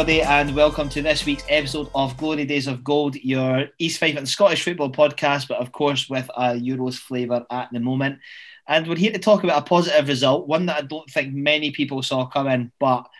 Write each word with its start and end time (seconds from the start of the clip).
Everybody, 0.00 0.22
and 0.22 0.56
welcome 0.56 0.88
to 0.88 1.02
this 1.02 1.26
week's 1.26 1.44
episode 1.50 1.90
of 1.94 2.16
Glory 2.16 2.46
Days 2.46 2.66
of 2.66 2.82
Gold, 2.82 3.16
your 3.16 3.66
East 3.78 4.00
Fife 4.00 4.16
and 4.16 4.26
Scottish 4.26 4.64
football 4.64 4.90
podcast, 4.90 5.46
but 5.46 5.58
of 5.58 5.72
course 5.72 6.08
with 6.08 6.26
a 6.38 6.54
Euros 6.54 6.94
flavour 6.94 7.44
at 7.50 7.68
the 7.70 7.80
moment. 7.80 8.18
And 8.66 8.88
we're 8.88 8.96
here 8.96 9.12
to 9.12 9.18
talk 9.18 9.44
about 9.44 9.60
a 9.60 9.66
positive 9.66 10.08
result, 10.08 10.48
one 10.48 10.64
that 10.66 10.78
I 10.78 10.86
don't 10.86 11.10
think 11.10 11.34
many 11.34 11.70
people 11.70 12.02
saw 12.02 12.24
coming, 12.24 12.72
but 12.80 13.10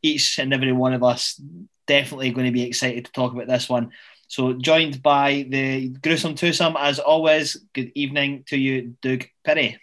each 0.00 0.38
and 0.38 0.54
every 0.54 0.70
one 0.70 0.92
of 0.92 1.02
us 1.02 1.42
definitely 1.88 2.30
going 2.30 2.46
to 2.46 2.52
be 2.52 2.62
excited 2.62 3.06
to 3.06 3.10
talk 3.10 3.32
about 3.32 3.48
this 3.48 3.68
one. 3.68 3.90
So, 4.28 4.52
joined 4.52 5.02
by 5.02 5.44
the 5.48 5.88
gruesome 5.88 6.36
twosome, 6.36 6.76
as 6.78 7.00
always, 7.00 7.56
good 7.74 7.90
evening 7.96 8.44
to 8.46 8.56
you, 8.56 8.94
Doug 9.02 9.24
Perry. 9.42 9.80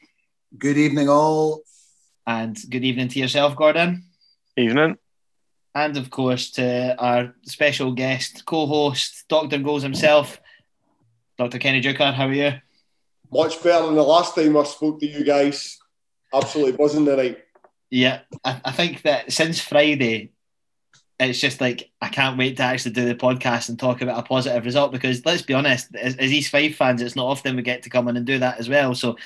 Good 0.58 0.78
evening, 0.78 1.10
all. 1.10 1.64
And 2.26 2.58
good 2.70 2.86
evening 2.86 3.10
to 3.10 3.20
yourself, 3.20 3.58
Gordon. 3.58 4.06
Evening. 4.56 4.98
And 5.76 5.98
of 5.98 6.10
course, 6.10 6.52
to 6.52 6.96
our 6.98 7.36
special 7.44 7.92
guest, 7.92 8.46
co 8.46 8.66
host, 8.66 9.26
Dr. 9.28 9.58
Goals 9.58 9.84
himself, 9.84 10.40
Dr. 11.38 11.60
Kenny 11.60 11.82
Deuchar. 11.82 12.14
How 12.14 12.28
are 12.28 12.34
you? 12.34 12.54
Much 13.32 13.62
better 13.62 13.86
than 13.86 13.96
the 13.96 14.04
last 14.04 14.36
time 14.36 14.56
I 14.56 14.64
spoke 14.64 15.02
to 15.02 15.06
you 15.06 15.26
guys. 15.26 15.78
Absolutely 16.34 16.78
buzzing 16.78 17.06
tonight. 17.06 17.40
Yeah, 17.90 18.22
I, 18.46 18.62
I 18.64 18.72
think 18.72 19.02
that 19.02 19.34
since 19.34 19.60
Friday, 19.60 20.32
it's 21.20 21.40
just 21.40 21.60
like 21.60 21.92
I 22.02 22.08
can't 22.08 22.38
wait 22.38 22.56
to 22.58 22.64
actually 22.64 22.94
do 22.94 23.06
the 23.06 23.16
podcast 23.16 23.68
and 23.68 23.78
talk 23.78 24.02
about 24.02 24.20
a 24.20 24.24
positive 24.24 24.64
result 24.64 24.94
because 24.94 25.26
let's 25.26 25.42
be 25.42 25.54
honest, 25.54 25.94
as, 25.96 26.16
as 26.16 26.32
East 26.32 26.52
Fife 26.52 26.78
fans, 26.78 27.02
it's 27.02 27.16
not 27.18 27.28
often 27.28 27.58
we 27.58 27.62
get 27.62 27.84
to 27.84 27.90
come 27.90 28.08
in 28.08 28.16
and 28.16 28.26
do 28.26 28.40
that 28.40 28.60
as 28.60 28.70
well. 28.70 28.96
So 28.96 29.18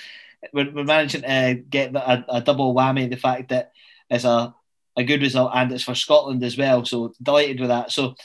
we're, 0.51 0.71
we're 0.71 0.83
managing 0.83 1.21
to 1.21 1.63
get 1.69 1.95
a, 1.95 2.25
a 2.27 2.41
double 2.41 2.73
whammy 2.73 3.07
the 3.09 3.17
fact 3.17 3.49
that 3.49 3.71
it's 4.09 4.23
a 4.23 4.55
a 4.97 5.03
good 5.03 5.21
result 5.21 5.51
and 5.53 5.71
it's 5.71 5.83
for 5.83 5.95
Scotland 5.95 6.43
as 6.43 6.57
well. 6.57 6.85
So 6.85 7.13
delighted 7.21 7.59
with 7.59 7.69
that. 7.69 7.91
So 7.91 8.15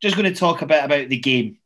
just 0.00 0.16
going 0.16 0.32
to 0.32 0.38
talk 0.38 0.62
a 0.62 0.66
bit 0.66 0.84
about 0.84 1.08
the 1.08 1.18
game. 1.18 1.58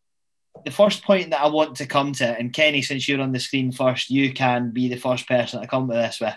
The 0.65 0.71
first 0.71 1.03
point 1.05 1.31
that 1.31 1.41
I 1.41 1.49
want 1.49 1.77
to 1.77 1.87
come 1.87 2.13
to, 2.15 2.27
and 2.27 2.53
Kenny, 2.53 2.83
since 2.83 3.09
you're 3.09 3.21
on 3.21 3.33
the 3.33 3.41
screen 3.41 3.73
first, 3.73 4.11
you 4.11 4.33
can 4.33 4.71
be 4.71 4.89
the 4.89 4.97
first 4.97 5.27
person 5.27 5.61
to 5.61 5.67
come 5.67 5.89
to 5.89 5.95
this 5.95 6.21
with. 6.21 6.37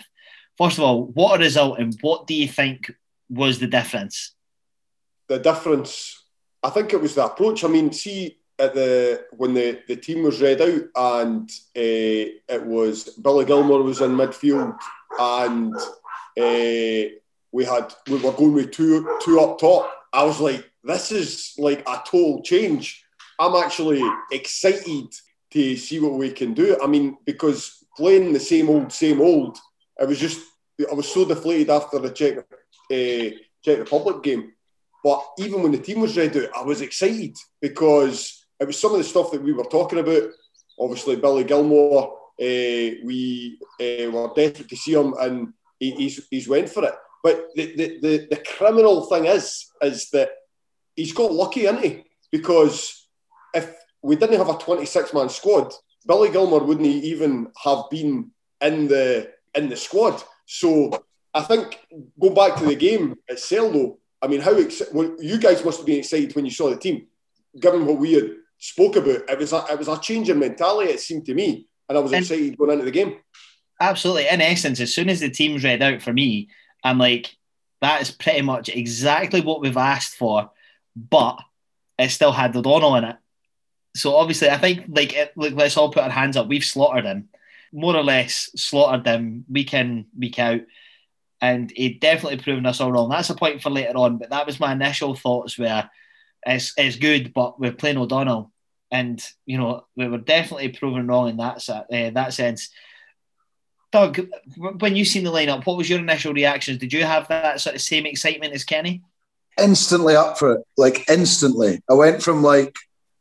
First 0.58 0.80
of 0.80 0.84
all, 0.84 1.06
what 1.06 1.40
a 1.40 1.44
result, 1.44 1.78
and 1.78 1.96
what 2.02 2.26
do 2.26 2.34
you 2.34 2.48
think 2.48 2.92
was 3.30 3.60
the 3.60 3.68
difference? 3.68 4.34
The 5.28 5.38
difference, 5.38 6.24
I 6.64 6.72
think 6.72 6.94
it 6.94 7.02
was 7.02 7.14
the 7.14 7.26
approach. 7.26 7.64
I 7.64 7.68
mean, 7.68 7.92
see 7.92 8.40
at 8.60 8.74
the 8.74 9.26
when 9.32 9.54
the, 9.54 9.82
the 9.88 9.96
team 9.96 10.24
was 10.24 10.42
read 10.42 10.62
out 10.62 10.84
and 10.96 11.50
uh, 11.76 12.34
it 12.50 12.66
was 12.66 13.10
Billy 13.22 13.46
Gilmour 13.46 13.84
was 13.84 14.02
in 14.02 14.12
midfield 14.12 14.78
and 15.20 15.76
uh, 15.76 17.16
we 17.58 17.66
had 17.66 17.92
we 18.08 18.18
were 18.20 18.32
going 18.34 18.54
with 18.54 18.72
two 18.72 19.18
two 19.24 19.40
up 19.40 19.58
top. 19.58 19.92
I 20.14 20.24
was 20.24 20.40
like, 20.40 20.64
this 20.84 21.12
is 21.12 21.54
like 21.58 21.82
a 21.90 22.04
total 22.06 22.44
change. 22.44 23.04
I'm 23.40 23.56
actually 23.56 24.04
excited 24.32 25.08
to 25.54 25.76
see 25.76 26.00
what 26.00 26.14
we 26.14 26.30
can 26.32 26.54
do. 26.54 26.78
I 26.84 26.86
mean, 26.86 27.18
because 27.26 27.84
playing 27.98 28.32
the 28.32 28.40
same 28.40 28.70
old, 28.70 28.94
same 28.94 29.20
old, 29.22 29.58
I 30.00 30.06
was 30.06 30.20
just 30.20 30.40
I 30.92 30.94
was 30.94 31.12
so 31.12 31.26
deflated 31.26 31.72
after 31.72 31.98
the 31.98 32.12
Czech 32.12 32.38
uh, 32.38 33.30
Czech 33.64 33.80
Republic 33.80 34.22
game. 34.22 34.54
But 35.04 35.20
even 35.40 35.64
when 35.64 35.72
the 35.72 35.86
team 35.88 36.02
was 36.02 36.16
ready, 36.16 36.48
I 36.56 36.62
was 36.62 36.82
excited 36.82 37.36
because 37.60 38.46
it 38.60 38.68
was 38.68 38.78
some 38.80 38.92
of 38.92 39.00
the 39.00 39.04
stuff 39.04 39.32
that 39.32 39.42
we 39.42 39.54
were 39.54 39.72
talking 39.78 40.00
about. 40.00 40.30
Obviously, 40.80 41.16
Billy 41.16 41.44
Gilmour, 41.44 42.04
uh, 42.40 42.90
we 43.08 43.58
uh, 43.82 44.12
were 44.12 44.32
desperate 44.36 44.70
to 44.70 44.76
see 44.76 44.94
him, 44.94 45.16
and 45.20 45.54
he, 45.80 45.92
he's, 45.92 46.28
he's 46.30 46.48
went 46.48 46.70
for 46.70 46.84
it. 46.84 46.94
But 47.28 47.50
the, 47.56 47.76
the, 47.76 48.00
the, 48.00 48.28
the 48.30 48.44
criminal 48.58 49.02
thing 49.08 49.26
is, 49.26 49.70
is 49.82 50.10
that 50.12 50.30
he's 50.96 51.12
got 51.12 51.34
lucky, 51.34 51.66
isn't 51.66 51.84
he? 51.84 52.06
Because 52.32 53.10
if 53.54 53.70
we 54.02 54.16
didn't 54.16 54.38
have 54.38 54.48
a 54.48 54.58
26 54.58 55.14
man 55.14 55.28
squad, 55.28 55.74
Billy 56.08 56.30
Gilmour 56.30 56.64
wouldn't 56.64 56.88
even 56.88 57.52
have 57.62 57.90
been 57.92 58.32
in 58.62 58.88
the 58.88 59.30
in 59.56 59.68
the 59.68 59.76
squad. 59.76 60.24
So 60.46 61.04
I 61.34 61.42
think 61.42 61.82
going 62.18 62.34
back 62.34 62.56
to 62.60 62.66
the 62.66 62.76
game 62.76 63.18
itself, 63.28 63.74
though, 63.74 64.00
I 64.22 64.28
mean, 64.28 64.40
how 64.40 64.54
ex- 64.54 64.84
well, 64.94 65.14
you 65.20 65.38
guys 65.38 65.66
must 65.66 65.80
have 65.80 65.86
been 65.86 66.00
excited 66.00 66.34
when 66.34 66.46
you 66.46 66.52
saw 66.52 66.70
the 66.70 66.78
team, 66.78 67.08
given 67.60 67.86
what 67.86 67.98
we 67.98 68.14
had 68.14 68.32
spoke 68.58 68.96
about. 68.96 69.30
It 69.30 69.38
was 69.38 69.52
a, 69.52 69.66
it 69.70 69.80
was 69.80 69.90
a 69.90 70.00
change 70.00 70.30
in 70.30 70.40
mentality. 70.40 70.92
It 70.92 71.02
seemed 71.02 71.26
to 71.26 71.34
me, 71.34 71.68
and 71.90 71.98
I 71.98 72.00
was 72.00 72.14
and 72.14 72.22
excited 72.22 72.58
going 72.58 72.72
into 72.72 72.86
the 72.86 72.92
game. 72.92 73.18
Absolutely. 73.82 74.30
In 74.30 74.40
essence, 74.40 74.80
as 74.80 74.94
soon 74.94 75.10
as 75.10 75.20
the 75.20 75.30
team's 75.30 75.66
read 75.66 75.82
out 75.82 76.02
for 76.02 76.14
me, 76.14 76.48
I'm 76.88 76.98
like, 76.98 77.36
that 77.82 78.02
is 78.02 78.12
pretty 78.12 78.42
much 78.42 78.70
exactly 78.70 79.42
what 79.42 79.62
we've 79.62 79.78
asked 79.78 80.16
for, 80.16 80.50
but 80.96 81.40
it 82.00 82.10
still 82.10 82.32
had 82.32 82.56
O'Donnell 82.56 82.96
in 82.96 83.04
it. 83.04 83.18
So 83.96 84.16
obviously, 84.16 84.50
I 84.50 84.58
think 84.58 84.86
like, 84.88 85.14
it, 85.14 85.34
like 85.36 85.54
let's 85.54 85.78
all 85.78 85.92
put 85.92 86.04
our 86.04 86.10
hands 86.10 86.38
up. 86.38 86.48
We've 86.48 86.64
slaughtered 86.64 87.06
him, 87.06 87.30
more 87.74 87.96
or 87.96 88.04
less 88.04 88.50
slaughtered 88.56 89.06
him 89.06 89.46
week 89.50 89.74
in 89.74 90.06
week 90.18 90.40
out, 90.40 90.62
and 91.42 91.72
he 91.76 91.90
definitely 91.90 92.38
proven 92.38 92.66
us 92.66 92.80
all 92.80 92.92
wrong. 92.92 93.10
That's 93.10 93.30
a 93.30 93.36
point 93.36 93.62
for 93.62 93.70
later 93.70 93.98
on, 93.98 94.18
but 94.18 94.30
that 94.30 94.46
was 94.46 94.60
my 94.60 94.72
initial 94.72 95.16
thoughts. 95.16 95.58
Where 95.58 95.90
it's 96.46 96.74
it's 96.78 96.98
good, 96.98 97.34
but 97.34 97.60
we're 97.60 97.72
playing 97.72 97.98
O'Donnell, 97.98 98.52
and 98.92 99.24
you 99.46 99.58
know 99.58 99.86
we 99.96 100.08
were 100.08 100.20
definitely 100.20 100.70
proven 100.70 101.08
wrong 101.08 101.30
in 101.30 101.38
that 101.38 101.68
uh, 101.68 101.84
that 101.90 102.34
sense. 102.34 102.70
Doug, 103.98 104.30
when 104.58 104.96
you 104.96 105.04
seen 105.04 105.24
the 105.24 105.32
lineup, 105.32 105.66
what 105.66 105.76
was 105.76 105.90
your 105.90 105.98
initial 105.98 106.32
reactions? 106.32 106.78
Did 106.78 106.94
you 106.94 107.04
have 107.04 107.28
that 107.30 107.60
sort 107.60 107.76
of 107.76 107.82
same 107.82 108.06
excitement 108.06 108.54
as 108.54 108.64
Kenny? 108.64 109.02
Instantly 109.60 110.16
up 110.16 110.38
for 110.38 110.54
it, 110.54 110.62
like 110.78 111.10
instantly. 111.10 111.82
I 111.90 111.96
went 111.96 112.22
from 112.22 112.44
like 112.44 112.76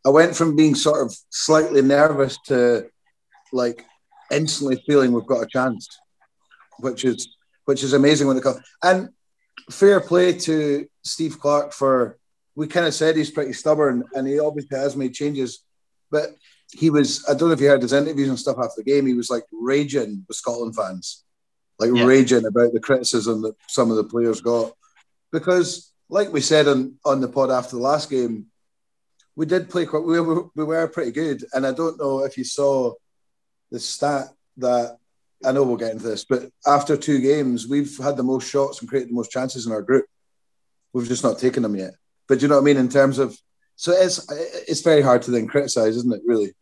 I 0.05 0.11
went 0.11 0.37
from 0.37 0.55
being 0.55 0.75
sort 0.75 1.01
of 1.07 1.17
slightly 1.31 1.81
nervous 1.81 2.37
to 2.49 2.91
like 3.55 3.87
instantly 4.31 4.83
feeling 4.87 5.13
we've 5.13 5.25
got 5.25 5.43
a 5.43 5.47
chance, 5.47 5.89
which 6.81 7.07
is 7.07 7.27
which 7.65 7.83
is 7.83 7.95
amazing 7.95 8.27
when 8.27 8.37
it 8.37 8.43
comes. 8.43 8.61
And 8.83 9.09
fair 9.71 9.99
play 10.01 10.35
to 10.41 10.87
Steve 11.03 11.41
Clarke 11.41 11.73
for 11.73 12.19
we 12.55 12.67
kind 12.67 12.87
of 12.87 12.93
said 12.93 13.17
he's 13.17 13.31
pretty 13.31 13.55
stubborn 13.55 14.05
and 14.15 14.29
he 14.29 14.39
obviously 14.39 14.77
has 14.77 14.95
made 14.95 15.15
changes, 15.15 15.65
but 16.11 16.34
he 16.72 16.91
was 16.91 17.24
I 17.28 17.34
don't 17.34 17.48
know 17.48 17.54
if 17.54 17.60
you 17.60 17.68
heard 17.68 17.83
his 17.83 17.92
interviews 17.92 18.28
and 18.28 18.39
stuff 18.39 18.59
after 18.59 18.83
the 18.83 18.91
game. 18.91 19.07
He 19.07 19.15
was 19.15 19.30
like 19.30 19.45
raging 19.53 20.24
with 20.27 20.36
Scotland 20.36 20.74
fans, 20.74 21.24
like 21.78 21.91
yeah. 21.95 22.04
raging 22.04 22.47
about 22.47 22.72
the 22.72 22.80
criticism 22.80 23.42
that 23.42 23.54
some 23.68 23.91
of 23.91 23.97
the 23.97 24.04
players 24.04 24.41
got, 24.41 24.72
because 25.33 25.92
like 26.09 26.33
we 26.33 26.41
said 26.41 26.68
on 26.68 26.95
on 27.04 27.21
the 27.21 27.28
pod 27.28 27.51
after 27.51 27.77
the 27.77 27.83
last 27.83 28.10
game, 28.10 28.47
we 29.34 29.47
did 29.47 29.71
play 29.71 29.86
quite. 29.86 30.04
We 30.04 30.21
were, 30.21 30.45
we 30.54 30.65
were 30.65 30.89
pretty 30.89 31.13
good, 31.13 31.45
and 31.53 31.66
I 31.66 31.72
don't 31.72 31.98
know 31.98 32.24
if 32.24 32.36
you 32.36 32.45
saw 32.45 32.95
the 33.71 33.80
stat 33.80 34.28
that 34.59 34.98
I 35.45 35.53
know 35.53 35.65
we'll 35.65 35.77
get 35.77 35.92
into 35.92 36.09
this, 36.09 36.24
but 36.24 36.51
after 36.66 36.97
two 36.97 37.21
games, 37.21 37.69
we've 37.69 37.97
had 37.98 38.16
the 38.16 38.22
most 38.22 38.48
shots 38.48 38.80
and 38.80 38.89
created 38.89 39.10
the 39.10 39.15
most 39.15 39.30
chances 39.30 39.66
in 39.66 39.72
our 39.72 39.83
group. 39.83 40.07
We've 40.92 41.09
just 41.09 41.24
not 41.24 41.39
taken 41.39 41.62
them 41.62 41.77
yet. 41.77 41.95
But 42.27 42.42
you 42.42 42.48
know 42.48 42.54
what 42.54 42.62
I 42.62 42.65
mean 42.65 42.78
in 42.78 42.89
terms 42.89 43.19
of 43.19 43.39
so 43.77 43.93
it's 43.93 44.27
it's 44.69 44.81
very 44.81 45.03
hard 45.03 45.23
to 45.23 45.31
then 45.31 45.47
criticize, 45.47 45.97
isn't 45.97 46.15
it? 46.15 46.23
Really, 46.25 46.55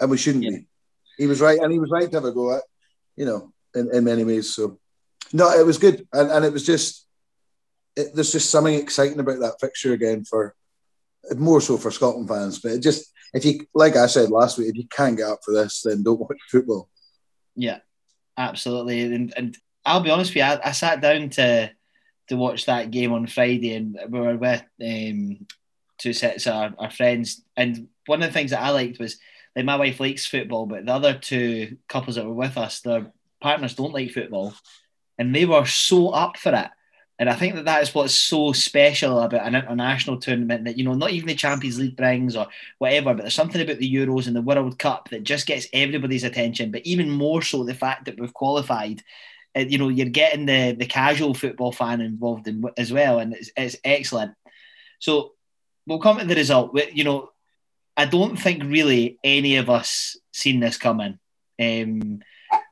and 0.00 0.10
we 0.10 0.18
shouldn't 0.18 0.44
yeah. 0.44 0.50
be. 0.50 0.66
He 1.16 1.26
was 1.26 1.40
right, 1.40 1.58
and 1.58 1.72
he 1.72 1.78
was 1.78 1.90
right 1.90 2.10
to 2.10 2.16
have 2.16 2.24
a 2.24 2.32
go 2.32 2.56
at, 2.56 2.62
you 3.16 3.24
know, 3.24 3.52
in, 3.74 3.92
in 3.92 4.04
many 4.04 4.24
ways. 4.24 4.54
So, 4.54 4.78
no, 5.32 5.50
it 5.50 5.66
was 5.66 5.78
good, 5.78 6.06
and, 6.12 6.30
and 6.30 6.44
it 6.44 6.52
was 6.52 6.66
just 6.66 7.06
it, 7.96 8.14
there's 8.14 8.32
just 8.32 8.50
something 8.50 8.74
exciting 8.74 9.18
about 9.18 9.40
that 9.40 9.60
fixture 9.60 9.92
again 9.92 10.24
for 10.24 10.54
more 11.36 11.60
so 11.60 11.76
for 11.76 11.90
Scotland 11.90 12.28
fans. 12.28 12.58
But 12.58 12.72
it 12.72 12.80
just 12.80 13.12
if 13.32 13.44
you 13.44 13.60
like 13.74 13.96
I 13.96 14.06
said 14.06 14.30
last 14.30 14.58
week, 14.58 14.68
if 14.68 14.76
you 14.76 14.86
can't 14.88 15.16
get 15.16 15.28
up 15.28 15.40
for 15.44 15.52
this, 15.52 15.82
then 15.82 16.02
don't 16.02 16.20
watch 16.20 16.38
football. 16.50 16.88
Yeah, 17.54 17.78
absolutely. 18.36 19.02
And 19.02 19.32
and 19.36 19.56
I'll 19.84 20.00
be 20.00 20.10
honest 20.10 20.30
with 20.30 20.36
you, 20.36 20.42
I, 20.42 20.60
I 20.64 20.72
sat 20.72 21.00
down 21.00 21.30
to 21.30 21.70
to 22.28 22.36
watch 22.36 22.66
that 22.66 22.90
game 22.90 23.12
on 23.12 23.26
Friday, 23.26 23.74
and 23.74 23.98
we 24.08 24.20
were 24.20 24.36
with 24.36 24.62
um, 24.82 25.46
two 25.98 26.12
sets 26.12 26.46
of 26.46 26.54
our, 26.54 26.74
our 26.78 26.90
friends. 26.90 27.42
And 27.56 27.88
one 28.06 28.22
of 28.22 28.28
the 28.28 28.32
things 28.32 28.52
that 28.52 28.62
I 28.62 28.70
liked 28.70 28.98
was 28.98 29.18
like 29.54 29.64
my 29.64 29.76
wife 29.76 30.00
likes 30.00 30.26
football, 30.26 30.66
but 30.66 30.86
the 30.86 30.92
other 30.92 31.14
two 31.14 31.76
couples 31.88 32.16
that 32.16 32.24
were 32.24 32.32
with 32.32 32.56
us, 32.56 32.80
their 32.80 33.12
partners 33.40 33.74
don't 33.74 33.94
like 33.94 34.12
football, 34.12 34.54
and 35.18 35.34
they 35.34 35.44
were 35.44 35.66
so 35.66 36.10
up 36.10 36.36
for 36.36 36.54
it. 36.54 36.68
And 37.20 37.28
I 37.28 37.34
think 37.34 37.56
that 37.56 37.64
that 37.64 37.82
is 37.82 37.92
what's 37.92 38.14
so 38.14 38.52
special 38.52 39.18
about 39.18 39.44
an 39.44 39.56
international 39.56 40.18
tournament 40.18 40.64
that, 40.64 40.78
you 40.78 40.84
know, 40.84 40.94
not 40.94 41.10
even 41.10 41.26
the 41.26 41.34
Champions 41.34 41.76
League 41.76 41.96
brings 41.96 42.36
or 42.36 42.46
whatever, 42.78 43.12
but 43.12 43.22
there's 43.22 43.34
something 43.34 43.60
about 43.60 43.78
the 43.78 43.92
Euros 43.92 44.28
and 44.28 44.36
the 44.36 44.42
World 44.42 44.78
Cup 44.78 45.08
that 45.10 45.24
just 45.24 45.44
gets 45.44 45.66
everybody's 45.72 46.22
attention. 46.22 46.70
But 46.70 46.86
even 46.86 47.10
more 47.10 47.42
so, 47.42 47.64
the 47.64 47.74
fact 47.74 48.04
that 48.04 48.20
we've 48.20 48.32
qualified, 48.32 49.02
uh, 49.56 49.60
you 49.60 49.78
know, 49.78 49.88
you're 49.88 50.06
getting 50.06 50.46
the, 50.46 50.76
the 50.78 50.86
casual 50.86 51.34
football 51.34 51.72
fan 51.72 52.00
involved 52.00 52.46
in 52.46 52.62
as 52.76 52.92
well. 52.92 53.18
And 53.18 53.34
it's, 53.34 53.50
it's 53.56 53.76
excellent. 53.82 54.34
So 55.00 55.32
we'll 55.88 55.98
come 55.98 56.18
to 56.18 56.24
the 56.24 56.34
result. 56.34 56.78
You 56.92 57.04
know, 57.04 57.30
I 57.96 58.04
don't 58.04 58.36
think 58.36 58.62
really 58.62 59.18
any 59.24 59.56
of 59.56 59.70
us 59.70 60.16
seen 60.32 60.60
this 60.60 60.76
coming. 60.76 61.18
Um, 61.60 62.20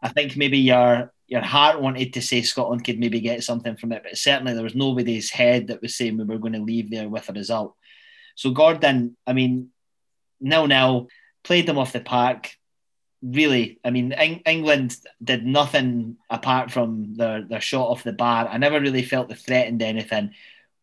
I 0.02 0.10
think 0.10 0.36
maybe 0.36 0.58
your 0.58 1.12
your 1.26 1.40
heart 1.40 1.80
wanted 1.80 2.12
to 2.12 2.22
say 2.22 2.42
Scotland 2.42 2.84
could 2.84 3.00
maybe 3.00 3.18
get 3.18 3.42
something 3.42 3.76
from 3.76 3.90
it, 3.90 4.04
but 4.04 4.16
certainly 4.16 4.54
there 4.54 4.62
was 4.62 4.76
nobody's 4.76 5.30
head 5.30 5.66
that 5.66 5.82
was 5.82 5.96
saying 5.96 6.16
we 6.16 6.24
were 6.24 6.38
going 6.38 6.52
to 6.52 6.60
leave 6.60 6.88
there 6.88 7.08
with 7.08 7.28
a 7.28 7.32
result. 7.32 7.74
So 8.36 8.50
Gordon, 8.50 9.16
I 9.26 9.32
mean, 9.32 9.70
nil 10.40 10.68
nil, 10.68 11.08
played 11.42 11.66
them 11.66 11.78
off 11.78 11.92
the 11.92 12.00
park. 12.00 12.52
Really, 13.22 13.80
I 13.82 13.90
mean, 13.90 14.12
Eng- 14.12 14.42
England 14.46 14.96
did 15.24 15.44
nothing 15.44 16.18
apart 16.30 16.70
from 16.70 17.14
their 17.16 17.42
their 17.42 17.60
shot 17.60 17.88
off 17.88 18.04
the 18.04 18.12
bar. 18.12 18.46
I 18.46 18.58
never 18.58 18.78
really 18.78 19.02
felt 19.02 19.28
they 19.28 19.34
threatened 19.34 19.82
anything. 19.82 20.34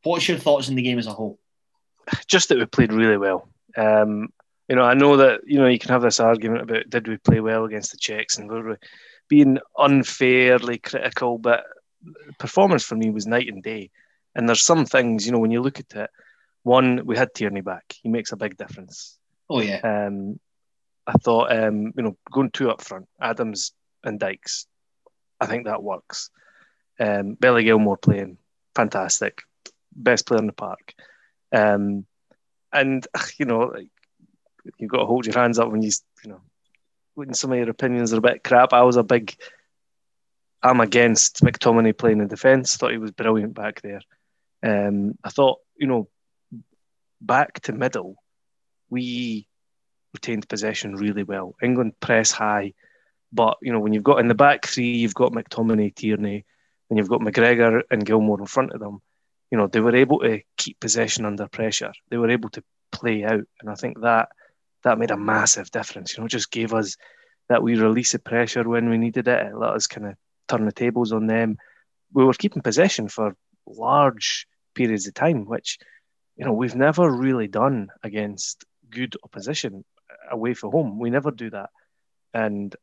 What's 0.01 0.27
your 0.27 0.39
thoughts 0.39 0.67
on 0.67 0.75
the 0.75 0.81
game 0.81 0.99
as 0.99 1.07
a 1.07 1.13
whole? 1.13 1.39
Just 2.27 2.49
that 2.49 2.57
we 2.57 2.65
played 2.65 2.93
really 2.93 3.17
well. 3.17 3.47
Um, 3.75 4.29
you 4.69 4.75
know, 4.75 4.83
I 4.83 4.93
know 4.93 5.17
that 5.17 5.41
you 5.45 5.59
know 5.59 5.67
you 5.67 5.79
can 5.79 5.89
have 5.89 6.01
this 6.01 6.19
argument 6.19 6.61
about 6.61 6.89
did 6.89 7.07
we 7.07 7.17
play 7.17 7.39
well 7.39 7.65
against 7.65 7.91
the 7.91 7.97
Czechs 7.97 8.37
and 8.37 8.49
were 8.49 8.69
we 8.69 8.75
being 9.27 9.59
unfairly 9.77 10.77
critical, 10.77 11.37
but 11.37 11.63
performance 12.37 12.83
for 12.83 12.95
me 12.95 13.09
was 13.09 13.27
night 13.27 13.47
and 13.47 13.63
day. 13.63 13.89
And 14.35 14.47
there's 14.47 14.65
some 14.65 14.85
things, 14.85 15.25
you 15.25 15.31
know, 15.31 15.39
when 15.39 15.51
you 15.51 15.61
look 15.61 15.79
at 15.79 15.93
it, 15.95 16.09
one, 16.63 17.05
we 17.05 17.17
had 17.17 17.33
Tierney 17.33 17.61
back. 17.61 17.95
He 18.01 18.09
makes 18.09 18.31
a 18.31 18.37
big 18.37 18.57
difference. 18.57 19.17
Oh 19.49 19.61
yeah. 19.61 19.79
Um, 19.83 20.39
I 21.05 21.13
thought, 21.13 21.51
um, 21.51 21.93
you 21.95 22.03
know, 22.03 22.17
going 22.31 22.51
two 22.51 22.69
up 22.69 22.81
front, 22.81 23.07
Adams 23.21 23.73
and 24.03 24.19
Dykes, 24.19 24.67
I 25.39 25.45
think 25.45 25.65
that 25.65 25.83
works. 25.83 26.29
Um, 26.99 27.33
Billy 27.33 27.63
Gilmour 27.65 27.97
playing 27.97 28.37
fantastic, 28.75 29.41
best 29.93 30.25
player 30.25 30.39
in 30.39 30.47
the 30.47 30.53
park. 30.53 30.93
Um, 31.53 32.05
and 32.71 33.07
you 33.37 33.45
know, 33.45 33.73
you've 34.77 34.89
got 34.91 34.99
to 34.99 35.05
hold 35.05 35.25
your 35.25 35.39
hands 35.39 35.59
up 35.59 35.71
when 35.71 35.81
you, 35.81 35.91
you 36.23 36.31
know, 36.31 36.41
when 37.15 37.33
some 37.33 37.51
of 37.51 37.57
your 37.57 37.69
opinions 37.69 38.13
are 38.13 38.17
a 38.17 38.21
bit 38.21 38.43
crap. 38.43 38.73
I 38.73 38.81
was 38.81 38.97
a 38.97 39.03
big, 39.03 39.35
I'm 40.61 40.81
against 40.81 41.41
McTominay 41.41 41.97
playing 41.97 42.19
in 42.19 42.27
defence. 42.27 42.75
Thought 42.75 42.91
he 42.91 42.97
was 42.97 43.11
brilliant 43.11 43.53
back 43.53 43.81
there. 43.81 44.01
Um, 44.63 45.17
I 45.23 45.29
thought, 45.29 45.59
you 45.77 45.87
know, 45.87 46.07
back 47.21 47.61
to 47.61 47.73
middle, 47.73 48.15
we 48.89 49.47
retained 50.13 50.47
possession 50.47 50.95
really 50.95 51.23
well. 51.23 51.55
England 51.61 51.99
press 51.99 52.31
high, 52.31 52.73
but 53.31 53.57
you 53.61 53.73
know 53.73 53.79
when 53.79 53.93
you've 53.93 54.03
got 54.03 54.19
in 54.19 54.27
the 54.27 54.35
back 54.35 54.65
three, 54.65 54.93
you've 54.93 55.15
got 55.15 55.31
McTominay, 55.31 55.93
Tierney, 55.95 56.45
and 56.89 56.97
you've 56.97 57.09
got 57.09 57.21
McGregor 57.21 57.81
and 57.89 58.05
Gilmour 58.05 58.39
in 58.39 58.45
front 58.45 58.73
of 58.73 58.79
them. 58.79 59.01
You 59.53 59.59
know 59.59 59.67
they 59.67 59.81
were 59.81 59.95
able 59.95 60.17
to 60.21 60.41
keep 60.57 60.79
possession 60.79 61.25
under 61.25 61.47
pressure. 61.47 61.91
They 62.09 62.17
were 62.17 62.31
able 62.31 62.49
to 62.49 62.63
play 62.91 63.23
out, 63.23 63.43
and 63.61 63.69
I 63.69 63.75
think 63.75 64.01
that 64.01 64.29
that 64.83 64.97
made 64.97 65.11
a 65.11 65.15
massive 65.15 65.69
difference. 65.69 66.17
You 66.17 66.23
know, 66.23 66.27
just 66.27 66.49
gave 66.49 66.73
us 66.73 66.97
that 67.49 67.61
we 67.61 67.75
release 67.75 68.15
of 68.15 68.23
pressure 68.23 68.67
when 68.67 68.89
we 68.89 68.97
needed 68.97 69.27
it. 69.27 69.45
It 69.45 69.55
let 69.55 69.75
us 69.75 69.85
kind 69.85 70.07
of 70.07 70.15
turn 70.47 70.65
the 70.65 70.71
tables 70.71 71.11
on 71.11 71.27
them. 71.27 71.57
We 72.11 72.25
were 72.25 72.33
keeping 72.33 72.63
possession 72.63 73.09
for 73.09 73.35
large 73.67 74.47
periods 74.73 75.05
of 75.05 75.13
time, 75.13 75.45
which 75.45 75.77
you 76.35 76.45
know 76.45 76.53
we've 76.53 76.73
never 76.73 77.07
really 77.11 77.47
done 77.47 77.89
against 78.01 78.65
good 78.89 79.15
opposition 79.23 79.85
away 80.31 80.55
from 80.55 80.71
home. 80.71 80.97
We 80.97 81.11
never 81.11 81.29
do 81.29 81.51
that, 81.51 81.69
and 82.33 82.75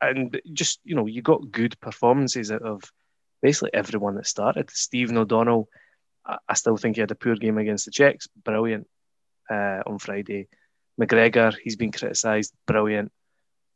and 0.00 0.40
just 0.52 0.80
you 0.82 0.96
know 0.96 1.06
you 1.06 1.22
got 1.22 1.52
good 1.52 1.78
performances 1.78 2.50
out 2.50 2.62
of 2.62 2.82
basically 3.40 3.70
everyone 3.72 4.16
that 4.16 4.26
started. 4.26 4.68
Stephen 4.70 5.16
O'Donnell, 5.16 5.68
I 6.28 6.54
still 6.54 6.76
think 6.76 6.96
he 6.96 7.00
had 7.00 7.10
a 7.10 7.14
poor 7.14 7.36
game 7.36 7.58
against 7.58 7.86
the 7.86 7.90
Czechs, 7.90 8.28
brilliant 8.44 8.86
uh, 9.50 9.82
on 9.86 9.98
Friday. 9.98 10.48
McGregor, 11.00 11.54
he's 11.62 11.76
been 11.76 11.92
criticised, 11.92 12.52
brilliant. 12.66 13.12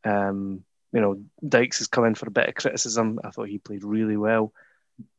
Um, 0.04 0.64
you 0.93 1.00
know, 1.00 1.22
Dykes 1.46 1.78
has 1.78 1.87
come 1.87 2.04
in 2.04 2.14
for 2.14 2.28
a 2.28 2.32
bit 2.32 2.49
of 2.49 2.54
criticism. 2.54 3.20
I 3.25 3.31
thought 3.31 3.49
he 3.49 3.58
played 3.58 3.84
really 3.84 4.16
well. 4.16 4.52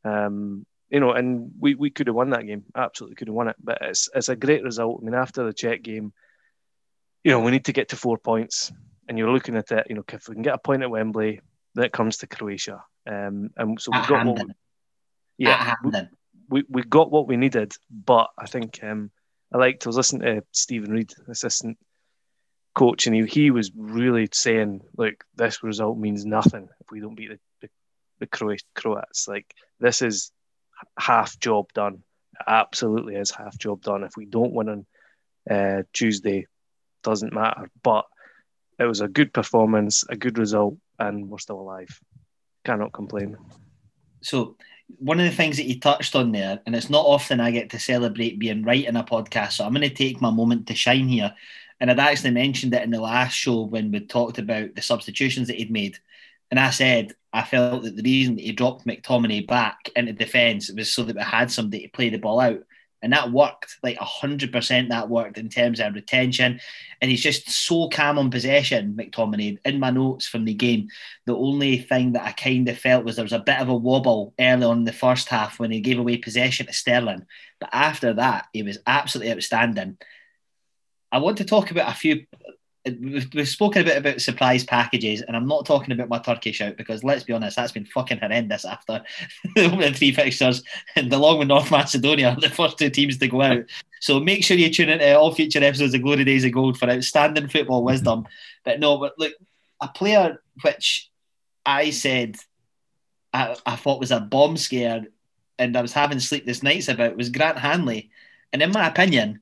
Um, 0.04 0.66
you 0.90 1.00
know, 1.00 1.12
and 1.12 1.52
we, 1.60 1.74
we 1.74 1.90
could 1.90 2.08
have 2.08 2.16
won 2.16 2.30
that 2.32 2.46
game. 2.46 2.66
Absolutely 2.76 3.16
could 3.16 3.30
have 3.30 3.36
won 3.36 3.48
it. 3.48 3.56
But 3.64 3.80
it's 3.82 4.10
it's 4.14 4.30
a 4.30 4.36
great 4.36 4.64
result. 4.64 5.00
I 5.02 5.06
mean, 5.06 5.16
after 5.16 5.44
the 5.44 5.54
Czech 5.54 5.82
game, 5.82 6.14
you 7.24 7.32
know, 7.32 7.40
we 7.40 7.52
need 7.52 7.66
to 7.66 7.74
get 7.74 7.90
to 7.90 7.96
four 7.96 8.18
points. 8.18 8.72
And 9.08 9.18
you're 9.18 9.32
looking 9.32 9.58
at 9.58 9.72
it, 9.72 9.88
you 9.90 9.96
know, 9.96 10.04
if 10.14 10.30
we 10.30 10.36
can 10.36 10.44
get 10.44 10.54
a 10.54 10.58
point 10.60 10.84
at 10.84 10.90
Wembley, 10.90 11.42
then 11.76 11.86
it 11.86 11.92
comes 11.92 12.18
to 12.18 12.28
Croatia. 12.28 12.84
Um, 13.06 13.50
and 13.58 13.82
so 13.82 13.92
we've 13.92 14.08
got 14.08 14.26
what 14.26 14.46
we, 14.46 14.54
yeah, 15.38 15.76
we, 15.84 15.92
we, 16.50 16.64
we 16.70 16.84
got 16.84 17.12
what 17.12 17.28
we 17.28 17.38
needed. 17.38 17.74
But 17.90 18.30
I 18.38 18.46
think 18.46 18.80
um, 18.84 19.12
I 19.54 19.58
liked 19.58 19.86
I 19.86 19.90
was 19.90 19.98
listening 19.98 20.22
to 20.22 20.44
Stephen 20.52 20.92
Reid, 20.92 21.14
assistant 21.28 21.78
coach, 22.74 23.06
and 23.08 23.16
he, 23.16 23.26
he 23.26 23.52
was 23.52 23.72
really 23.76 24.28
saying, 24.32 24.82
like, 24.98 25.24
this 25.36 25.64
result 25.64 25.98
means 25.98 26.26
nothing 26.26 26.70
if 26.82 26.92
we 26.92 27.00
don't 27.00 27.16
beat 27.16 27.30
the, 27.30 27.40
the, 27.62 27.70
the 28.20 28.62
Croats. 28.76 29.28
Like, 29.28 29.54
this 29.80 30.02
is 30.02 30.32
half 30.98 31.40
job 31.40 31.72
done. 31.74 32.04
It 32.34 32.46
absolutely 32.48 33.16
is 33.16 33.32
half 33.32 33.58
job 33.58 33.82
done. 33.84 34.04
If 34.04 34.18
we 34.18 34.26
don't 34.26 34.54
win 34.54 34.70
on 34.70 34.86
uh, 35.50 35.84
Tuesday, 35.94 36.48
doesn't 37.04 37.34
matter. 37.34 37.70
But 37.84 38.06
it 38.80 38.86
was 38.86 39.02
a 39.02 39.08
good 39.08 39.34
performance, 39.34 40.04
a 40.10 40.16
good 40.16 40.40
result, 40.40 40.78
and 40.98 41.30
we're 41.30 41.38
still 41.38 41.60
alive. 41.60 42.00
Cannot 42.66 42.92
complain. 42.92 43.38
So, 44.22 44.56
one 45.00 45.20
of 45.20 45.26
the 45.26 45.36
things 45.36 45.58
that 45.58 45.66
you 45.66 45.80
touched 45.80 46.16
on 46.16 46.32
there, 46.32 46.60
and 46.66 46.76
it's 46.76 46.90
not 46.90 47.06
often 47.06 47.40
I 47.40 47.52
get 47.52 47.70
to 47.72 47.80
celebrate 47.80 48.40
being 48.40 48.64
right 48.64 48.86
in 48.86 48.96
a 48.96 49.04
podcast, 49.04 49.54
so 49.54 49.66
I'm 49.66 49.74
going 49.74 49.88
to 49.88 49.94
take 49.94 50.22
my 50.22 50.32
moment 50.32 50.68
to 50.68 50.76
shine 50.76 51.08
here. 51.08 51.34
And 51.80 51.92
I'd 51.92 52.00
actually 52.00 52.32
mentioned 52.32 52.74
it 52.74 52.84
in 52.84 52.92
the 52.92 53.02
last 53.02 53.34
show 53.34 53.64
when 53.64 53.92
we 53.92 54.00
talked 54.00 54.38
about 54.38 54.76
the 54.76 54.82
substitutions 54.82 55.48
that 55.48 55.58
he'd 55.58 55.72
made. 55.72 55.98
And 56.50 56.60
I 56.60 56.70
said 56.70 57.14
I 57.34 57.44
felt 57.44 57.84
that 57.84 57.96
the 57.96 58.04
reason 58.04 58.36
that 58.36 58.44
he 58.44 58.52
dropped 58.52 58.86
McTominay 58.86 59.48
back 59.48 59.90
into 59.96 60.14
defence 60.14 60.72
was 60.72 60.94
so 60.94 61.04
that 61.04 61.16
we 61.16 61.22
had 61.22 61.52
somebody 61.52 61.84
to 61.84 61.90
play 61.90 62.10
the 62.10 62.18
ball 62.18 62.40
out. 62.40 62.64
And 63.04 63.12
that 63.12 63.32
worked 63.32 63.78
like 63.84 63.98
100% 63.98 64.90
that 64.90 65.10
worked 65.10 65.38
in 65.38 65.50
terms 65.50 65.82
of 65.82 65.94
retention. 65.94 66.62
And 67.02 67.12
he's 67.12 67.22
just 67.22 67.50
so 67.50 67.90
calm 67.90 68.18
on 68.18 68.32
possession, 68.32 68.96
McTominay. 68.98 69.60
In 69.66 69.80
my 69.80 69.90
notes 69.90 70.26
from 70.26 70.46
the 70.46 70.54
game, 70.54 70.88
the 71.26 71.36
only 71.36 71.78
thing 71.78 72.14
that 72.14 72.24
I 72.24 72.32
kind 72.32 72.68
of 72.70 72.78
felt 72.78 73.04
was 73.04 73.18
there 73.18 73.26
was 73.26 73.34
a 73.34 73.40
bit 73.40 73.60
of 73.60 73.68
a 73.68 73.76
wobble 73.76 74.34
early 74.40 74.64
on 74.64 74.80
in 74.80 74.84
the 74.86 74.94
first 74.94 75.28
half 75.28 75.60
when 75.60 75.70
he 75.70 75.82
gave 75.82 76.00
away 76.00 76.18
possession 76.18 76.66
to 76.68 76.74
Sterling. 76.74 77.26
But 77.60 77.70
after 77.74 78.14
that, 78.14 78.48
he 78.54 78.64
was 78.64 78.80
absolutely 78.88 79.34
outstanding. 79.34 79.98
I 81.12 81.20
want 81.20 81.38
to 81.40 81.46
talk 81.46 81.70
about 81.70 81.92
a 81.92 81.96
few. 81.96 82.26
We've, 82.86 83.30
we've 83.34 83.48
spoken 83.48 83.82
a 83.82 83.86
bit 83.86 83.98
about 83.98 84.22
surprise 84.22 84.66
packages, 84.66 85.22
and 85.22 85.38
I'm 85.38 85.48
not 85.48 85.66
talking 85.66 85.94
about 85.94 86.10
my 86.10 86.20
Turkish 86.20 86.60
out 86.60 86.76
because 86.76 87.04
let's 87.04 87.24
be 87.24 87.32
honest, 87.32 87.56
that's 87.56 87.72
been 87.72 87.86
fucking 87.86 88.20
horrendous 88.20 88.66
after 88.66 89.04
the 89.56 89.66
opening 89.66 89.94
three 89.94 90.12
fixtures 90.12 90.64
and 90.96 91.12
along 91.14 91.40
with 91.40 91.48
North 91.48 91.72
Macedonia, 91.72 92.36
the 92.42 92.50
first 92.50 92.78
two 92.78 92.90
teams 92.90 93.18
to 93.20 93.28
go 93.28 93.42
out. 93.42 93.64
So 94.02 94.20
make 94.20 94.44
sure 94.44 94.58
you 94.58 94.70
tune 94.70 94.90
into 94.90 95.18
all 95.18 95.34
future 95.34 95.64
episodes 95.64 95.94
of 95.94 96.02
Glory 96.02 96.26
Days 96.26 96.44
of 96.44 96.52
Gold 96.52 96.78
for 96.78 96.90
outstanding 96.90 97.48
football 97.48 97.80
mm-hmm. 97.80 97.94
wisdom. 97.94 98.28
But 98.66 98.82
no, 98.82 98.98
but 98.98 99.14
look, 99.18 99.34
a 99.80 99.88
player 99.88 100.42
which 100.62 101.10
I 101.66 101.92
said 101.92 102.36
I, 103.34 103.56
I 103.66 103.76
thought 103.76 104.00
was 104.00 104.12
a 104.12 104.20
bomb 104.20 104.58
scare 104.58 105.06
and 105.58 105.78
I 105.78 105.82
was 105.82 105.94
having 105.94 106.20
sleepless 106.20 106.64
nights 106.64 106.88
about 106.88 107.18
was 107.18 107.30
Grant 107.30 107.58
Hanley. 107.58 108.12
And 108.52 108.62
in 108.62 108.72
my 108.72 108.88
opinion, 108.88 109.40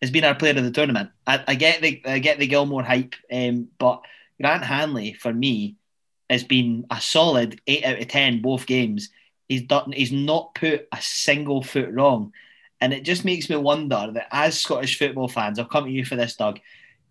has 0.00 0.10
been 0.10 0.24
our 0.24 0.34
player 0.34 0.56
of 0.56 0.64
the 0.64 0.70
tournament. 0.70 1.10
I, 1.26 1.44
I 1.46 1.54
get 1.54 1.82
the 1.82 2.00
I 2.06 2.18
get 2.18 2.38
the 2.38 2.48
Gilmour 2.48 2.82
hype, 2.84 3.14
um, 3.32 3.68
but 3.78 4.02
Grant 4.40 4.64
Hanley 4.64 5.12
for 5.14 5.32
me 5.32 5.76
has 6.28 6.44
been 6.44 6.86
a 6.90 7.00
solid 7.00 7.60
eight 7.66 7.84
out 7.84 8.00
of 8.00 8.08
ten 8.08 8.40
both 8.40 8.66
games. 8.66 9.10
He's 9.48 9.62
done. 9.62 9.92
He's 9.92 10.12
not 10.12 10.54
put 10.54 10.88
a 10.92 10.98
single 11.00 11.62
foot 11.62 11.90
wrong, 11.92 12.32
And 12.80 12.92
it 12.92 13.04
just 13.04 13.24
makes 13.24 13.50
me 13.50 13.56
wonder 13.56 14.10
that 14.14 14.28
as 14.32 14.58
Scottish 14.58 14.98
football 14.98 15.28
fans, 15.28 15.58
I'll 15.58 15.66
come 15.66 15.84
to 15.84 15.90
you 15.90 16.04
for 16.04 16.16
this, 16.16 16.36
Doug. 16.36 16.60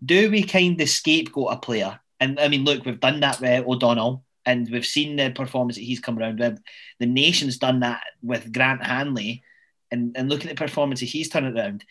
Do 0.03 0.31
we 0.31 0.43
kind 0.43 0.79
of 0.81 0.89
scapegoat 0.89 1.53
a 1.53 1.57
player? 1.57 1.99
And 2.19 2.39
I 2.39 2.47
mean, 2.47 2.63
look, 2.65 2.85
we've 2.85 2.99
done 2.99 3.19
that 3.19 3.39
with 3.39 3.65
O'Donnell, 3.65 4.23
and 4.45 4.69
we've 4.69 4.85
seen 4.85 5.15
the 5.15 5.29
performance 5.29 5.75
that 5.75 5.83
he's 5.83 5.99
come 5.99 6.17
around 6.17 6.39
with. 6.39 6.59
The 6.99 7.05
nation's 7.05 7.57
done 7.57 7.81
that 7.81 8.01
with 8.23 8.51
Grant 8.51 8.83
Hanley, 8.83 9.43
and, 9.91 10.15
and 10.17 10.29
look 10.29 10.43
at 10.43 10.49
the 10.49 10.55
performance 10.55 11.01
that 11.01 11.07
he's 11.07 11.29
turned 11.29 11.55
around. 11.55 11.85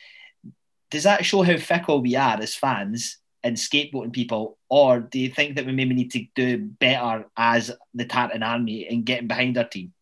Does 0.90 1.04
that 1.04 1.24
show 1.24 1.42
how 1.42 1.56
fickle 1.56 2.00
we 2.00 2.16
are 2.16 2.40
as 2.40 2.54
fans 2.54 3.18
and 3.42 3.56
scapegoating 3.56 4.12
people, 4.12 4.58
or 4.68 5.00
do 5.00 5.18
you 5.18 5.30
think 5.30 5.56
that 5.56 5.66
we 5.66 5.72
maybe 5.72 5.94
need 5.94 6.10
to 6.12 6.24
do 6.34 6.58
better 6.58 7.26
as 7.36 7.70
the 7.94 8.04
Tartan 8.04 8.42
Army 8.42 8.88
and 8.88 9.04
getting 9.04 9.28
behind 9.28 9.56
our 9.58 9.64
team? 9.64 9.92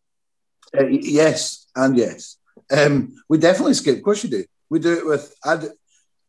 Uh, 0.77 0.87
yes, 0.87 1.67
and 1.75 1.97
yes. 1.97 2.37
Um, 2.71 3.15
we 3.29 3.37
definitely 3.37 3.73
skip. 3.73 3.97
Of 3.97 4.03
course, 4.03 4.23
you 4.23 4.29
do. 4.29 4.45
We 4.69 4.79
do 4.79 4.97
it 4.97 5.05
with. 5.05 5.33
I'd, 5.43 5.65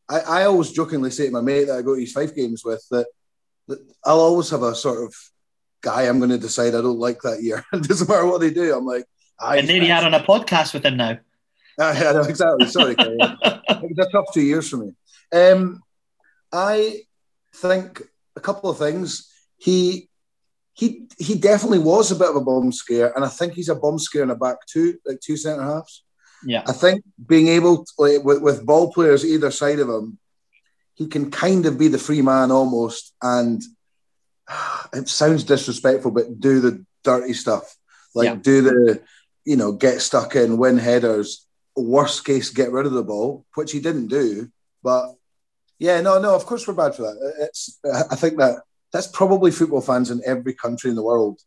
I 0.08 0.20
I 0.20 0.44
always 0.44 0.72
jokingly 0.72 1.10
say 1.10 1.26
to 1.26 1.32
my 1.32 1.40
mate 1.40 1.64
that 1.64 1.78
I 1.78 1.82
go 1.82 1.94
to 1.94 2.00
East 2.00 2.14
Fife 2.14 2.34
games 2.34 2.64
with 2.64 2.84
that, 2.90 3.06
that 3.68 3.78
I'll 4.04 4.20
always 4.20 4.50
have 4.50 4.62
a 4.62 4.74
sort 4.74 5.04
of 5.04 5.14
guy 5.80 6.02
I'm 6.02 6.18
going 6.18 6.30
to 6.30 6.38
decide 6.38 6.74
I 6.74 6.82
don't 6.82 6.98
like 6.98 7.20
that 7.22 7.42
year. 7.42 7.64
it 7.72 7.82
doesn't 7.84 8.08
matter 8.08 8.26
what 8.26 8.40
they 8.40 8.50
do. 8.50 8.74
I'm 8.74 8.86
like, 8.86 9.04
ah, 9.40 9.52
and 9.52 9.68
there 9.68 9.82
you 9.82 9.92
are 9.92 10.04
on 10.04 10.14
a 10.14 10.20
podcast 10.20 10.74
with 10.74 10.84
him 10.84 10.96
now. 10.96 11.18
I 11.80 12.12
know 12.12 12.22
exactly. 12.22 12.66
Sorry, 12.66 12.96
it 12.98 13.82
was 13.82 14.06
a 14.06 14.10
tough 14.10 14.26
two 14.34 14.40
years 14.40 14.68
for 14.68 14.78
me. 14.78 14.92
Um, 15.32 15.80
I 16.52 17.02
think 17.54 18.02
a 18.36 18.40
couple 18.40 18.70
of 18.70 18.78
things. 18.78 19.32
He 19.56 20.08
he 20.74 21.08
he 21.18 21.34
definitely 21.36 21.80
was 21.80 22.10
a 22.10 22.16
bit 22.16 22.30
of 22.30 22.36
a 22.36 22.40
bomb 22.40 22.72
scare, 22.72 23.12
and 23.14 23.24
I 23.24 23.28
think 23.28 23.52
he's 23.52 23.68
a 23.68 23.74
bomb 23.74 23.98
scare 23.98 24.22
in 24.22 24.28
the 24.28 24.36
back 24.36 24.58
too, 24.66 24.98
like 25.04 25.20
two 25.20 25.36
centre 25.36 25.62
halves. 25.62 26.04
Yeah, 26.44 26.62
I 26.66 26.72
think 26.72 27.02
being 27.26 27.48
able 27.48 27.84
to, 27.84 27.92
like, 27.98 28.24
with 28.24 28.42
with 28.42 28.66
ball 28.66 28.92
players 28.92 29.24
either 29.24 29.50
side 29.50 29.80
of 29.80 29.88
him, 29.88 30.18
he 30.94 31.08
can 31.08 31.30
kind 31.30 31.66
of 31.66 31.78
be 31.78 31.88
the 31.88 31.98
free 31.98 32.22
man 32.22 32.50
almost, 32.50 33.12
and 33.22 33.60
it 34.92 35.08
sounds 35.08 35.44
disrespectful, 35.44 36.12
but 36.12 36.40
do 36.40 36.60
the 36.60 36.84
dirty 37.02 37.34
stuff, 37.34 37.76
like 38.14 38.26
yeah. 38.26 38.34
do 38.36 38.62
the 38.62 39.02
you 39.44 39.56
know 39.56 39.72
get 39.72 40.00
stuck 40.00 40.36
in, 40.36 40.58
win 40.58 40.78
headers. 40.78 41.44
Worst 41.80 42.24
case, 42.24 42.50
get 42.50 42.72
rid 42.72 42.86
of 42.86 42.92
the 42.92 43.04
ball, 43.04 43.44
which 43.54 43.72
he 43.72 43.80
didn't 43.80 44.08
do. 44.08 44.50
But 44.82 45.14
yeah, 45.78 46.00
no, 46.00 46.20
no. 46.20 46.34
Of 46.34 46.46
course, 46.46 46.66
we're 46.66 46.74
bad 46.74 46.94
for 46.94 47.02
that. 47.02 47.34
It's. 47.40 47.78
I 48.10 48.16
think 48.16 48.38
that 48.38 48.62
that's 48.92 49.06
probably 49.06 49.50
football 49.50 49.80
fans 49.80 50.10
in 50.10 50.20
every 50.24 50.54
country 50.54 50.90
in 50.90 50.96
the 50.96 51.02
world. 51.02 51.40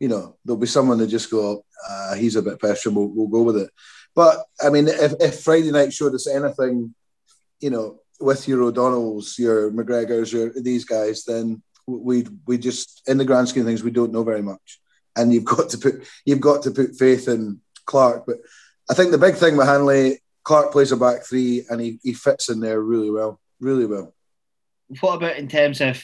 You 0.00 0.08
know, 0.08 0.36
there'll 0.44 0.60
be 0.60 0.66
someone 0.66 0.98
that 0.98 1.08
just 1.08 1.30
go, 1.30 1.64
uh, 1.88 2.14
"He's 2.14 2.36
a 2.36 2.42
bit 2.42 2.60
pestering. 2.60 2.94
We'll, 2.94 3.08
we'll 3.08 3.28
go 3.28 3.42
with 3.42 3.56
it." 3.56 3.70
But 4.14 4.44
I 4.62 4.70
mean, 4.70 4.88
if, 4.88 5.12
if 5.20 5.40
Friday 5.40 5.70
night 5.70 5.92
showed 5.92 6.14
us 6.14 6.28
anything, 6.28 6.94
you 7.60 7.70
know, 7.70 8.00
with 8.20 8.46
your 8.48 8.62
O'Donnells, 8.62 9.38
your 9.38 9.70
McGregors, 9.70 10.32
your 10.32 10.52
these 10.60 10.84
guys, 10.84 11.24
then 11.24 11.62
we 11.86 12.26
we 12.46 12.58
just 12.58 13.02
in 13.08 13.18
the 13.18 13.24
grand 13.24 13.48
scheme 13.48 13.62
of 13.62 13.66
things 13.66 13.82
we 13.82 13.90
don't 13.90 14.12
know 14.12 14.24
very 14.24 14.42
much, 14.42 14.80
and 15.16 15.32
you've 15.32 15.44
got 15.44 15.68
to 15.70 15.78
put 15.78 16.06
you've 16.24 16.40
got 16.40 16.62
to 16.62 16.70
put 16.70 16.96
faith 16.96 17.28
in 17.28 17.60
Clarke. 17.84 18.24
But 18.26 18.36
I 18.90 18.94
think 18.94 19.10
the 19.10 19.18
big 19.18 19.36
thing 19.36 19.56
with 19.56 19.66
Hanley, 19.66 20.20
Clarke 20.42 20.72
plays 20.72 20.92
a 20.92 20.96
back 20.96 21.24
three, 21.24 21.64
and 21.70 21.80
he, 21.80 21.98
he 22.02 22.12
fits 22.12 22.48
in 22.48 22.60
there 22.60 22.80
really 22.80 23.10
well, 23.10 23.40
really 23.60 23.86
well. 23.86 24.14
What 25.00 25.16
about 25.16 25.36
in 25.36 25.48
terms 25.48 25.80
of? 25.80 26.02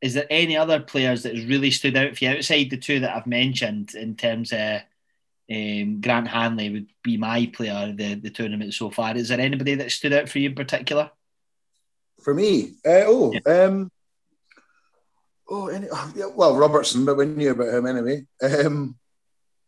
Is 0.00 0.14
there 0.14 0.26
any 0.30 0.56
other 0.56 0.80
players 0.80 1.22
that 1.22 1.36
has 1.36 1.44
really 1.44 1.70
stood 1.70 1.96
out 1.96 2.16
for 2.16 2.24
you 2.24 2.32
outside 2.32 2.70
the 2.70 2.76
two 2.76 2.98
that 3.00 3.14
I've 3.14 3.26
mentioned 3.28 3.94
in 3.94 4.16
terms 4.16 4.52
of 4.52 4.80
um, 5.48 6.00
Grant 6.00 6.26
Hanley 6.26 6.70
would 6.70 6.88
be 7.04 7.16
my 7.16 7.48
player 7.54 7.88
of 7.88 7.96
the, 7.96 8.14
the 8.14 8.30
tournament 8.30 8.74
so 8.74 8.90
far. 8.90 9.16
Is 9.16 9.28
there 9.28 9.38
anybody 9.38 9.76
that 9.76 9.92
stood 9.92 10.12
out 10.12 10.28
for 10.28 10.40
you 10.40 10.48
in 10.48 10.56
particular? 10.56 11.12
For 12.20 12.34
me, 12.34 12.72
uh, 12.84 13.06
oh, 13.06 13.32
yeah. 13.32 13.64
um, 13.64 13.92
Oh, 15.54 15.66
any, 15.66 15.86
oh, 15.92 16.32
well, 16.34 16.56
Robertson, 16.56 17.04
but 17.04 17.18
we 17.18 17.26
knew 17.26 17.50
about 17.50 17.74
him 17.74 17.86
anyway. 17.86 18.24
Um, 18.42 18.96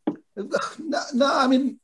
no, 0.37 1.01
no, 1.13 1.31
I 1.31 1.47
mean, 1.47 1.79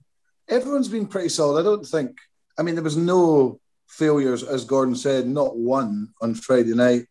everyone's 0.51 0.89
been 0.89 1.07
pretty 1.07 1.31
solid. 1.31 1.61
I 1.61 1.65
don't 1.65 1.87
think. 1.87 2.19
I 2.59 2.63
mean, 2.63 2.75
there 2.75 2.85
was 2.85 2.97
no 2.97 3.61
failures, 3.89 4.43
as 4.43 4.65
Gordon 4.65 4.95
said, 4.95 5.27
not 5.27 5.57
one 5.57 6.09
on 6.21 6.35
Friday 6.35 6.75
night. 6.75 7.07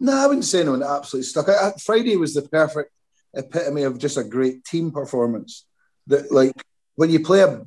No, 0.00 0.12
I 0.12 0.26
wouldn't 0.26 0.44
say 0.44 0.60
anyone 0.60 0.82
absolutely 0.82 1.26
stuck. 1.26 1.48
I, 1.48 1.68
I, 1.68 1.72
Friday 1.78 2.16
was 2.16 2.34
the 2.34 2.42
perfect 2.42 2.90
epitome 3.34 3.82
of 3.82 3.98
just 3.98 4.16
a 4.16 4.24
great 4.24 4.64
team 4.64 4.90
performance. 4.90 5.66
That, 6.08 6.32
like, 6.32 6.52
when 6.96 7.10
you 7.10 7.20
play 7.20 7.40
a, 7.40 7.58
do 7.58 7.66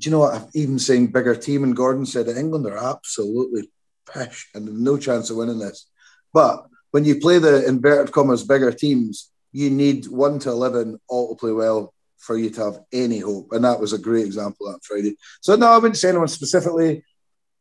you 0.00 0.10
know 0.10 0.20
what? 0.20 0.34
I'm 0.34 0.48
even 0.54 0.78
saying 0.78 1.08
bigger 1.08 1.36
team, 1.36 1.64
and 1.64 1.76
Gordon 1.76 2.06
said 2.06 2.26
that 2.26 2.38
England 2.38 2.66
are 2.66 2.78
absolutely 2.78 3.70
pish 4.12 4.48
and 4.54 4.80
no 4.80 4.96
chance 4.96 5.30
of 5.30 5.36
winning 5.36 5.58
this. 5.58 5.88
But 6.32 6.66
when 6.90 7.04
you 7.04 7.20
play 7.20 7.38
the 7.38 7.66
inverted 7.66 8.12
commas 8.12 8.44
bigger 8.44 8.72
teams, 8.72 9.30
you 9.52 9.70
need 9.70 10.06
one 10.06 10.38
to 10.40 10.50
eleven 10.50 10.98
all 11.08 11.34
to 11.34 11.40
play 11.40 11.52
well 11.52 11.92
for 12.18 12.36
you 12.36 12.50
to 12.50 12.64
have 12.64 12.80
any 12.92 13.20
hope. 13.20 13.52
And 13.52 13.64
that 13.64 13.80
was 13.80 13.92
a 13.92 13.98
great 13.98 14.26
example 14.26 14.68
on 14.68 14.78
Friday. 14.82 15.16
So 15.40 15.56
no, 15.56 15.68
I 15.68 15.76
wouldn't 15.76 15.96
say 15.96 16.08
anyone 16.08 16.28
specifically. 16.28 17.04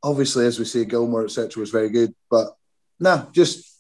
Obviously, 0.02 0.46
as 0.46 0.60
we 0.60 0.66
say, 0.66 0.86
Gilmour, 0.86 1.26
etc., 1.26 1.60
was 1.60 1.72
very 1.72 1.90
good. 1.90 2.14
But 2.30 2.56
no, 3.00 3.28
just 3.32 3.80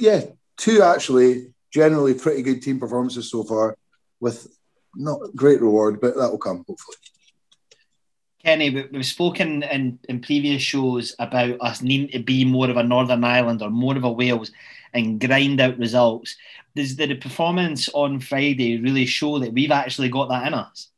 yeah, 0.00 0.22
two 0.56 0.82
actually 0.82 1.54
generally 1.70 2.14
pretty 2.14 2.42
good 2.42 2.62
team 2.62 2.78
performances 2.78 3.30
so 3.30 3.42
far, 3.44 3.76
with 4.20 4.46
not 4.94 5.20
great 5.34 5.60
reward, 5.60 6.00
but 6.00 6.16
that 6.16 6.30
will 6.30 6.38
come 6.38 6.64
hopefully. 6.66 6.96
Kenny, 8.42 8.70
we've 8.92 9.04
spoken 9.04 9.64
in, 9.64 9.98
in 10.08 10.20
previous 10.20 10.62
shows 10.62 11.16
about 11.18 11.56
us 11.60 11.82
needing 11.82 12.08
to 12.10 12.20
be 12.20 12.44
more 12.44 12.70
of 12.70 12.76
a 12.76 12.82
Northern 12.82 13.24
Ireland 13.24 13.60
or 13.60 13.70
more 13.70 13.96
of 13.96 14.04
a 14.04 14.10
Wales 14.10 14.52
and 14.96 15.20
grind 15.20 15.60
out 15.60 15.78
results. 15.78 16.36
Does 16.74 16.96
the 16.96 17.14
performance 17.14 17.88
on 17.92 18.20
Friday 18.20 18.78
really 18.78 19.06
show 19.06 19.38
that 19.38 19.52
we've 19.52 19.70
actually 19.70 20.08
got 20.08 20.28
that 20.28 20.46
in 20.46 20.54
us? 20.54 20.88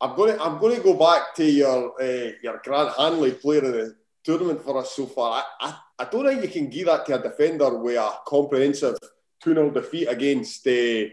I'm 0.00 0.16
going 0.16 0.36
to 0.36 0.42
I'm 0.42 0.58
going 0.58 0.76
to 0.76 0.82
go 0.82 0.94
back 0.94 1.34
to 1.36 1.44
your 1.44 2.00
uh, 2.00 2.32
your 2.42 2.60
Grant 2.64 2.94
Hanley 2.96 3.32
player 3.32 3.64
of 3.64 3.72
the 3.72 3.96
tournament 4.24 4.62
for 4.62 4.78
us 4.78 4.92
so 4.92 5.06
far. 5.06 5.44
I, 5.60 5.66
I, 5.66 5.76
I 6.00 6.04
don't 6.10 6.26
think 6.26 6.42
you 6.42 6.48
can 6.48 6.70
give 6.70 6.86
that 6.86 7.06
to 7.06 7.18
a 7.18 7.22
defender 7.22 7.76
with 7.78 7.96
a 7.96 8.10
comprehensive 8.26 8.96
2 9.42 9.54
0 9.54 9.70
defeat 9.70 10.06
against 10.06 10.66
uh, 10.66 11.10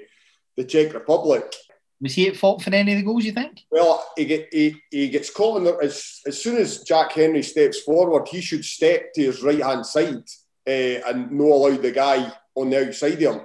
the 0.55 0.65
Czech 0.67 0.93
Republic. 0.93 1.53
Was 2.01 2.13
he 2.13 2.29
at 2.29 2.37
fault 2.37 2.63
for 2.63 2.73
any 2.73 2.93
of 2.93 2.99
the 2.99 3.03
goals, 3.03 3.25
you 3.25 3.33
think? 3.33 3.65
Well, 3.69 4.05
he, 4.15 4.23
get, 4.23 4.47
he, 4.53 4.75
he 4.89 5.09
gets 5.09 5.29
caught 5.29 5.57
in 5.57 5.65
the, 5.65 5.75
as, 5.83 6.21
as 6.25 6.41
soon 6.41 6.55
as 6.55 6.83
Jack 6.83 7.11
Hendry 7.11 7.43
steps 7.43 7.81
forward, 7.81 8.25
he 8.29 8.39
should 8.39 8.63
step 8.63 9.13
to 9.13 9.21
his 9.21 9.43
right 9.43 9.61
hand 9.61 9.85
side 9.85 10.23
and 10.69 11.31
no 11.31 11.45
allow 11.45 11.75
the 11.77 11.91
guy 11.91 12.31
on 12.55 12.69
the 12.69 12.87
outside 12.87 13.13
of 13.13 13.35
him. 13.35 13.41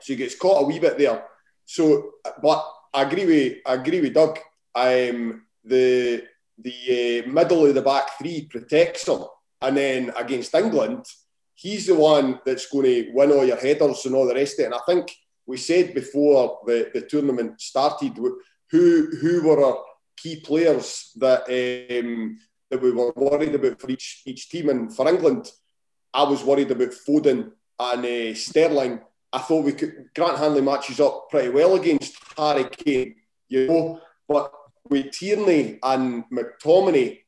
So 0.00 0.12
he 0.12 0.16
gets 0.16 0.34
caught 0.34 0.62
a 0.62 0.66
wee 0.66 0.78
bit 0.78 0.98
there. 0.98 1.24
So, 1.64 2.12
but 2.42 2.66
I 2.92 3.02
agree 3.02 3.26
with 3.26 3.58
I 3.66 3.74
agree 3.74 4.00
with 4.00 4.14
Doug. 4.14 4.38
Um, 4.74 5.46
the 5.64 6.24
the 6.58 7.24
uh, 7.24 7.30
middle 7.30 7.66
of 7.66 7.74
the 7.74 7.82
back 7.82 8.18
three 8.18 8.46
protects 8.46 9.08
him, 9.08 9.22
and 9.60 9.76
then 9.76 10.12
against 10.16 10.54
England, 10.54 11.04
he's 11.54 11.86
the 11.86 11.94
one 11.94 12.40
that's 12.44 12.66
going 12.66 12.86
to 12.86 13.10
win 13.12 13.32
all 13.32 13.44
your 13.44 13.56
headers 13.56 14.06
and 14.06 14.14
all 14.14 14.26
the 14.26 14.34
rest 14.34 14.58
of 14.58 14.64
it. 14.64 14.66
And 14.66 14.74
I 14.74 14.80
think 14.86 15.10
we 15.46 15.56
said 15.56 15.94
before 15.94 16.60
the, 16.66 16.90
the 16.94 17.02
tournament 17.02 17.60
started 17.60 18.16
who 18.70 19.08
who 19.20 19.42
were 19.42 19.64
our 19.64 19.84
key 20.16 20.40
players 20.40 21.12
that 21.16 21.42
um, 21.48 22.38
that 22.70 22.80
we 22.80 22.92
were 22.92 23.12
worried 23.16 23.54
about 23.54 23.80
for 23.80 23.90
each 23.90 24.22
each 24.26 24.48
team. 24.48 24.68
And 24.68 24.94
for 24.94 25.08
England, 25.08 25.50
I 26.12 26.22
was 26.24 26.42
worried 26.44 26.70
about 26.70 26.90
Foden 26.90 27.52
and 27.78 28.04
uh, 28.04 28.34
Sterling. 28.34 29.00
I 29.32 29.38
thought 29.38 29.64
we 29.64 29.72
could 29.72 30.08
Grant 30.14 30.38
Hanley 30.38 30.60
matches 30.60 31.00
up 31.00 31.30
pretty 31.30 31.50
well 31.50 31.76
against 31.76 32.16
Harry 32.36 32.64
Kane, 32.64 33.14
you 33.48 33.68
know, 33.68 34.00
but 34.28 34.52
with 34.88 35.12
Tierney 35.12 35.78
and 35.82 36.24
McTominay, 36.32 37.18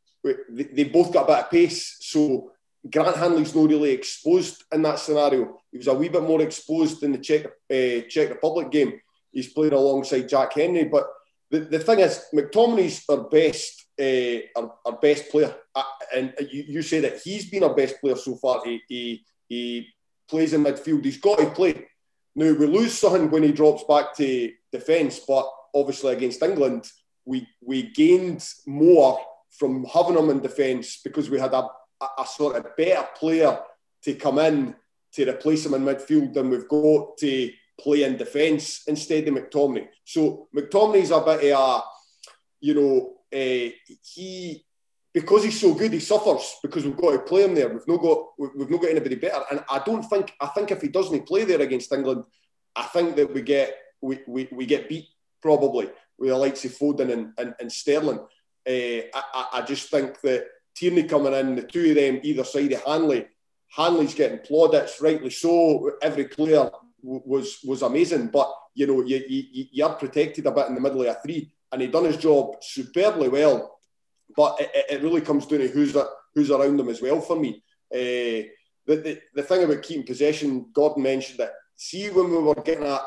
they 0.51 0.85
both 0.85 1.13
got 1.13 1.25
a 1.25 1.27
bit 1.27 1.45
of 1.45 1.51
pace. 1.51 1.97
So 2.01 2.51
Grant 2.91 3.17
Hanley's 3.17 3.55
not 3.55 3.69
really 3.69 3.93
exposed 3.93 4.65
in 4.73 4.83
that 4.83 4.99
scenario. 4.99 5.61
He 5.71 5.79
was 5.79 5.87
a 5.87 5.95
wee 5.95 6.09
bit 6.09 6.23
more 6.23 6.43
exposed 6.43 7.03
in 7.05 7.13
the 7.13 7.19
Czech, 7.19 7.47
uh, 7.47 8.09
Czech 8.09 8.31
Republic 8.31 8.71
game. 8.71 9.01
He's 9.31 9.53
played 9.53 9.73
alongside 9.73 10.29
Jack 10.29 10.55
Hendry. 10.55 10.85
But 10.85 11.07
the, 11.51 11.61
the 11.61 11.79
thing 11.79 12.01
is, 12.01 12.25
McTominay's 12.35 13.05
our 13.09 13.29
best 13.29 13.82
uh, 14.01 14.61
our, 14.61 14.75
our, 14.87 14.99
best 15.01 15.31
player. 15.31 15.55
Uh, 15.75 15.83
and 16.15 16.35
you, 16.51 16.65
you 16.69 16.83
say 16.83 17.01
that 17.01 17.21
he's 17.23 17.51
been 17.51 17.65
our 17.65 17.75
best 17.75 18.01
player 18.01 18.17
so 18.17 18.37
far. 18.37 18.63
He, 18.65 18.81
he, 18.89 19.25
he 19.49 19.89
plays 20.29 20.53
in 20.53 20.65
midfield. 20.65 21.05
He's 21.05 21.19
got 21.19 21.39
to 21.39 21.51
play. 21.51 21.87
Now, 22.35 22.53
we 22.53 22.67
lose 22.67 22.99
Son 22.99 23.31
when 23.31 23.43
he 23.43 23.53
drops 23.53 23.85
back 23.85 24.17
to 24.17 24.53
defence, 24.73 25.21
but 25.21 25.47
obviously 25.75 26.15
against 26.15 26.43
England, 26.43 26.91
we, 27.25 27.47
we 27.61 27.91
gained 27.91 28.47
more 28.67 29.21
from 29.51 29.85
having 29.85 30.17
him 30.17 30.31
in 30.31 30.41
defence 30.41 31.01
because 31.05 31.29
we 31.29 31.39
had 31.39 31.53
a 31.53 31.69
a, 32.03 32.23
a 32.23 32.27
sort 32.27 32.57
of 32.57 32.77
better 32.77 33.07
player 33.17 33.59
to 34.03 34.15
come 34.15 34.39
in 34.39 34.75
to 35.13 35.29
replace 35.29 35.65
him 35.65 35.75
in 35.75 35.85
midfield 35.85 36.35
than 36.35 36.51
we've 36.51 36.69
got 36.69 37.17
to 37.19 37.51
play 37.81 38.05
in 38.05 38.17
defence 38.17 38.83
instead 38.87 39.29
of 39.29 39.35
McTominay. 39.35 39.89
So 40.05 40.49
McTominay's 40.57 41.11
a 41.11 41.21
bit 41.21 41.53
of 41.53 41.81
a, 41.81 41.83
you 42.61 42.75
know, 42.75 43.15
he 43.33 44.65
because 45.15 45.45
he's 45.45 45.61
so 45.61 45.75
good, 45.75 45.93
he 45.93 46.01
suffers 46.01 46.57
because 46.63 46.85
we've 46.85 46.97
got 46.97 47.13
to 47.13 47.19
play 47.19 47.45
him 47.45 47.55
there. 47.55 47.69
We've 47.69 47.87
not 47.87 48.01
got 48.01 48.27
we've 48.39 48.71
not 48.71 48.81
got 48.81 48.91
anybody 48.91 49.17
better, 49.17 49.43
and 49.51 49.65
I 49.71 49.81
don't 49.85 50.03
think 50.03 50.33
I 50.41 50.47
think 50.49 50.71
if 50.71 50.81
he 50.81 50.89
doesn't 50.89 51.27
play 51.27 51.45
there 51.45 51.61
against 51.61 51.93
England, 51.93 52.25
I 52.75 52.85
think 52.85 53.17
that 53.17 53.33
we 53.33 53.43
get 53.43 53.77
we, 54.01 54.21
we, 54.27 54.49
we 54.51 54.67
get 54.67 54.89
beat 54.89 55.07
probably 55.41 55.91
with 56.19 56.31
the 56.31 56.37
likes 56.37 56.65
of 56.65 56.73
Foden 56.73 57.13
and, 57.13 57.33
and, 57.39 57.55
and 57.61 57.73
Sterling. 57.73 58.19
Uh, 58.19 59.09
I, 59.15 59.49
I 59.55 59.65
just 59.67 59.91
think 59.91 60.21
that 60.23 60.47
Tierney 60.75 61.05
coming 61.05 61.33
in, 61.35 61.57
the 61.57 61.63
two 61.63 61.91
of 61.91 61.97
them 61.97 62.21
either 62.23 62.45
side 62.45 62.73
of 62.73 62.83
Hanley, 62.85 63.27
Hanley's 63.71 64.15
getting 64.15 64.39
plaudits, 64.39 65.01
rightly 65.01 65.31
so. 65.31 65.93
Every 66.03 66.25
player 66.25 66.71
w- 67.03 67.23
was 67.25 67.59
was 67.65 67.83
amazing, 67.83 68.29
but 68.29 68.53
you 68.75 68.87
know 68.87 69.03
you, 69.03 69.23
you 69.29 69.67
you're 69.73 69.95
protected 69.95 70.47
a 70.47 70.53
bit 70.53 70.69
in 70.69 70.75
the 70.75 70.81
middle 70.81 71.03
of 71.03 71.09
a 71.09 71.15
three, 71.21 71.53
and 71.73 71.83
he 71.83 71.89
done 71.89 72.05
his 72.05 72.19
job 72.19 72.57
superbly 72.63 73.29
well. 73.29 73.79
But 74.37 74.61
it, 74.61 74.71
it 74.91 75.03
really 75.03 75.21
comes 75.21 75.47
down 75.47 75.61
to 75.61 75.69
who's 75.69 75.97
who's 76.35 76.51
around 76.51 76.77
them 76.77 76.89
as 76.89 77.03
well 77.03 77.21
for 77.21 77.37
me. 77.37 77.63
Uh, 77.93 78.49
the, 78.87 78.97
the, 78.97 79.21
the 79.35 79.43
thing 79.43 79.65
about 79.65 79.83
keeping 79.83 80.07
possession, 80.07 80.67
Gordon 80.73 81.03
mentioned 81.03 81.39
that. 81.39 81.53
see 81.77 82.11
when 82.11 82.31
we 82.31 82.39
were 82.39 82.55
getting 82.55 82.87
a, 82.87 83.01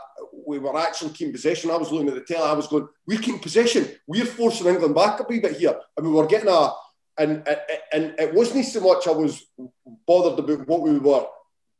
we 0.46 0.60
were 0.60 0.78
actually 0.78 1.12
keeping 1.12 1.34
possession. 1.34 1.72
I 1.72 1.78
was 1.78 1.92
looking 1.92 2.10
at 2.10 2.16
the 2.16 2.34
tail. 2.34 2.44
I 2.44 2.54
was 2.54 2.68
going, 2.68 2.88
we're 3.08 3.20
keeping 3.20 3.40
possession. 3.40 3.88
We're 4.08 4.26
forcing 4.26 4.68
England 4.68 4.96
back 4.96 5.20
a 5.20 5.24
wee 5.24 5.40
bit 5.40 5.58
here, 5.58 5.76
and 5.98 6.06
we 6.06 6.12
were 6.14 6.28
getting 6.28 6.50
a, 6.50 6.72
and 7.18 7.48
and 7.94 8.14
it 8.20 8.34
wasn't 8.34 8.66
so 8.66 8.82
much 8.82 9.08
I 9.08 9.12
was 9.12 9.44
bothered 10.06 10.40
about 10.40 10.68
what 10.68 10.82
we 10.82 10.98
were 10.98 11.26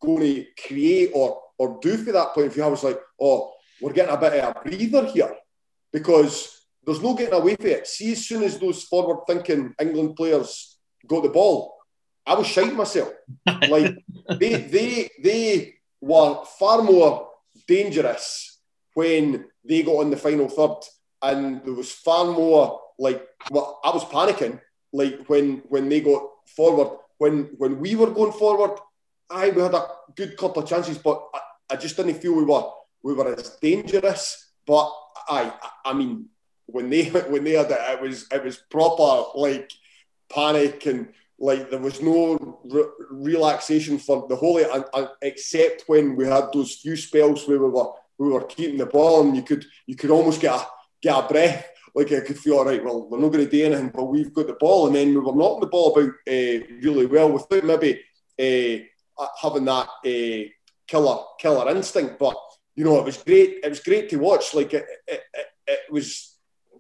going 0.02 0.20
to 0.20 0.46
create 0.68 1.12
or 1.14 1.42
or 1.58 1.80
do 1.82 1.98
for 1.98 2.12
that 2.14 2.34
point 2.34 2.48
of 2.48 2.54
view. 2.54 2.64
I 2.64 2.68
was 2.68 2.84
like, 2.84 3.00
oh, 3.20 3.52
we're 3.82 3.94
getting 3.94 4.14
a 4.14 4.18
bit 4.18 4.34
of 4.34 4.56
a 4.56 4.70
breather 4.70 5.06
here 5.08 5.36
because 5.92 6.55
there's 6.86 7.02
no 7.02 7.14
getting 7.16 7.34
away 7.34 7.56
from 7.56 7.68
it. 7.68 7.88
See, 7.88 8.12
as 8.12 8.26
soon 8.26 8.44
as 8.44 8.60
those 8.60 8.84
forward-thinking 8.84 9.76
England 9.80 10.16
players 10.16 10.78
got 11.08 11.24
the 11.24 11.30
ball, 11.30 11.76
I 12.26 12.36
was 12.36 12.48
shiting 12.48 12.76
myself. 12.76 13.12
like 13.70 13.96
they 14.40 14.54
they 14.62 15.10
they 15.22 15.76
were 16.02 16.44
far 16.60 16.82
more 16.82 17.30
dangerous 17.68 18.60
when 18.94 19.46
they 19.64 19.84
got 19.84 19.98
on 19.98 20.10
the 20.10 20.18
final 20.18 20.48
third, 20.48 20.78
and 21.22 21.64
there 21.64 21.74
was 21.74 21.92
far 21.92 22.26
more 22.26 22.82
like 22.98 23.26
well, 23.52 23.80
I 23.84 23.90
was 23.90 24.04
panicking 24.06 24.60
like 24.94 25.28
when 25.28 25.64
when 25.70 25.90
they 25.90 26.02
got 26.02 26.24
forward. 26.56 27.00
When 27.18 27.56
when 27.58 27.80
we 27.80 27.96
were 27.96 28.12
going 28.12 28.34
forward, 28.34 28.78
I 29.30 29.50
we 29.50 29.62
had 29.62 29.74
a 29.74 29.88
good 30.16 30.36
couple 30.38 30.64
of 30.64 30.70
chances, 30.70 30.98
but 30.98 31.24
I, 31.34 31.40
I 31.72 31.76
just 31.76 31.96
didn't 31.96 32.16
feel 32.16 32.36
we 32.36 32.44
were 32.44 32.64
we 33.04 33.14
were 33.14 33.36
as 33.36 33.58
dangerous. 33.62 34.54
But 34.66 34.92
I 35.30 35.54
I 35.86 35.94
mean 35.94 36.30
when 36.68 36.90
they 36.90 37.06
when 37.30 37.44
they 37.44 37.54
had 37.54 37.72
it, 37.72 37.80
it 37.80 38.02
was 38.02 38.28
it 38.32 38.44
was 38.44 38.58
proper 38.58 39.30
like 39.38 39.72
panic 40.30 40.86
and 40.86 41.10
like 41.38 41.70
there 41.70 41.80
was 41.80 42.02
no 42.02 42.62
re- 42.66 42.92
relaxation 43.12 43.98
for 43.98 44.26
the 44.30 44.36
whole 44.36 44.58
uh, 44.58 44.84
uh, 44.94 45.08
except 45.22 45.84
when 45.88 46.16
we 46.16 46.26
had 46.26 46.46
those 46.54 46.76
few 46.76 46.96
spells 46.96 47.48
where 47.48 47.60
we 47.60 47.70
were 47.70 47.92
we 48.18 48.30
were 48.30 48.44
keeping 48.44 48.78
the 48.78 48.86
ball 48.86 49.22
and 49.22 49.36
you 49.36 49.44
could 49.44 49.66
you 49.86 49.96
could 49.96 50.12
almost 50.12 50.42
get 50.42 50.56
a 50.56 50.66
get 51.02 51.24
a 51.24 51.28
breath. 51.28 51.68
Like 51.94 52.12
I 52.12 52.22
could 52.22 52.40
feel 52.40 52.58
all 52.58 52.66
right 52.66 52.84
well 52.84 53.08
we're 53.10 53.20
not 53.20 53.30
going 53.30 53.46
to 53.46 53.50
do 53.50 53.66
anything 53.66 53.90
but 53.90 54.06
we've 54.06 54.34
got 54.34 54.48
the 54.48 54.54
ball. 54.54 54.88
And 54.88 54.96
then 54.96 55.10
we 55.10 55.18
were 55.18 55.36
knocking 55.36 55.62
the 55.62 55.68
ball 55.68 55.94
about 55.94 56.10
uh, 56.28 56.66
really 56.82 57.06
well 57.06 57.32
without 57.32 57.64
maybe 57.64 58.02
uh, 58.40 59.26
having 59.42 59.66
that 59.66 59.88
uh, 60.06 60.50
killer 60.88 61.24
killer 61.40 61.70
instinct. 61.70 62.18
But 62.18 62.38
you 62.76 62.84
know 62.86 62.98
it 63.00 63.06
was 63.06 63.18
great 63.18 63.60
it 63.64 63.70
was 63.70 63.82
great 63.82 64.10
to 64.10 64.18
watch. 64.18 64.54
Like 64.54 64.74
it, 64.74 64.86
it, 65.08 65.22
it, 65.34 65.48
it 65.68 65.92
was 65.92 66.35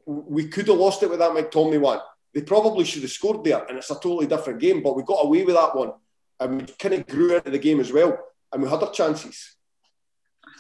we 0.05 0.47
could 0.47 0.67
have 0.67 0.77
lost 0.77 1.03
it 1.03 1.09
with 1.09 1.19
that 1.19 1.31
McTominay 1.31 1.79
one 1.79 1.99
they 2.35 2.41
probably 2.41 2.83
should 2.83 3.01
have 3.01 3.11
scored 3.11 3.45
there, 3.45 3.65
and 3.65 3.77
it's 3.77 3.89
a 3.89 3.95
totally 3.95 4.27
different 4.27 4.59
game. 4.59 4.83
But 4.83 4.97
we 4.97 5.03
got 5.03 5.25
away 5.25 5.45
with 5.45 5.55
that 5.55 5.73
one, 5.73 5.93
and 6.41 6.61
we 6.61 6.67
kind 6.77 6.95
of 6.95 7.07
grew 7.07 7.33
into 7.33 7.49
the 7.49 7.57
game 7.57 7.79
as 7.79 7.93
well, 7.93 8.19
and 8.51 8.61
we 8.61 8.69
had 8.69 8.83
our 8.83 8.91
chances. 8.91 9.55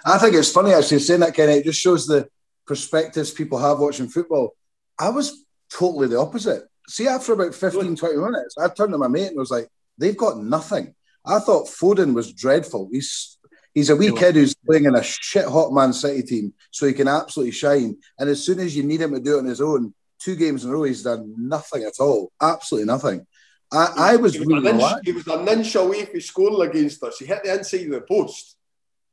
I 0.05 0.17
think 0.17 0.35
it's 0.35 0.51
funny 0.51 0.73
actually 0.73 0.99
saying 0.99 1.19
that, 1.19 1.33
Kenny. 1.33 1.55
It 1.55 1.65
just 1.65 1.81
shows 1.81 2.07
the 2.07 2.29
perspectives 2.65 3.31
people 3.31 3.57
have 3.57 3.79
watching 3.79 4.07
football. 4.07 4.55
I 4.97 5.09
was 5.09 5.45
totally 5.69 6.07
the 6.07 6.17
opposite. 6.17 6.63
See, 6.87 7.07
after 7.07 7.33
about 7.33 7.53
15, 7.53 7.97
20 7.97 8.15
minutes, 8.15 8.55
I 8.57 8.69
turned 8.69 8.93
to 8.93 8.97
my 8.97 9.09
mate 9.09 9.27
and 9.27 9.37
was 9.37 9.51
like, 9.51 9.67
they've 9.97 10.15
got 10.15 10.37
nothing. 10.37 10.95
I 11.25 11.39
thought 11.39 11.67
Foden 11.67 12.13
was 12.13 12.31
dreadful. 12.31 12.87
He's 12.89 13.37
he's 13.75 13.91
a 13.91 13.95
wee 13.95 14.11
kid 14.11 14.33
who's 14.33 14.55
playing 14.55 14.85
in 14.85 14.95
a 14.95 15.03
shit 15.03 15.45
hot 15.45 15.71
Man 15.71 15.93
City 15.93 16.23
team, 16.23 16.53
so 16.71 16.87
he 16.87 16.93
can 16.93 17.07
absolutely 17.07 17.51
shine. 17.51 17.97
And 18.17 18.29
as 18.29 18.43
soon 18.43 18.59
as 18.59 18.75
you 18.75 18.81
need 18.81 19.01
him 19.01 19.13
to 19.13 19.19
do 19.19 19.35
it 19.35 19.39
on 19.39 19.45
his 19.45 19.61
own, 19.61 19.93
two 20.17 20.35
games 20.35 20.63
in 20.63 20.71
a 20.71 20.73
row, 20.73 20.83
he's 20.83 21.03
done 21.03 21.35
nothing 21.37 21.83
at 21.83 21.99
all. 21.99 22.31
Absolutely 22.41 22.87
nothing. 22.87 23.27
I, 23.71 23.93
I 23.97 24.15
was, 24.15 24.33
he 24.33 24.39
was, 24.39 24.47
really 24.47 24.69
an 24.69 24.79
inch, 24.79 24.91
he 25.03 25.11
was 25.11 25.27
an 25.27 25.47
inch 25.47 25.75
away 25.75 26.05
from 26.05 26.21
scoring 26.21 26.67
against 26.67 27.03
us. 27.03 27.17
He 27.19 27.25
hit 27.25 27.43
the 27.43 27.53
inside 27.53 27.81
of 27.81 27.91
the 27.91 28.01
post. 28.01 28.55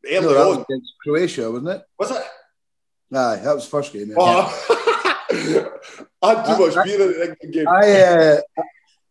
Early 0.06 0.20
no, 0.20 0.34
that 0.34 0.46
was 0.46 0.64
against 0.68 0.92
Croatia, 1.02 1.50
wasn't 1.50 1.68
it? 1.68 1.82
Was 1.98 2.10
it? 2.10 2.24
Aye, 3.14 3.36
that 3.36 3.54
was 3.54 3.68
first 3.68 3.92
game. 3.92 4.08
Yeah. 4.10 4.16
Oh. 4.18 4.88
I 6.22 6.34
had 6.34 6.44
too 6.44 6.66
much 6.66 6.84
beer 6.84 7.22
in 7.24 7.36
the 7.40 7.48
game. 7.48 7.68
I, 7.68 8.00
uh, 8.00 8.40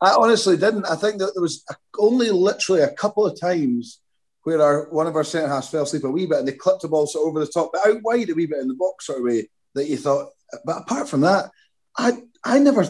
I 0.01 0.15
honestly 0.15 0.57
didn't. 0.57 0.85
I 0.85 0.95
think 0.95 1.19
that 1.19 1.31
there 1.33 1.41
was 1.41 1.65
only 1.97 2.29
literally 2.29 2.81
a 2.81 2.91
couple 2.91 3.25
of 3.25 3.39
times 3.39 3.99
where 4.43 4.61
our 4.61 4.89
one 4.89 5.07
of 5.07 5.15
our 5.15 5.23
centre 5.23 5.47
halves 5.47 5.69
fell 5.69 5.83
asleep 5.83 6.03
a 6.03 6.09
wee 6.09 6.25
bit 6.25 6.39
and 6.39 6.47
they 6.47 6.53
clipped 6.53 6.81
the 6.81 6.87
ball 6.87 7.07
sort 7.07 7.23
of 7.23 7.29
over 7.29 7.39
the 7.39 7.51
top, 7.51 7.71
but 7.73 7.85
out 7.85 8.01
wide 8.03 8.29
a 8.29 8.33
wee 8.33 8.47
bit 8.47 8.59
in 8.59 8.67
the 8.67 8.73
box 8.73 9.05
sort 9.05 9.19
of 9.19 9.25
way 9.25 9.47
that 9.75 9.87
you 9.87 9.97
thought. 9.97 10.29
But 10.65 10.79
apart 10.79 11.09
from 11.09 11.21
that, 11.21 11.51
I 11.97 12.21
I 12.43 12.59
never 12.59 12.85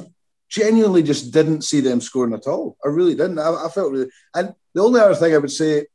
genuinely 0.49 1.03
just 1.03 1.31
didn't 1.31 1.63
see 1.63 1.79
them 1.79 2.01
scoring 2.01 2.33
at 2.33 2.47
all. 2.47 2.77
I 2.83 2.89
really 2.89 3.15
didn't. 3.15 3.39
I, 3.39 3.65
I, 3.65 3.69
felt 3.69 3.91
really. 3.91 4.09
And 4.35 4.53
the 4.73 4.81
only 4.81 4.99
other 4.99 5.15
thing 5.15 5.33
I 5.33 5.37
would 5.37 5.51
say, 5.51 5.87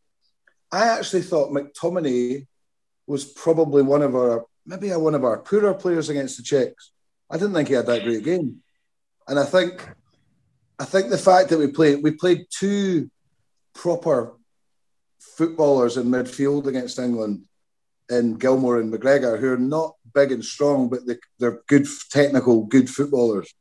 I 0.72 0.88
actually 0.88 1.22
thought 1.22 1.50
McTominay 1.50 2.46
was 3.06 3.24
probably 3.24 3.82
one 3.82 4.02
of 4.02 4.14
our 4.14 4.46
maybe 4.64 4.90
one 4.90 5.14
of 5.14 5.24
our 5.24 5.38
poorer 5.38 5.74
players 5.74 6.08
against 6.08 6.38
the 6.38 6.42
Czechs. 6.42 6.90
I 7.30 7.36
didn't 7.36 7.54
think 7.54 7.68
he 7.68 7.74
had 7.74 7.86
that 7.86 8.02
great 8.02 8.24
game, 8.24 8.62
and 9.28 9.38
I 9.38 9.44
think 9.44 9.86
I 10.78 10.84
think 10.84 11.10
the 11.10 11.18
fact 11.18 11.50
that 11.50 11.58
we 11.58 11.68
played 11.68 12.02
we 12.02 12.12
played 12.12 12.46
two 12.50 13.10
proper 13.74 14.35
footballers 15.36 15.96
in 15.96 16.06
midfield 16.06 16.66
against 16.66 16.98
England 16.98 17.42
in 18.08 18.38
Gilmour 18.38 18.80
and 18.80 18.92
McGregor, 18.92 19.38
who 19.38 19.52
are 19.52 19.58
not 19.58 19.94
big 20.14 20.32
and 20.32 20.44
strong, 20.44 20.88
but 20.88 21.06
they, 21.06 21.16
they're 21.38 21.60
good, 21.68 21.86
technical, 22.10 22.64
good 22.64 22.88
footballers. 22.88 23.52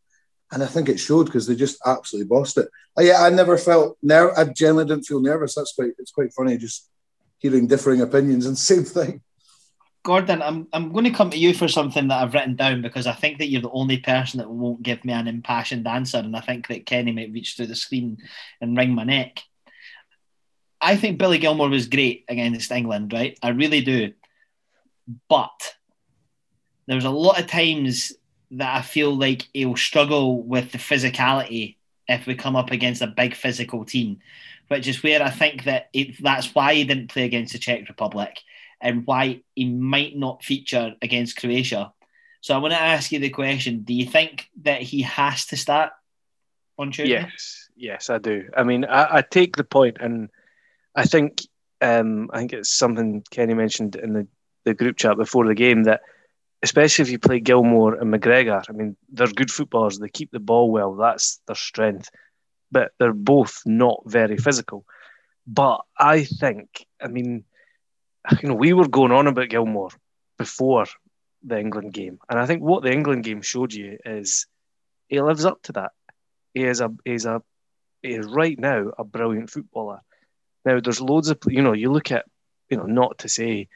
And 0.51 0.63
I 0.63 0.67
think 0.67 0.87
it 0.87 0.99
showed 0.99 1.25
because 1.25 1.47
they 1.47 1.55
just 1.55 1.79
absolutely 1.85 2.29
bossed 2.29 2.57
it. 2.57 2.69
Oh, 2.95 3.01
yeah, 3.01 3.23
I 3.23 3.29
never 3.29 3.57
felt 3.57 3.97
nerve. 4.01 4.31
I 4.37 4.45
generally 4.45 4.85
didn't 4.85 5.05
feel 5.05 5.19
nervous. 5.19 5.55
That's 5.55 5.73
quite. 5.73 5.91
It's 5.97 6.11
quite 6.11 6.33
funny 6.33 6.57
just 6.57 6.89
hearing 7.39 7.67
differing 7.67 8.01
opinions 8.01 8.45
and 8.45 8.57
same 8.71 8.83
thing. 8.83 9.21
Gordon, 10.03 10.43
I'm 10.43 10.67
I'm 10.71 10.93
going 10.93 11.05
to 11.05 11.11
come 11.11 11.31
to 11.31 11.37
you 11.37 11.53
for 11.55 11.67
something 11.67 12.07
that 12.09 12.21
I've 12.21 12.33
written 12.35 12.55
down 12.55 12.83
because 12.83 13.07
I 13.07 13.13
think 13.13 13.39
that 13.39 13.47
you're 13.47 13.63
the 13.63 13.71
only 13.71 13.97
person 13.97 14.37
that 14.37 14.49
won't 14.49 14.83
give 14.83 15.03
me 15.03 15.13
an 15.13 15.27
impassioned 15.27 15.87
answer, 15.87 16.19
and 16.19 16.37
I 16.37 16.41
think 16.41 16.67
that 16.67 16.85
Kenny 16.85 17.11
might 17.11 17.33
reach 17.33 17.55
through 17.55 17.67
the 17.67 17.75
screen 17.75 18.19
and 18.61 18.77
wring 18.77 18.93
my 18.93 19.03
neck. 19.03 19.41
I 20.85 20.95
think 20.97 21.17
Billy 21.17 21.39
Gilmour 21.39 21.69
was 21.69 21.87
great 21.87 22.25
against 22.29 22.71
England, 22.71 23.11
right? 23.11 23.37
I 23.41 23.49
really 23.49 23.81
do. 23.81 24.13
But 25.27 25.75
there's 26.85 27.05
a 27.05 27.09
lot 27.09 27.39
of 27.39 27.47
times 27.47 28.13
that 28.51 28.77
I 28.77 28.81
feel 28.83 29.17
like 29.17 29.47
he'll 29.51 29.75
struggle 29.75 30.43
with 30.43 30.71
the 30.71 30.77
physicality 30.77 31.77
if 32.07 32.27
we 32.27 32.35
come 32.35 32.55
up 32.55 32.69
against 32.69 33.01
a 33.01 33.07
big 33.07 33.33
physical 33.33 33.83
team, 33.83 34.19
which 34.67 34.87
is 34.87 35.01
where 35.01 35.23
I 35.23 35.31
think 35.31 35.63
that 35.63 35.89
it, 35.91 36.21
that's 36.21 36.53
why 36.53 36.75
he 36.75 36.83
didn't 36.83 37.09
play 37.09 37.23
against 37.23 37.53
the 37.53 37.59
Czech 37.59 37.89
Republic 37.89 38.39
and 38.79 39.07
why 39.07 39.41
he 39.55 39.65
might 39.65 40.15
not 40.15 40.43
feature 40.43 40.93
against 41.01 41.37
Croatia. 41.37 41.93
So 42.41 42.53
I 42.53 42.59
want 42.59 42.75
to 42.75 42.79
ask 42.79 43.11
you 43.11 43.17
the 43.17 43.29
question: 43.29 43.81
Do 43.81 43.95
you 43.95 44.05
think 44.05 44.49
that 44.61 44.83
he 44.83 45.01
has 45.01 45.47
to 45.47 45.57
start 45.57 45.93
on 46.77 46.91
Tuesday? 46.91 47.13
Yes, 47.13 47.69
yes, 47.75 48.09
I 48.11 48.19
do. 48.19 48.49
I 48.55 48.61
mean, 48.61 48.85
I, 48.85 49.17
I 49.17 49.21
take 49.23 49.55
the 49.55 49.63
point, 49.63 49.97
and 49.99 50.29
I 50.95 51.05
think 51.05 51.41
um, 51.81 52.29
I 52.33 52.39
think 52.39 52.53
it's 52.53 52.69
something 52.69 53.23
Kenny 53.31 53.53
mentioned 53.53 53.95
in 53.95 54.13
the 54.13 54.27
the 54.63 54.73
group 54.73 54.97
chat 54.97 55.17
before 55.17 55.47
the 55.47 55.55
game 55.55 55.83
that 55.83 56.01
especially 56.63 57.03
if 57.03 57.11
you 57.11 57.19
play 57.19 57.39
Gilmour 57.39 57.93
and 58.01 58.11
McGregor, 58.11 58.63
I 58.67 58.71
mean, 58.71 58.97
they're 59.09 59.27
good 59.27 59.51
footballers. 59.51 59.99
They 59.99 60.09
keep 60.09 60.31
the 60.31 60.39
ball 60.39 60.71
well. 60.71 60.95
That's 60.95 61.39
their 61.45 61.55
strength. 61.55 62.09
But 62.71 62.91
they're 62.97 63.13
both 63.13 63.61
not 63.65 64.01
very 64.05 64.37
physical. 64.37 64.83
But 65.45 65.81
I 65.99 66.23
think, 66.23 66.87
I 66.99 67.07
mean, 67.07 67.43
you 68.41 68.49
know, 68.49 68.55
we 68.55 68.73
were 68.73 68.87
going 68.87 69.11
on 69.11 69.27
about 69.27 69.49
Gilmour 69.49 69.91
before 70.39 70.87
the 71.43 71.59
England 71.59 71.93
game. 71.93 72.17
And 72.29 72.39
I 72.39 72.47
think 72.47 72.63
what 72.63 72.81
the 72.81 72.91
England 72.91 73.23
game 73.23 73.43
showed 73.43 73.71
you 73.71 73.99
is 74.03 74.47
he 75.07 75.21
lives 75.21 75.45
up 75.45 75.61
to 75.63 75.73
that. 75.73 75.91
He 76.55 76.63
is 76.63 76.81
a 76.81 76.91
he's 77.05 77.25
a 77.25 77.43
he 78.01 78.15
is 78.15 78.25
right 78.25 78.57
now 78.57 78.91
a 78.97 79.03
brilliant 79.03 79.51
footballer. 79.51 79.99
Now 80.65 80.79
there's 80.79 81.01
loads 81.01 81.29
of 81.29 81.37
you 81.47 81.61
know, 81.61 81.73
you 81.73 81.91
look 81.91 82.11
at, 82.11 82.25
you 82.69 82.77
know, 82.77 82.85
not 82.85 83.19
to 83.19 83.29
say 83.29 83.67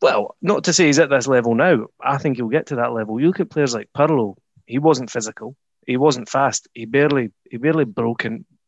well, 0.00 0.36
not 0.40 0.64
to 0.64 0.72
say 0.72 0.86
he's 0.86 0.98
at 0.98 1.10
this 1.10 1.26
level 1.26 1.54
now. 1.54 1.86
I 2.00 2.18
think 2.18 2.36
he'll 2.36 2.48
get 2.48 2.66
to 2.66 2.76
that 2.76 2.92
level. 2.92 3.20
You 3.20 3.28
look 3.28 3.40
at 3.40 3.50
players 3.50 3.74
like 3.74 3.90
Pirlo, 3.96 4.36
He 4.66 4.78
wasn't 4.78 5.10
physical. 5.10 5.56
He 5.86 5.96
wasn't 5.96 6.28
fast. 6.28 6.68
He 6.74 6.84
barely 6.84 7.32
he 7.50 7.56
barely 7.56 7.84
broke 7.84 8.24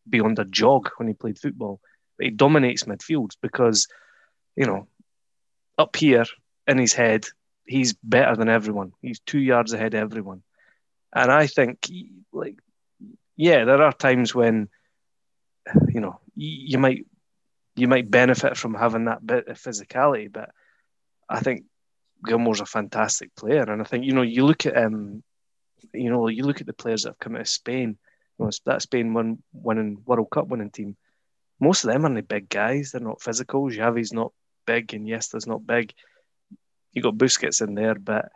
beyond 0.09 0.39
a 0.39 0.45
jog 0.45 0.91
when 0.97 1.09
he 1.09 1.15
played 1.15 1.39
football. 1.39 1.81
But 2.17 2.25
he 2.25 2.31
dominates 2.31 2.85
midfield 2.85 3.37
because, 3.41 3.87
you 4.57 4.67
know, 4.67 4.89
up 5.79 5.97
here 5.97 6.25
in 6.67 6.79
his 6.79 6.93
head, 6.93 7.27
he's 7.67 7.93
better 7.93 8.37
than 8.37 8.49
everyone. 8.49 8.93
He's 9.01 9.21
two 9.21 9.39
yards 9.39 9.73
ahead 9.73 9.95
of 9.95 10.01
everyone. 10.01 10.43
And 11.15 11.31
I 11.31 11.47
think, 11.47 11.89
like, 12.33 12.59
yeah, 13.37 13.65
there 13.65 13.83
are 13.83 13.93
times 13.93 14.35
when, 14.35 14.69
you 15.89 16.01
know, 16.01 16.21
you 16.35 16.79
might 16.79 17.07
you 17.81 17.89
might 17.89 18.11
benefit 18.11 18.57
from 18.57 18.75
having 18.75 19.07
that 19.07 19.27
bit 19.27 19.49
of 19.49 19.59
physicality, 19.59 20.31
but 20.31 20.51
I 21.29 21.41
think 21.41 21.65
Gilmour's 22.25 22.61
a 22.61 22.67
fantastic 22.67 23.35
player, 23.35 23.63
and 23.63 23.81
I 23.81 23.85
think 23.85 24.05
you 24.05 24.13
know 24.13 24.23
you 24.23 24.45
look 24.45 24.67
at 24.67 24.77
um, 24.77 25.23
you 25.93 26.11
know 26.11 26.29
you 26.29 26.45
look 26.45 26.61
at 26.61 26.67
the 26.67 26.73
players 26.73 27.03
that 27.03 27.11
have 27.11 27.19
come 27.19 27.35
out 27.35 27.43
of 27.43 27.49
Spain. 27.49 27.99
You 28.39 28.47
know, 28.47 28.51
that 28.67 28.83
Spain 28.83 29.15
won, 29.15 29.43
winning 29.53 30.03
World 30.05 30.29
Cup 30.31 30.49
winning 30.49 30.71
team. 30.71 30.97
Most 31.59 31.85
of 31.85 31.93
them 31.93 32.07
are 32.07 32.15
the 32.15 32.23
big 32.23 32.49
guys. 32.49 32.93
They're 32.93 33.01
not 33.01 33.21
physical. 33.21 33.71
Xavi's 33.71 34.13
not 34.13 34.33
big, 34.67 34.95
and 34.95 35.07
Iniesta's 35.07 35.47
not 35.47 35.67
big. 35.67 35.93
You 36.93 37.03
got 37.03 37.17
Busquets 37.17 37.67
in 37.67 37.75
there, 37.75 37.95
but 37.95 38.31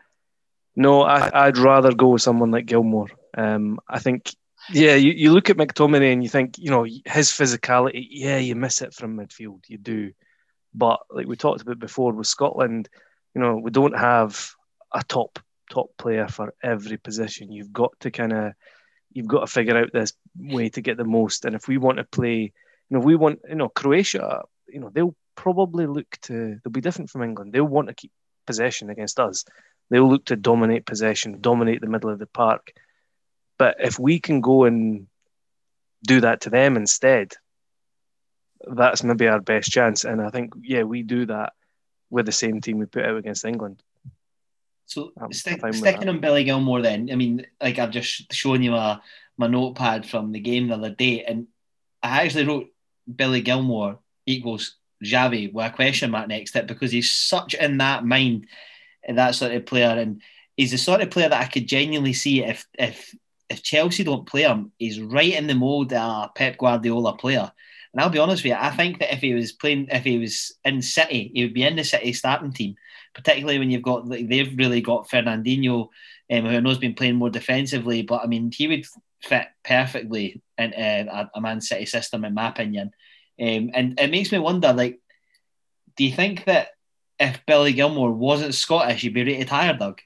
no, 0.77 1.03
I, 1.03 1.47
would 1.47 1.59
rather 1.59 1.93
go 1.93 2.09
with 2.09 2.23
someone 2.23 2.51
like 2.51 2.67
Gilmour. 2.67 3.09
Um, 3.37 3.79
I 3.89 3.99
think, 3.99 4.35
yeah, 4.71 4.95
you, 4.95 5.13
you 5.13 5.33
look 5.33 5.51
at 5.51 5.57
McTominay 5.57 6.13
and 6.13 6.23
you 6.23 6.29
think, 6.29 6.59
you 6.59 6.71
know, 6.71 6.85
his 6.85 7.31
physicality, 7.31 8.07
yeah, 8.11 8.39
you 8.39 8.55
miss 8.55 8.83
it 8.83 8.95
from 8.95 9.19
midfield, 9.19 9.69
you 9.69 9.79
do. 9.79 10.13
But 10.75 11.01
like 11.11 11.27
we 11.27 11.37
talked 11.37 11.63
about 11.63 11.79
before 11.79 12.13
with 12.13 12.27
Scotland, 12.27 12.89
you 13.35 13.41
know, 13.41 13.57
we 13.57 13.71
don't 13.71 13.97
have 13.97 14.53
a 14.93 15.03
top 15.03 15.39
top 15.71 15.91
player 15.97 16.29
for 16.29 16.55
every 16.63 16.97
position. 16.97 17.53
You've 17.53 17.73
got 17.73 17.99
to 18.01 18.11
kind 18.11 18.33
of 18.33 18.53
you've 19.13 19.29
got 19.29 19.41
to 19.41 19.47
figure 19.47 19.77
out 19.77 19.93
this 19.93 20.13
way 20.37 20.69
to 20.71 20.81
get 20.81 20.97
the 20.97 21.05
most. 21.05 21.45
And 21.45 21.55
if 21.55 21.69
we 21.69 21.79
want 21.79 21.99
to 21.99 22.05
play, 22.05 22.41
you 22.41 22.51
know, 22.91 23.01
we 23.01 23.17
want, 23.17 23.41
you 23.49 23.55
know, 23.55 23.69
Croatia, 23.69 24.43
you 24.69 24.81
know, 24.81 24.91
they'll 24.93 25.17
probably 25.37 25.87
look 25.87 26.19
to 26.23 26.59
they'll 26.63 26.73
be 26.73 26.81
different 26.81 27.11
from 27.11 27.23
England. 27.23 27.53
They'll 27.53 27.65
want 27.65 27.89
to 27.89 27.95
keep 27.95 28.13
possession 28.47 28.91
against 28.91 29.21
us. 29.21 29.45
They'll 29.91 30.09
look 30.09 30.27
to 30.27 30.37
dominate 30.37 30.87
possession, 30.87 31.41
dominate 31.41 31.81
the 31.81 31.89
middle 31.89 32.11
of 32.11 32.19
the 32.19 32.27
park. 32.27 32.73
But 33.59 33.77
if 33.81 33.99
we 33.99 34.21
can 34.21 34.41
go 34.41 34.65
and 34.65 35.07
do 36.07 36.21
that 36.21 36.43
to 36.43 36.51
them 36.51 36.77
instead, 36.77 37.35
that's 38.67 39.03
maybe 39.03 39.29
our 39.29 39.41
best 39.41 39.71
chance. 39.71 40.05
And 40.05 40.21
I 40.21 40.31
think, 40.31 40.55
yeah, 40.63 40.83
we 40.83 41.03
do 41.03 41.27
that 41.27 41.53
with 42.11 42.27
the 42.27 42.33
same 42.33 42.61
team 42.61 42.79
we 42.79 42.87
put 42.87 43.05
out 43.05 43.17
against 43.17 43.45
England. 43.45 43.83
So 44.87 45.13
stick, 45.33 45.61
sticking 45.73 46.09
on 46.09 46.21
Billy 46.21 46.45
Gilmour, 46.45 46.83
then 46.83 47.09
I 47.11 47.17
mean, 47.17 47.47
like 47.61 47.79
I've 47.79 47.91
just 47.91 48.33
shown 48.33 48.63
you 48.63 48.71
my 48.71 49.01
my 49.37 49.47
notepad 49.47 50.07
from 50.07 50.33
the 50.33 50.41
game 50.41 50.69
the 50.69 50.75
other 50.75 50.91
day, 50.91 51.25
and 51.25 51.47
I 52.03 52.23
actually 52.23 52.47
wrote 52.47 52.69
Billy 53.13 53.43
Gilmour 53.43 53.99
equals 54.27 54.77
Xavi 55.03 55.53
with 55.53 55.67
a 55.67 55.71
question 55.71 56.11
mark 56.11 56.29
next 56.29 56.53
to 56.53 56.61
it 56.61 56.67
because 56.67 56.93
he's 56.93 57.11
such 57.11 57.55
in 57.55 57.79
that 57.79 58.05
mind, 58.05 58.47
that 59.09 59.35
sort 59.35 59.53
of 59.53 59.67
player, 59.67 59.99
and 59.99 60.21
he's 60.57 60.71
the 60.71 60.79
sort 60.79 61.01
of 61.01 61.11
player 61.11 61.31
that 61.31 61.43
I 61.43 61.49
could 61.49 61.67
genuinely 61.67 62.13
see 62.13 62.45
if 62.45 62.67
if 62.79 63.15
if 63.55 63.63
Chelsea 63.63 64.05
don't 64.05 64.27
play 64.27 64.43
him, 64.43 64.73
he's 64.79 65.01
right 65.01 65.35
in 65.35 65.47
the 65.47 65.55
mold 65.55 65.93
of 65.93 66.25
a 66.25 66.31
Pep 66.35 66.59
Guardiola 66.59 67.17
player. 67.17 67.51
And 67.93 68.01
I'll 68.01 68.11
be 68.11 68.19
honest 68.19 68.43
with 68.43 68.51
you, 68.51 68.59
I 68.59 68.71
think 68.71 68.99
that 68.99 69.15
if 69.15 69.21
he 69.21 69.35
was 69.35 69.53
playing, 69.53 69.87
if 69.91 70.03
he 70.03 70.19
was 70.19 70.53
in 70.65 70.83
City, 70.83 71.31
he 71.33 71.45
would 71.45 71.55
be 71.55 71.63
in 71.63 71.77
the 71.77 71.85
City 71.85 72.13
starting 72.13 72.53
team. 72.53 72.75
Particularly 73.15 73.61
when 73.61 73.71
you've 73.71 73.83
got, 73.83 74.09
like, 74.09 74.29
they've 74.29 74.59
really 74.59 74.81
got 74.81 75.09
Fernandinho, 75.09 75.89
um, 76.33 76.45
who 76.45 76.49
I 76.49 76.59
know 76.59 76.71
has 76.71 76.79
been 76.79 76.95
playing 76.95 77.15
more 77.15 77.31
defensively, 77.31 78.03
but 78.03 78.23
I 78.23 78.27
mean, 78.27 78.51
he 78.53 78.67
would 78.67 78.85
fit 79.23 79.47
perfectly 79.65 80.43
in 80.59 80.75
uh, 80.75 81.29
a 81.33 81.41
Man 81.41 81.61
City 81.61 81.87
system, 81.87 82.25
in 82.25 82.35
my 82.35 82.49
opinion. 82.49 82.91
Um, 83.41 83.71
and 83.73 84.01
it 84.01 84.11
makes 84.11 84.33
me 84.33 84.39
wonder, 84.39 84.73
like, 84.73 84.99
do 85.97 86.05
you 86.05 86.13
think 86.13 86.45
that 86.47 86.71
if 87.21 87.47
Billy 87.47 87.73
Gilmour 87.73 88.13
wasn't 88.13 88.55
Scottish, 88.55 89.03
he'd 89.03 89.15
be 89.15 89.23
rated 89.23 89.49
higher, 89.49 89.77
Doug? 89.77 90.01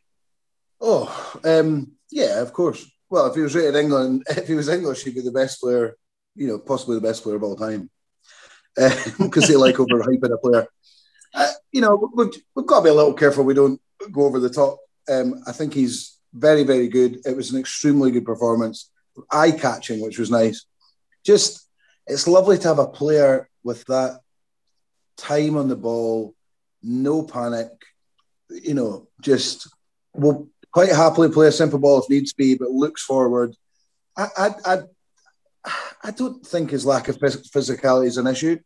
Oh, 0.80 1.40
um, 1.44 1.92
yeah, 2.10 2.40
of 2.40 2.52
course. 2.52 2.84
Well, 3.10 3.26
if 3.26 3.34
he 3.34 3.40
was 3.40 3.54
rated 3.54 3.76
England, 3.76 4.24
if 4.28 4.48
he 4.48 4.54
was 4.54 4.68
English, 4.68 5.04
he'd 5.04 5.14
be 5.14 5.20
the 5.20 5.32
best 5.32 5.60
player 5.60 5.96
you 6.38 6.46
know, 6.46 6.58
possibly 6.58 6.94
the 6.94 7.06
best 7.06 7.24
player 7.24 7.36
of 7.36 7.42
all 7.42 7.56
time 7.56 7.90
because 8.76 9.44
uh, 9.44 9.46
they 9.48 9.56
like 9.56 9.74
overhyping 9.74 10.32
a 10.32 10.38
player. 10.38 10.68
Uh, 11.34 11.50
you 11.72 11.80
know, 11.80 12.10
we've, 12.14 12.30
we've 12.54 12.66
got 12.66 12.78
to 12.78 12.84
be 12.84 12.90
a 12.90 12.94
little 12.94 13.12
careful 13.12 13.44
we 13.44 13.54
don't 13.54 13.80
go 14.12 14.22
over 14.22 14.38
the 14.38 14.48
top. 14.48 14.78
Um, 15.10 15.42
I 15.46 15.52
think 15.52 15.74
he's 15.74 16.16
very, 16.32 16.62
very 16.62 16.86
good. 16.86 17.18
It 17.26 17.36
was 17.36 17.50
an 17.50 17.58
extremely 17.58 18.12
good 18.12 18.24
performance, 18.24 18.90
eye 19.30 19.50
catching, 19.50 20.00
which 20.00 20.18
was 20.18 20.30
nice. 20.30 20.64
Just, 21.24 21.68
it's 22.06 22.28
lovely 22.28 22.56
to 22.58 22.68
have 22.68 22.78
a 22.78 22.86
player 22.86 23.50
with 23.64 23.84
that 23.86 24.20
time 25.16 25.56
on 25.56 25.66
the 25.66 25.76
ball, 25.76 26.36
no 26.84 27.24
panic, 27.24 27.70
you 28.48 28.74
know, 28.74 29.08
just 29.20 29.68
will 30.14 30.48
quite 30.72 30.90
happily 30.90 31.30
play 31.30 31.48
a 31.48 31.52
simple 31.52 31.78
ball 31.78 32.00
if 32.00 32.10
needs 32.10 32.32
be, 32.32 32.54
but 32.54 32.70
looks 32.70 33.02
forward. 33.02 33.54
I, 34.16 34.28
I, 34.36 34.50
I 34.64 34.78
I 36.02 36.10
don't 36.10 36.44
think 36.46 36.70
his 36.70 36.86
lack 36.86 37.08
of 37.08 37.18
physicality 37.18 38.06
is 38.06 38.16
an 38.16 38.26
issue. 38.26 38.58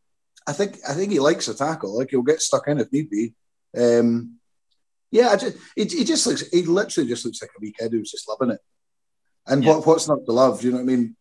I 0.46 0.52
think 0.52 0.78
I 0.88 0.94
think 0.94 1.12
he 1.12 1.20
likes 1.20 1.48
a 1.48 1.54
tackle. 1.54 1.96
Like 1.96 2.10
he'll 2.10 2.22
get 2.22 2.40
stuck 2.40 2.68
in 2.68 2.78
if 2.78 2.92
need 2.92 3.10
be. 3.10 3.34
Um, 3.76 4.38
yeah, 5.10 5.28
I 5.28 5.36
just, 5.36 5.56
he, 5.76 5.84
he 5.84 6.04
just 6.04 6.26
looks. 6.26 6.48
He 6.50 6.62
literally 6.62 7.08
just 7.08 7.24
looks 7.24 7.42
like 7.42 7.50
a 7.50 7.60
wee 7.60 7.74
kid 7.78 7.92
who's 7.92 8.10
just 8.10 8.28
loving 8.28 8.50
it. 8.50 8.60
And 9.46 9.62
yeah. 9.62 9.76
what, 9.76 9.86
what's 9.86 10.08
not 10.08 10.24
to 10.24 10.32
love? 10.32 10.62
You 10.62 10.72
know 10.72 10.78
what 10.78 10.82
I 10.82 10.86
mean? 10.86 11.16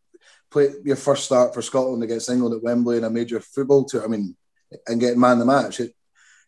Play 0.49 0.69
your 0.83 0.95
first 0.95 1.25
start 1.25 1.53
for 1.53 1.61
Scotland 1.61 2.03
against 2.03 2.29
England 2.29 2.55
at 2.55 2.63
Wembley 2.63 2.97
in 2.97 3.03
a 3.03 3.09
major 3.09 3.39
football 3.39 3.85
tour. 3.85 4.03
I 4.03 4.07
mean, 4.07 4.35
and 4.87 4.99
getting 4.99 5.19
man 5.19 5.39
the 5.39 5.45
match. 5.45 5.79
It 5.79 5.93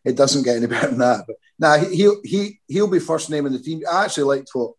it 0.04 0.16
doesn't 0.16 0.44
get 0.44 0.56
any 0.56 0.66
better 0.68 0.88
than 0.88 0.98
that. 0.98 1.24
But 1.26 1.36
now 1.58 1.78
he 1.78 2.10
he 2.24 2.60
he'll 2.66 2.88
be 2.88 2.98
first 2.98 3.30
name 3.30 3.46
in 3.46 3.52
the 3.52 3.58
team. 3.58 3.82
I 3.90 4.04
actually 4.04 4.24
liked 4.24 4.50
what 4.54 4.72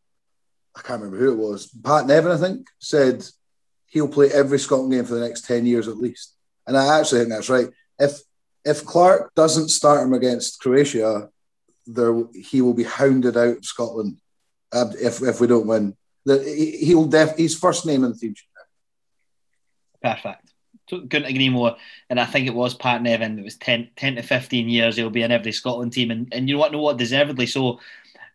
I 0.76 0.82
can't 0.82 1.02
remember 1.02 1.24
who 1.24 1.32
it 1.32 1.48
was. 1.48 1.68
Pat 1.84 2.06
Nevin, 2.06 2.32
I 2.32 2.38
think, 2.38 2.68
said 2.80 3.26
he'll 3.88 4.08
play 4.08 4.30
every 4.32 4.60
Scotland 4.60 4.92
game 4.92 5.06
for 5.06 5.14
the 5.14 5.26
next 5.26 5.46
10 5.46 5.66
years 5.66 5.88
at 5.88 5.98
least. 5.98 6.36
And 6.68 6.78
I 6.78 7.00
actually 7.00 7.20
think 7.20 7.30
that's 7.30 7.50
right. 7.50 7.70
If 7.98 8.20
if 8.66 8.84
Clarke 8.84 9.34
doesn't 9.36 9.70
start 9.70 10.06
him 10.06 10.14
against 10.14 10.60
Croatia, 10.60 11.30
there 11.86 12.24
he 12.34 12.62
will 12.62 12.74
be 12.74 12.84
hounded 12.84 13.38
out 13.38 13.58
of 13.58 13.66
Scotland 13.66 14.18
if, 14.74 15.22
if 15.22 15.40
we 15.40 15.48
don't 15.48 15.68
win. 15.68 15.96
He'll 16.26 17.06
def 17.06 17.38
he's 17.38 17.58
first 17.58 17.86
name 17.86 18.04
in 18.04 18.12
the 18.12 18.18
team. 18.18 18.34
Perfect. 20.02 20.52
Couldn't 20.90 21.26
agree 21.26 21.50
more. 21.50 21.76
And 22.10 22.20
I 22.20 22.26
think 22.26 22.48
it 22.48 22.54
was 22.54 22.76
Pat 22.76 23.02
Nevin. 23.02 23.40
It 23.40 23.44
was 23.44 23.58
10, 23.58 23.90
10 23.96 24.16
to 24.18 24.22
15 24.22 24.70
years 24.70 24.96
he'll 24.96 25.10
be 25.10 25.24
in 25.24 25.32
every 25.32 25.52
Scotland 25.52 25.94
team. 25.94 26.12
And, 26.12 26.28
and 26.32 26.48
you 26.48 26.56
know 26.56 26.60
what? 26.60 26.72
Know 26.72 26.82
what? 26.82 26.98
Deservedly 26.98 27.48
so. 27.48 27.80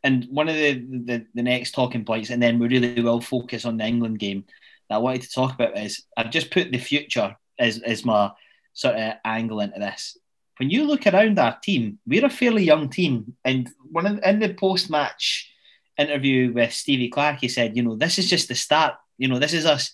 And 0.03 0.27
one 0.31 0.49
of 0.49 0.55
the, 0.55 0.73
the, 0.73 1.27
the 1.35 1.43
next 1.43 1.73
talking 1.73 2.05
points, 2.05 2.31
and 2.31 2.43
then 2.43 2.59
we 2.59 2.69
really 2.69 3.01
will 3.01 3.21
focus 3.21 3.65
on 3.65 3.77
the 3.77 3.85
England 3.85 4.19
game 4.19 4.45
that 4.89 4.97
I 4.97 4.99
wanted 4.99 5.23
to 5.23 5.31
talk 5.31 5.55
about 5.55 5.79
is 5.79 6.05
I've 6.17 6.31
just 6.31 6.51
put 6.51 6.73
the 6.73 6.79
future 6.79 7.37
as, 7.59 7.81
as 7.81 8.05
my 8.05 8.33
sort 8.73 8.97
of 8.97 9.15
angle 9.25 9.61
into 9.61 9.79
this. 9.79 10.17
When 10.59 10.71
you 10.71 10.85
look 10.85 11.07
around 11.07 11.39
our 11.39 11.59
team, 11.63 11.99
we're 12.07 12.27
a 12.27 12.31
fairly 12.31 12.65
young 12.65 12.89
team. 12.89 13.37
And 13.45 13.71
one 13.91 14.07
of, 14.07 14.21
in 14.23 14.41
the 14.41 14.55
post 14.55 14.91
match 14.91 15.51
interview 15.97 16.53
with 16.53 16.73
Stevie 16.73 17.09
Clarke, 17.09 17.41
he 17.41 17.49
said, 17.49 17.77
you 17.77 17.83
know, 17.83 17.97
this 17.97 18.19
is 18.19 18.29
just 18.29 18.49
the 18.49 18.55
start. 18.55 18.95
You 19.19 19.29
know, 19.29 19.39
this 19.39 19.53
is 19.53 19.67
us. 19.67 19.93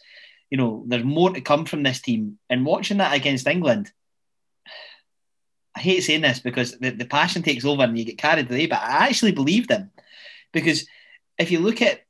You 0.51 0.59
know, 0.59 0.85
there's 0.87 1.05
more 1.05 1.31
to 1.31 1.41
come 1.41 1.65
from 1.65 1.83
this 1.83 2.01
team. 2.01 2.39
And 2.49 2.65
watching 2.65 2.99
that 2.99 3.15
against 3.15 3.47
England, 3.47 3.91
I 5.75 5.81
hate 5.81 6.01
saying 6.01 6.23
this 6.23 6.39
because 6.39 6.79
the, 6.79 6.91
the 6.91 7.05
passion 7.05 7.43
takes 7.43 7.65
over 7.65 7.83
and 7.83 7.99
you 7.99 8.05
get 8.05 8.19
carried 8.19 8.51
away, 8.51 8.67
but 8.67 8.81
I 8.81 9.09
actually 9.09 9.33
believe 9.33 9.69
them. 9.69 9.91
Because 10.53 10.87
if 11.37 11.51
you 11.51 11.59
look 11.59 11.83
at 11.83 12.01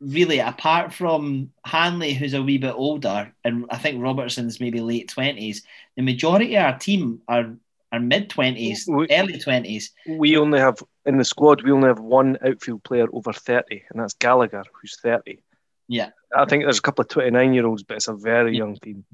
really, 0.00 0.40
apart 0.40 0.92
from 0.92 1.52
Hanley, 1.64 2.12
who's 2.12 2.34
a 2.34 2.42
wee 2.42 2.58
bit 2.58 2.74
older, 2.74 3.32
and 3.44 3.66
I 3.70 3.78
think 3.78 4.02
Robertson's 4.02 4.58
maybe 4.58 4.80
late 4.80 5.08
twenties, 5.08 5.62
the 5.96 6.02
majority 6.02 6.56
of 6.56 6.64
our 6.64 6.78
team 6.78 7.20
are 7.28 7.54
are 7.92 8.00
mid 8.00 8.28
twenties, 8.28 8.88
early 8.88 9.38
twenties. 9.38 9.92
We 10.08 10.36
only 10.36 10.58
have 10.58 10.82
in 11.06 11.16
the 11.16 11.24
squad. 11.24 11.62
We 11.62 11.70
only 11.70 11.86
have 11.86 12.00
one 12.00 12.36
outfield 12.44 12.82
player 12.82 13.06
over 13.12 13.32
thirty, 13.32 13.84
and 13.90 14.02
that's 14.02 14.14
Gallagher, 14.14 14.64
who's 14.72 14.98
thirty. 15.00 15.43
Yeah, 15.88 16.10
I 16.34 16.44
think 16.46 16.64
there's 16.64 16.78
a 16.78 16.82
couple 16.82 17.02
of 17.02 17.08
twenty 17.08 17.30
nine 17.30 17.54
year 17.54 17.66
olds, 17.66 17.82
but 17.82 17.96
it's 17.96 18.08
a 18.08 18.14
very 18.14 18.56
young 18.56 18.76
team. 18.76 19.04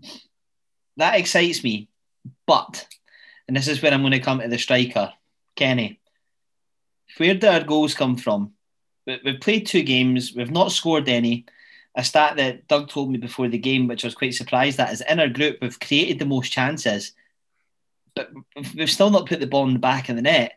That 0.97 1.19
excites 1.19 1.65
me, 1.65 1.89
but, 2.47 2.87
and 3.49 3.57
this 3.57 3.69
is 3.69 3.83
where 3.83 3.93
I'm 3.93 4.03
going 4.03 4.13
to 4.13 4.21
come 4.21 4.41
to 4.41 4.49
the 4.49 4.59
striker, 4.59 5.13
Kenny. 5.57 6.01
Where 7.17 7.35
do 7.35 7.49
our 7.49 7.65
goals 7.65 7.95
come 7.95 8.17
from? 8.17 8.53
we've 9.25 9.41
played 9.41 9.67
two 9.67 9.83
games, 9.83 10.33
we've 10.35 10.51
not 10.51 10.73
scored 10.73 11.09
any. 11.09 11.47
A 11.97 12.05
stat 12.05 12.37
that 12.37 12.69
Doug 12.69 12.89
told 12.89 13.11
me 13.11 13.19
before 13.19 13.49
the 13.49 13.59
game, 13.59 13.89
which 13.89 14.05
I 14.05 14.07
was 14.07 14.15
quite 14.15 14.35
surprised 14.35 14.79
at, 14.79 14.93
is 14.93 15.01
in 15.01 15.19
our 15.19 15.29
group 15.29 15.59
we've 15.61 15.81
created 15.81 16.21
the 16.21 16.25
most 16.25 16.53
chances, 16.53 17.13
but 18.15 18.31
we've 18.77 18.91
still 18.91 19.11
not 19.11 19.27
put 19.27 19.41
the 19.41 19.47
ball 19.47 19.67
in 19.67 19.73
the 19.73 19.81
back 19.81 20.09
of 20.09 20.17
the 20.17 20.23
net. 20.23 20.53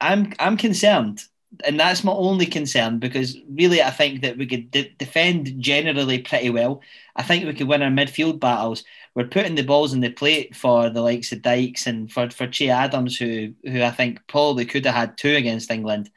I'm 0.00 0.34
I'm 0.38 0.58
concerned 0.58 1.22
and 1.64 1.78
that's 1.78 2.04
my 2.04 2.12
only 2.12 2.46
concern 2.46 2.98
because 2.98 3.36
really 3.50 3.82
I 3.82 3.90
think 3.90 4.22
that 4.22 4.36
we 4.36 4.46
could 4.46 4.70
de- 4.70 4.94
defend 4.98 5.60
generally 5.60 6.18
pretty 6.20 6.50
well. 6.50 6.80
I 7.16 7.22
think 7.22 7.44
we 7.44 7.54
could 7.54 7.68
win 7.68 7.82
our 7.82 7.90
midfield 7.90 8.40
battles. 8.40 8.84
We're 9.14 9.28
putting 9.28 9.54
the 9.54 9.62
balls 9.62 9.92
in 9.92 10.00
the 10.00 10.10
plate 10.10 10.56
for 10.56 10.90
the 10.90 11.00
likes 11.00 11.32
of 11.32 11.42
Dykes 11.42 11.86
and 11.86 12.10
for 12.10 12.30
for 12.30 12.46
Che 12.46 12.70
Adams, 12.70 13.16
who 13.16 13.54
who 13.64 13.82
I 13.82 13.90
think 13.90 14.20
probably 14.26 14.64
could 14.64 14.86
have 14.86 14.94
had 14.94 15.18
two 15.18 15.34
against 15.36 15.70
England, 15.70 16.10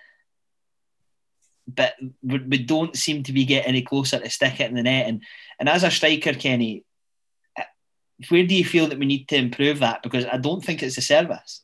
but 1.68 1.96
we, 2.24 2.58
don't 2.58 2.96
seem 2.96 3.24
to 3.24 3.34
be 3.34 3.46
getting 3.46 3.68
any 3.68 3.82
closer 3.82 4.20
to 4.20 4.30
stick 4.30 4.60
it 4.60 4.70
in 4.70 4.76
the 4.76 4.84
net. 4.84 5.08
And 5.08 5.22
and 5.60 5.70
as 5.70 5.84
a 5.84 5.92
striker, 5.92 6.34
Kenny, 6.34 6.84
uh, 7.58 7.64
where 8.30 8.46
do 8.46 8.56
you 8.56 8.66
feel 8.66 8.88
that 8.88 9.00
we 9.00 9.06
need 9.06 9.28
to 9.30 9.36
improve 9.36 9.80
that? 9.80 10.02
Because 10.02 10.26
I 10.26 10.38
don't 10.38 10.64
think 10.64 10.82
it's 10.82 10.98
a 10.98 11.02
service. 11.02 11.62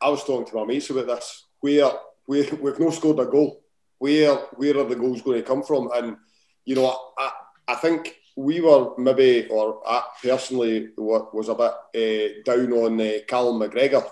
I 0.00 0.08
was 0.10 0.24
talking 0.24 0.46
to 0.46 0.56
my 0.56 0.64
mates 0.64 0.90
about 0.90 1.06
this. 1.06 1.46
Where 1.60 1.92
we 2.26 2.48
we've 2.50 2.78
not 2.78 2.94
scored 2.94 3.20
a 3.20 3.26
goal. 3.26 3.62
Where 3.98 4.34
where 4.56 4.78
are 4.78 4.88
the 4.88 4.96
goals 4.96 5.22
going 5.22 5.40
to 5.40 5.46
come 5.46 5.62
from? 5.62 5.90
And 5.94 6.16
you 6.64 6.74
know, 6.74 7.12
I 7.18 7.30
I 7.68 7.74
think 7.76 8.16
we 8.36 8.60
were 8.60 8.92
maybe, 8.98 9.46
or 9.48 9.82
I 9.86 10.02
personally 10.22 10.88
was 10.96 11.48
a 11.48 11.54
bit 11.54 11.72
uh, 11.94 12.42
down 12.44 12.72
on 12.72 13.00
uh, 13.00 13.18
Callum 13.28 13.60
McGregor, 13.60 14.04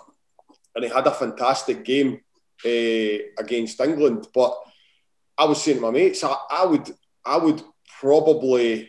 and 0.74 0.84
he 0.84 0.90
had 0.90 1.06
a 1.06 1.12
fantastic 1.12 1.84
game 1.84 2.20
uh, 2.64 3.18
against 3.38 3.80
England. 3.80 4.28
But 4.34 4.56
I 5.38 5.44
was 5.44 5.62
saying 5.62 5.78
to 5.78 5.82
my 5.82 5.90
mates, 5.90 6.22
I, 6.22 6.36
I 6.50 6.66
would 6.66 6.90
I 7.24 7.38
would 7.38 7.62
probably 8.00 8.88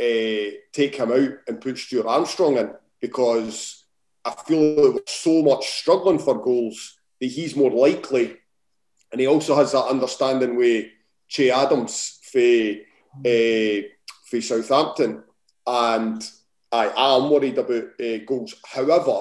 uh, 0.00 0.50
take 0.72 0.94
him 0.96 1.12
out 1.12 1.38
and 1.46 1.60
put 1.60 1.78
Stuart 1.78 2.06
Armstrong 2.06 2.56
in 2.58 2.70
because 3.00 3.84
I 4.24 4.32
feel 4.46 4.76
that 4.76 4.92
we're 4.94 5.00
so 5.06 5.42
much 5.42 5.66
struggling 5.66 6.18
for 6.18 6.42
goals 6.42 6.98
that 7.20 7.26
he's 7.26 7.56
more 7.56 7.70
likely 7.70 8.36
and 9.12 9.20
he 9.20 9.26
also 9.26 9.54
has 9.56 9.72
that 9.72 9.86
understanding 9.86 10.56
with 10.56 10.86
Che 11.28 11.50
Adams 11.50 12.18
for, 12.22 12.74
uh, 13.24 13.82
for 14.26 14.40
Southampton. 14.40 15.22
And 15.66 16.22
I 16.70 16.92
am 16.96 17.30
worried 17.30 17.58
about 17.58 18.00
uh, 18.00 18.18
goals. 18.26 18.54
However, 18.66 19.20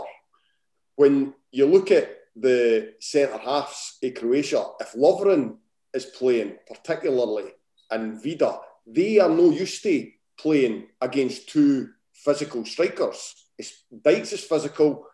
when 0.95 1.33
you 1.51 1.65
look 1.65 1.91
at 1.91 2.09
the 2.35 2.93
centre 2.99 3.37
halves 3.37 3.97
in 4.01 4.13
Croatia, 4.13 4.65
if 4.79 4.93
Lovren 4.93 5.57
is 5.93 6.05
playing, 6.05 6.57
particularly, 6.67 7.51
and 7.89 8.21
Vida, 8.21 8.59
they 8.85 9.19
are 9.19 9.29
no 9.29 9.49
used 9.51 9.83
to 9.83 10.09
playing 10.37 10.87
against 11.01 11.49
two 11.49 11.89
physical 12.13 12.65
strikers. 12.65 13.35
It's, 13.57 13.83
Dykes 14.03 14.33
is 14.33 14.43
physical, 14.43 15.07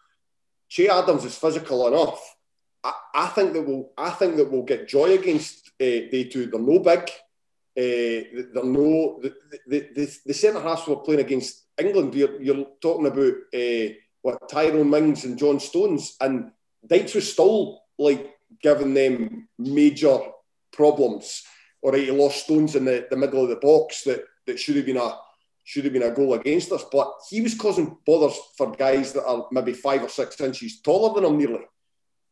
Che 0.68 0.90
Adams 0.90 1.26
is 1.26 1.38
physical 1.38 1.88
enough 1.88 2.33
I, 2.84 2.94
I 3.16 3.28
think 3.28 3.54
that 3.54 3.62
we'll 3.62 3.92
I 3.98 4.10
think 4.12 4.36
that 4.38 4.52
we'll 4.52 4.64
get 4.64 4.88
joy 4.88 5.14
against 5.14 5.70
uh, 5.82 6.10
they 6.12 6.30
two. 6.32 6.48
They're 6.48 6.60
no 6.60 6.80
big. 6.80 7.10
Uh, 7.76 8.44
they're 8.54 8.64
no 8.64 9.20
the 9.22 9.34
the, 9.68 9.90
the, 9.96 10.18
the 10.26 10.34
centre 10.34 10.62
halves 10.62 10.88
we're 10.88 10.98
playing 10.98 11.22
against 11.22 11.64
England. 11.78 12.14
You're, 12.14 12.42
you're 12.42 12.68
talking 12.82 13.08
about 13.08 13.34
uh, 13.54 13.94
what 14.22 14.50
Tyrone 14.50 14.90
Mings 14.90 15.26
and 15.26 15.38
John 15.38 15.60
Stones, 15.60 16.16
and 16.22 16.52
Dykes 16.86 17.16
was 17.16 17.32
still 17.32 17.82
like 17.98 18.36
giving 18.62 18.94
them 18.94 19.48
major 19.58 20.20
problems. 20.72 21.44
All 21.82 21.92
right, 21.92 22.04
he 22.04 22.12
lost 22.12 22.46
Stones 22.46 22.76
in 22.76 22.86
the, 22.86 23.08
the 23.10 23.18
middle 23.18 23.44
of 23.44 23.50
the 23.50 23.58
box 23.58 24.04
that, 24.04 24.24
that 24.48 24.60
should 24.60 24.78
have 24.78 24.86
been 24.86 24.98
a 24.98 25.18
should 25.66 25.86
have 25.86 25.94
been 25.94 26.04
a 26.04 26.12
goal 26.12 26.34
against 26.34 26.74
us, 26.74 26.84
but 26.92 27.10
he 27.30 27.40
was 27.40 27.56
causing 27.56 27.98
bothers 28.06 28.38
for 28.58 28.72
guys 28.72 29.14
that 29.14 29.26
are 29.26 29.48
maybe 29.50 29.72
five 29.72 30.04
or 30.04 30.10
six 30.10 30.40
inches 30.42 30.82
taller 30.82 31.14
than 31.14 31.30
him 31.30 31.38
nearly 31.38 31.66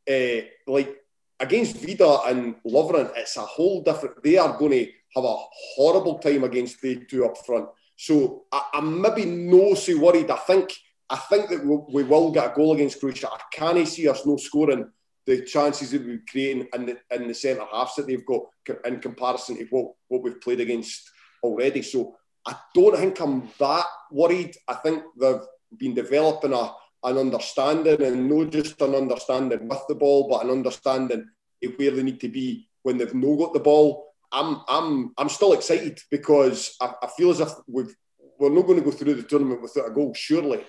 uh, 0.09 0.41
like 0.67 0.97
against 1.39 1.77
Vida 1.77 2.19
and 2.27 2.55
Lovren, 2.63 3.11
it's 3.15 3.37
a 3.37 3.41
whole 3.41 3.81
different. 3.83 4.23
They 4.23 4.37
are 4.37 4.57
going 4.57 4.71
to 4.71 4.91
have 5.15 5.25
a 5.25 5.35
horrible 5.75 6.19
time 6.19 6.43
against 6.43 6.81
the 6.81 7.03
two 7.09 7.25
up 7.25 7.37
front. 7.45 7.67
So 7.97 8.43
I, 8.51 8.63
am 8.75 9.01
maybe 9.01 9.25
no 9.25 9.73
so 9.73 9.97
worried. 9.99 10.31
I 10.31 10.37
think 10.37 10.71
I 11.09 11.17
think 11.17 11.49
that 11.49 11.65
we, 11.65 11.77
we, 11.91 12.03
will 12.03 12.31
get 12.31 12.51
a 12.51 12.55
goal 12.55 12.73
against 12.73 12.99
Croatia. 12.99 13.29
I 13.29 13.39
can't 13.51 13.87
see 13.87 14.07
us 14.07 14.25
no 14.25 14.37
scoring 14.37 14.89
the 15.25 15.41
chances 15.45 15.91
that 15.91 16.05
we're 16.05 16.23
creating 16.29 16.67
in 16.73 16.85
the 16.85 16.97
in 17.11 17.27
the 17.27 17.33
centre 17.33 17.65
halves 17.71 17.95
that 17.95 18.07
they've 18.07 18.25
got 18.25 18.41
in 18.85 18.99
comparison 18.99 19.57
to 19.57 19.65
what, 19.65 19.93
what 20.07 20.23
we've 20.23 20.41
played 20.41 20.61
against 20.61 21.11
already. 21.43 21.81
So 21.81 22.15
I 22.45 22.55
don't 22.73 22.97
think 22.97 23.19
I'm 23.19 23.49
that 23.59 23.85
worried. 24.11 24.55
I 24.67 24.75
think 24.75 25.03
they've 25.19 25.41
been 25.77 25.93
developing 25.93 26.53
a 26.53 26.71
an 27.03 27.17
understanding 27.17 28.01
and 28.01 28.29
not 28.29 28.51
just 28.51 28.81
an 28.81 28.95
understanding 28.95 29.67
with 29.67 29.81
the 29.87 29.95
ball, 29.95 30.27
but 30.29 30.43
an 30.43 30.51
understanding 30.51 31.29
of 31.63 31.73
where 31.77 31.91
they 31.91 32.03
need 32.03 32.19
to 32.21 32.29
be 32.29 32.67
when 32.83 32.97
they've 32.97 33.13
no 33.13 33.35
got 33.35 33.53
the 33.53 33.59
ball. 33.59 34.07
I'm 34.31 34.61
I'm 34.67 35.13
I'm 35.17 35.29
still 35.29 35.53
excited 35.53 35.99
because 36.09 36.75
I, 36.79 36.93
I 37.01 37.07
feel 37.17 37.31
as 37.31 37.39
if 37.39 37.49
we've 37.67 37.93
we're 38.39 38.49
not 38.49 38.65
going 38.65 38.79
to 38.79 38.85
go 38.85 38.91
through 38.91 39.13
the 39.15 39.23
tournament 39.23 39.61
without 39.61 39.87
a 39.87 39.91
goal, 39.91 40.13
surely. 40.13 40.63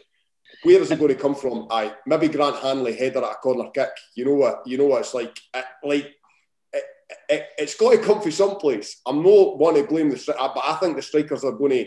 Where 0.63 0.81
is 0.81 0.91
it 0.91 0.99
going 0.99 1.15
to 1.15 1.21
come 1.21 1.35
from? 1.35 1.69
I 1.71 1.95
maybe 2.07 2.29
Grant 2.29 2.57
Hanley 2.57 2.95
header 2.95 3.25
at 3.25 3.33
a 3.33 3.35
corner 3.37 3.71
kick. 3.71 3.91
You 4.15 4.27
know 4.27 4.35
what? 4.35 4.63
You 4.67 4.79
know 4.79 4.87
what 4.87 5.01
it's 5.01 5.15
like. 5.15 5.39
It, 5.55 5.65
like 5.83 6.15
it, 6.73 6.85
it, 7.29 7.47
has 7.59 7.75
got 7.75 7.93
to 7.93 7.99
come 7.99 8.21
from 8.21 8.31
someplace. 8.33 9.01
I'm 9.07 9.23
not 9.23 9.59
one 9.59 9.75
to 9.75 9.85
blame 9.85 10.11
the 10.11 10.35
but 10.37 10.63
I 10.63 10.75
think 10.75 10.97
the 10.97 11.03
strikers 11.03 11.45
are 11.45 11.53
going 11.53 11.73
to 11.73 11.87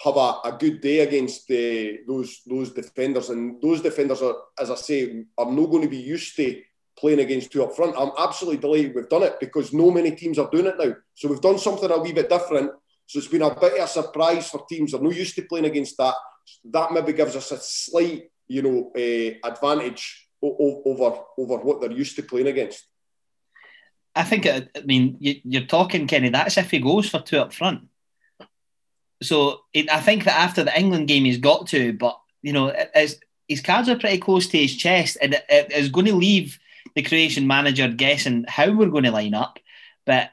have 0.00 0.16
a, 0.16 0.34
a 0.44 0.56
good 0.58 0.80
day 0.80 1.00
against 1.00 1.50
uh, 1.50 1.98
those 2.06 2.40
those 2.46 2.70
defenders. 2.70 3.30
And 3.30 3.60
those 3.60 3.82
defenders 3.82 4.22
are, 4.22 4.34
as 4.58 4.70
I 4.70 4.76
say, 4.76 5.24
are 5.36 5.50
not 5.50 5.66
going 5.66 5.82
to 5.82 5.88
be 5.88 5.98
used 5.98 6.36
to 6.36 6.62
playing 6.98 7.20
against 7.20 7.52
two 7.52 7.64
up 7.64 7.74
front. 7.74 7.94
I'm 7.98 8.12
absolutely 8.18 8.60
delighted 8.60 8.94
we've 8.94 9.08
done 9.08 9.22
it 9.22 9.40
because 9.40 9.72
no 9.72 9.90
many 9.90 10.12
teams 10.12 10.38
are 10.38 10.50
doing 10.50 10.66
it 10.66 10.78
now. 10.78 10.94
So 11.14 11.28
we've 11.28 11.40
done 11.40 11.58
something 11.58 11.90
a 11.90 11.98
wee 11.98 12.12
bit 12.12 12.28
different. 12.28 12.72
So 13.06 13.18
it's 13.18 13.28
been 13.28 13.42
a 13.42 13.54
bit 13.54 13.74
of 13.74 13.84
a 13.84 13.86
surprise 13.86 14.50
for 14.50 14.66
teams 14.68 14.92
that 14.92 15.00
are 15.00 15.04
not 15.04 15.16
used 15.16 15.34
to 15.36 15.42
playing 15.42 15.66
against 15.66 15.96
that. 15.98 16.14
That 16.64 16.92
maybe 16.92 17.12
gives 17.12 17.36
us 17.36 17.50
a 17.52 17.58
slight, 17.58 18.30
you 18.46 18.62
know, 18.62 18.92
uh, 18.96 19.48
advantage 19.48 20.28
over 20.40 21.18
over 21.36 21.56
what 21.56 21.80
they're 21.80 21.90
used 21.90 22.16
to 22.16 22.22
playing 22.22 22.46
against. 22.46 22.84
I 24.14 24.24
think, 24.24 24.46
I 24.46 24.66
mean, 24.84 25.16
you're 25.20 25.66
talking, 25.66 26.08
Kenny, 26.08 26.30
that's 26.30 26.58
if 26.58 26.72
he 26.72 26.80
goes 26.80 27.08
for 27.08 27.20
two 27.20 27.38
up 27.38 27.52
front 27.52 27.82
so 29.22 29.60
it, 29.72 29.90
I 29.90 30.00
think 30.00 30.24
that 30.24 30.38
after 30.38 30.62
the 30.64 30.78
England 30.78 31.08
game, 31.08 31.24
he's 31.24 31.38
got 31.38 31.66
to, 31.68 31.92
but 31.92 32.18
you 32.42 32.52
know, 32.52 32.72
his, 32.94 33.18
his 33.48 33.60
cards 33.60 33.88
are 33.88 33.98
pretty 33.98 34.18
close 34.18 34.46
to 34.48 34.58
his 34.58 34.76
chest, 34.76 35.18
and 35.20 35.34
it, 35.34 35.44
it 35.48 35.72
is 35.72 35.88
going 35.88 36.06
to 36.06 36.14
leave 36.14 36.58
the 36.94 37.02
Croatian 37.02 37.46
manager 37.46 37.88
guessing 37.88 38.44
how 38.48 38.70
we're 38.70 38.90
going 38.90 39.04
to 39.04 39.10
line 39.10 39.34
up. 39.34 39.58
But 40.06 40.30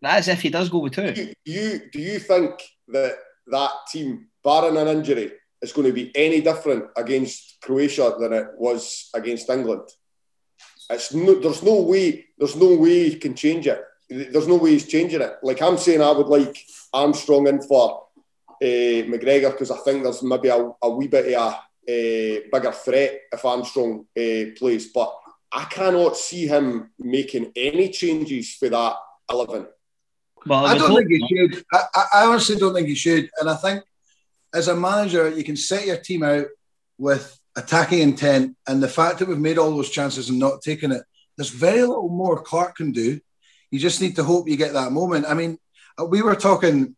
that's 0.00 0.28
if 0.28 0.42
he 0.42 0.50
does 0.50 0.68
go 0.68 0.78
with 0.78 0.94
two. 0.94 1.12
Do 1.12 1.22
you, 1.22 1.34
you 1.44 1.80
do 1.92 1.98
you 1.98 2.18
think 2.18 2.62
that 2.88 3.16
that 3.48 3.70
team, 3.90 4.28
barring 4.42 4.76
an 4.76 4.88
injury, 4.88 5.32
is 5.60 5.72
going 5.72 5.86
to 5.86 5.92
be 5.92 6.10
any 6.14 6.40
different 6.40 6.86
against 6.96 7.58
Croatia 7.62 8.14
than 8.18 8.32
it 8.32 8.48
was 8.56 9.10
against 9.14 9.50
England? 9.50 9.88
It's 10.90 11.14
no, 11.14 11.34
there's 11.34 11.62
no 11.62 11.82
way. 11.82 12.26
There's 12.38 12.56
no 12.56 12.74
way 12.76 13.10
he 13.10 13.16
can 13.16 13.34
change 13.34 13.66
it. 13.66 13.82
There's 14.08 14.48
no 14.48 14.56
way 14.56 14.72
he's 14.72 14.86
changing 14.86 15.22
it. 15.22 15.36
Like 15.42 15.62
I'm 15.62 15.78
saying, 15.78 16.02
I 16.02 16.12
would 16.12 16.26
like 16.26 16.56
Armstrong 16.92 17.46
in 17.46 17.62
for 17.62 18.03
McGregor 18.62 19.52
because 19.52 19.70
I 19.70 19.78
think 19.78 20.02
there's 20.02 20.22
maybe 20.22 20.48
a, 20.48 20.70
a 20.82 20.90
wee 20.90 21.08
bit 21.08 21.34
of 21.34 21.54
a 21.88 22.38
uh, 22.38 22.40
bigger 22.52 22.72
threat 22.72 23.20
if 23.32 23.44
Armstrong 23.44 24.06
uh, 24.16 24.44
plays. 24.56 24.92
But 24.92 25.14
I 25.52 25.64
cannot 25.64 26.16
see 26.16 26.46
him 26.46 26.90
making 26.98 27.52
any 27.54 27.90
changes 27.90 28.54
for 28.54 28.68
that 28.68 28.96
11. 29.30 29.66
Well, 30.46 30.66
I 30.66 30.76
don't 30.76 30.94
think 30.96 31.10
he 31.10 31.26
should. 31.28 31.64
I, 31.72 32.04
I 32.14 32.26
honestly 32.26 32.56
don't 32.56 32.74
think 32.74 32.88
he 32.88 32.94
should. 32.94 33.30
And 33.40 33.48
I 33.48 33.56
think 33.56 33.82
as 34.52 34.68
a 34.68 34.76
manager, 34.76 35.28
you 35.28 35.44
can 35.44 35.56
set 35.56 35.86
your 35.86 35.96
team 35.96 36.22
out 36.22 36.46
with 36.98 37.38
attacking 37.56 38.00
intent. 38.00 38.56
And 38.66 38.82
the 38.82 38.88
fact 38.88 39.18
that 39.18 39.28
we've 39.28 39.38
made 39.38 39.58
all 39.58 39.70
those 39.70 39.90
chances 39.90 40.28
and 40.28 40.38
not 40.38 40.60
taken 40.60 40.92
it, 40.92 41.02
there's 41.36 41.50
very 41.50 41.80
little 41.80 42.08
more 42.08 42.42
Clarke 42.42 42.76
can 42.76 42.92
do. 42.92 43.20
You 43.70 43.78
just 43.78 44.00
need 44.00 44.16
to 44.16 44.24
hope 44.24 44.48
you 44.48 44.56
get 44.56 44.74
that 44.74 44.92
moment. 44.92 45.26
I 45.26 45.34
mean, 45.34 45.58
we 46.08 46.22
were 46.22 46.36
talking 46.36 46.94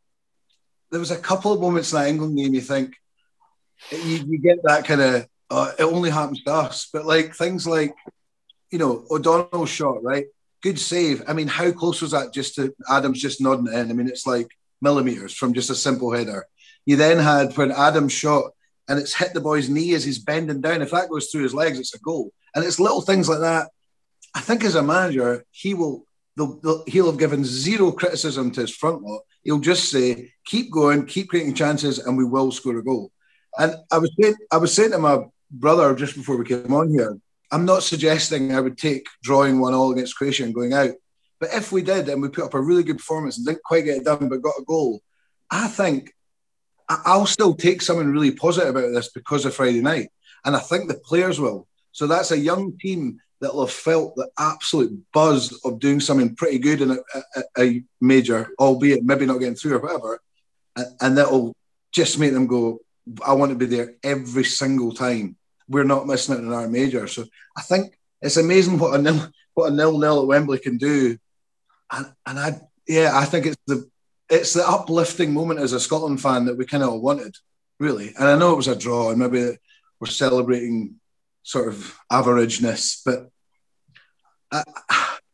there 0.97 1.01
was 1.01 1.11
a 1.11 1.19
couple 1.19 1.53
of 1.53 1.61
moments 1.61 1.93
in 1.93 1.99
that 1.99 2.09
England 2.09 2.39
game 2.39 2.55
you 2.55 2.63
think 2.63 2.97
you, 3.91 4.25
you 4.27 4.39
get 4.39 4.63
that 4.63 4.87
kind 4.87 5.03
of 5.03 5.27
uh, 5.51 5.73
it 5.79 5.83
only 5.83 6.09
happens 6.09 6.43
to 6.43 6.51
us, 6.51 6.89
but 6.91 7.05
like 7.05 7.35
things 7.35 7.67
like 7.67 7.95
you 8.71 8.79
know 8.79 9.05
O'Donnell's 9.11 9.69
shot, 9.69 10.03
right? 10.03 10.25
Good 10.63 10.79
save. 10.79 11.23
I 11.29 11.35
mean, 11.35 11.49
how 11.49 11.71
close 11.71 12.01
was 12.01 12.13
that? 12.13 12.33
Just 12.33 12.55
to 12.55 12.75
Adams 12.89 13.21
just 13.21 13.43
nodding 13.43 13.71
in. 13.71 13.91
I 13.91 13.93
mean, 13.93 14.09
it's 14.09 14.27
like 14.27 14.49
millimeters 14.81 15.35
from 15.35 15.53
just 15.53 15.69
a 15.69 15.75
simple 15.75 16.15
header. 16.15 16.47
You 16.87 16.97
then 16.97 17.19
had 17.19 17.55
when 17.59 17.73
Adams 17.73 18.15
shot 18.15 18.53
and 18.89 18.99
it's 18.99 19.15
hit 19.15 19.35
the 19.35 19.43
boy's 19.43 19.69
knee 19.69 19.93
as 19.93 20.03
he's 20.03 20.19
bending 20.19 20.63
down. 20.63 20.81
If 20.81 20.93
that 20.93 21.11
goes 21.11 21.27
through 21.27 21.43
his 21.43 21.53
legs, 21.53 21.79
it's 21.79 21.95
a 21.95 21.99
goal. 21.99 22.33
And 22.55 22.65
it's 22.65 22.81
little 22.81 23.03
things 23.03 23.29
like 23.29 23.41
that. 23.41 23.69
I 24.35 24.41
think 24.41 24.65
as 24.65 24.77
a 24.77 24.83
manager, 24.83 25.45
he 25.51 25.75
will 25.75 26.07
he'll 26.87 27.11
have 27.11 27.19
given 27.19 27.45
zero 27.45 27.93
criticism 27.93 28.51
to 28.53 28.63
his 28.63 28.75
front 28.75 29.03
lot 29.03 29.21
He'll 29.47 29.61
just 29.61 29.91
say, 29.91 30.33
keep 30.45 30.73
going, 30.73 31.07
keep 31.07 31.29
creating 31.29 31.55
chances, 31.55 32.01
and 32.01 32.17
we 32.17 32.25
will 32.25 32.51
score 32.51 32.77
a 32.77 32.85
goal. 32.85 33.13
And 33.59 33.77
I 33.93 33.99
was 33.99 34.11
saying, 34.21 34.35
I 34.53 34.57
was 34.57 34.75
saying 34.75 34.91
to 34.91 34.99
my 34.99 35.25
brother 35.51 35.95
just 35.95 36.17
before 36.17 36.37
we 36.37 36.45
came 36.45 36.75
on 36.75 36.91
here, 36.91 37.17
I'm 37.53 37.65
not 37.65 37.85
suggesting 37.85 38.53
I 38.53 38.61
would 38.61 38.77
take 38.77 39.07
drawing 39.23 39.61
one 39.61 39.73
all 39.73 39.93
against 39.93 40.17
Croatia 40.17 40.43
and 40.43 40.55
going 40.55 40.73
out, 40.73 40.91
But 41.39 41.51
if 41.53 41.73
we 41.73 41.83
did 41.83 42.09
and 42.09 42.23
we 42.23 42.29
put 42.29 42.45
up 42.45 42.55
a 42.55 42.61
really 42.61 42.83
good 42.83 42.99
performance 42.99 43.37
and 43.37 43.47
didn't 43.47 43.63
quite 43.63 43.85
get 43.85 43.99
it 43.99 44.05
done 44.05 44.29
but 44.29 44.43
got 44.43 44.59
a 44.59 44.65
goal, 44.65 45.01
I 45.51 45.69
think 45.69 46.13
I'll 46.89 47.27
still 47.27 47.55
take 47.55 47.83
something 47.83 48.11
really 48.11 48.31
positive 48.31 48.77
out 48.77 48.85
of 48.85 48.95
this 48.95 49.11
because 49.11 49.45
of 49.45 49.55
Friday 49.55 49.81
night. 49.81 50.09
And 50.45 50.57
I 50.57 50.61
think 50.61 50.89
the 50.89 50.95
players 50.95 51.41
will. 51.41 51.67
So 51.93 52.07
that's 52.07 52.31
a 52.31 52.39
young 52.39 52.79
team 52.79 53.21
that 53.41 53.55
will 53.55 53.67
have 53.67 53.75
felt 53.75 54.15
the 54.17 54.29
absolute 54.39 54.99
buzz 55.13 55.59
of 55.65 55.79
doing 55.79 56.01
something 56.01 56.35
pretty 56.35 56.59
good 56.59 56.81
in 56.81 56.91
a, 56.93 56.99
a, 57.37 57.43
a 57.59 57.85
major, 58.01 58.49
albeit 58.59 59.05
maybe 59.05 59.27
not 59.27 59.39
getting 59.39 59.55
through 59.55 59.77
or 59.77 59.81
whatever. 59.81 60.21
And, 60.77 60.87
and 61.01 61.19
that'll 61.19 61.55
just 61.93 62.19
make 62.19 62.33
them 62.33 62.47
go, 62.47 62.81
I 63.25 63.35
want 63.35 63.51
to 63.53 63.59
be 63.59 63.67
there 63.67 63.95
every 64.03 64.45
single 64.45 64.93
time. 64.93 65.37
We're 65.69 65.85
not 65.85 66.07
missing 66.07 66.37
it 66.37 66.41
in 66.41 66.53
our 66.53 66.69
major. 66.69 67.07
So 67.07 67.25
I 67.57 67.63
think 67.63 67.99
it's 68.23 68.37
amazing 68.37 68.79
what 68.79 68.99
a 68.99 69.03
nil, 69.03 69.29
what 69.55 69.73
a 69.73 69.75
nil 69.75 69.99
nil 69.99 70.23
at 70.23 70.27
Wembley 70.27 70.59
can 70.59 70.79
do. 70.79 71.19
And, 71.93 72.07
and 72.27 72.39
I, 72.39 72.61
yeah, 72.89 73.13
I 73.15 73.25
think 73.25 73.47
it's 73.47 73.57
the 73.67 73.89
it's 74.29 74.55
the 74.55 74.69
uplifting 74.69 75.33
moment 75.33 75.61
as 75.61 75.73
a 75.73 75.81
Scotland 75.81 76.21
fan 76.21 76.47
that 76.47 76.57
we 76.57 76.67
kind 76.67 76.83
of 76.83 77.01
wanted, 77.01 77.37
really. 77.79 78.13
And 78.19 78.29
I 78.29 78.37
know 78.37 78.53
it 78.53 78.57
was 78.57 78.69
a 78.69 78.77
draw, 78.77 79.11
and 79.11 79.19
maybe 79.19 79.57
we're 80.01 80.07
celebrating 80.09 80.97
sort 81.47 81.69
of 81.69 81.97
averageness, 82.13 83.01
but 83.05 83.29
uh, 84.51 84.65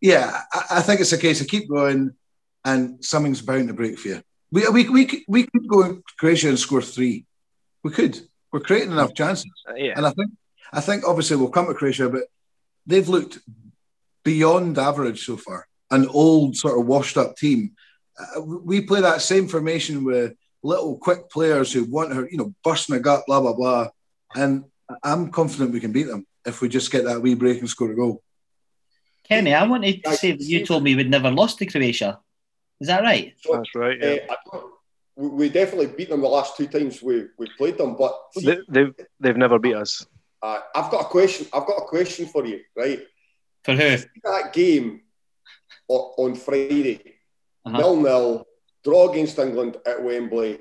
yeah, 0.01 0.41
I, 0.53 0.65
I, 0.79 0.81
think 0.83 1.01
it's 1.01 1.13
a 1.13 1.19
case 1.19 1.41
of 1.41 1.49
keep 1.49 1.69
going, 1.69 2.13
and 2.65 3.05
something's 3.05 3.43
bound 3.43 3.69
to 3.69 3.75
break 3.75 3.99
for 3.99 4.09
you. 4.09 4.23
We 4.51 4.69
we 4.69 4.89
we 4.89 5.25
we 5.27 5.43
could 5.45 5.67
go 5.67 5.83
in 5.83 6.03
Croatia 6.19 6.49
and 6.49 6.59
score 6.59 6.83
three. 6.83 7.25
We 7.83 7.91
could. 7.91 8.21
We're 8.53 8.61
creating 8.61 8.93
enough 8.93 9.15
chances, 9.15 9.51
uh, 9.69 9.75
yeah. 9.75 9.95
and 9.97 10.07
I 10.07 10.11
think 10.11 10.31
I 10.73 10.81
think 10.83 11.09
obviously 11.09 11.37
we'll 11.37 11.49
come 11.49 11.67
to 11.67 11.75
Croatia, 11.75 12.11
but 12.11 12.25
they've 12.87 13.09
looked 13.09 13.39
beyond 14.25 14.79
average 14.79 15.25
so 15.25 15.37
far. 15.37 15.67
An 15.91 16.07
old 16.09 16.57
sort 16.57 16.79
of 16.79 16.87
washed 16.87 17.17
up 17.17 17.37
team 17.37 17.73
uh, 18.19 18.43
we 18.43 18.81
play 18.83 19.01
that 19.01 19.23
same 19.23 19.49
formation 19.49 20.05
with 20.05 20.35
little 20.63 20.97
quick 20.97 21.31
players 21.31 21.73
who 21.73 21.85
want 21.85 22.13
her, 22.13 22.29
you 22.31 22.39
know, 22.39 22.55
bursting 22.63 22.97
a 22.97 23.01
gut, 23.01 23.25
blah 23.27 23.41
blah 23.41 23.55
blah. 23.55 23.89
And 24.35 24.65
I'm 25.03 25.31
confident 25.31 25.73
we 25.73 25.81
can 25.81 25.93
beat 25.93 26.05
them 26.05 26.27
if 26.45 26.61
we 26.61 26.69
just 26.69 26.91
get 26.91 27.05
that 27.05 27.21
wee 27.23 27.35
break 27.35 27.61
and 27.61 27.69
score 27.69 27.91
a 27.91 27.97
goal. 27.97 28.23
Kenny, 29.25 29.55
I 29.55 29.67
wanted 29.67 30.03
to 30.05 30.17
say 30.17 30.33
that 30.33 30.43
you 30.43 30.67
told 30.67 30.83
me 30.83 30.95
we'd 30.95 31.11
never 31.11 31.31
lost 31.31 31.59
to 31.59 31.67
Croatia. 31.67 32.21
Is 32.81 32.89
that 32.89 33.03
right? 33.03 33.35
That's 33.51 33.75
right. 33.75 33.99
Yeah. 34.01 34.17
Uh, 34.53 34.61
we 35.15 35.49
definitely 35.49 35.87
beat 35.87 36.09
them 36.09 36.23
the 36.23 36.29
last 36.29 36.57
two 36.57 36.67
times 36.67 37.03
we, 37.03 37.25
we 37.39 37.47
played 37.57 37.79
them, 37.79 37.97
but 37.97 38.19
see, 38.37 38.47
they, 38.47 38.59
they've 38.69 38.95
they've 39.21 39.37
never 39.37 39.59
beat 39.59 39.77
us. 39.77 40.07
Uh, 40.43 40.59
I've 40.75 40.91
got 40.91 41.03
a 41.03 41.05
question. 41.05 41.47
I've 41.53 41.67
got 41.67 41.77
a 41.77 41.87
question 41.87 42.27
for 42.27 42.45
you, 42.45 42.61
right? 42.77 43.03
For 43.63 43.75
who? 43.75 43.97
That 44.25 44.53
game 44.53 45.03
on 45.89 46.35
Friday 46.35 47.13
uh-huh. 47.65 47.79
nil 47.79 47.97
nil, 47.97 48.47
draw 48.85 49.11
against 49.11 49.39
England 49.39 49.77
at 49.87 50.03
Wembley, 50.03 50.59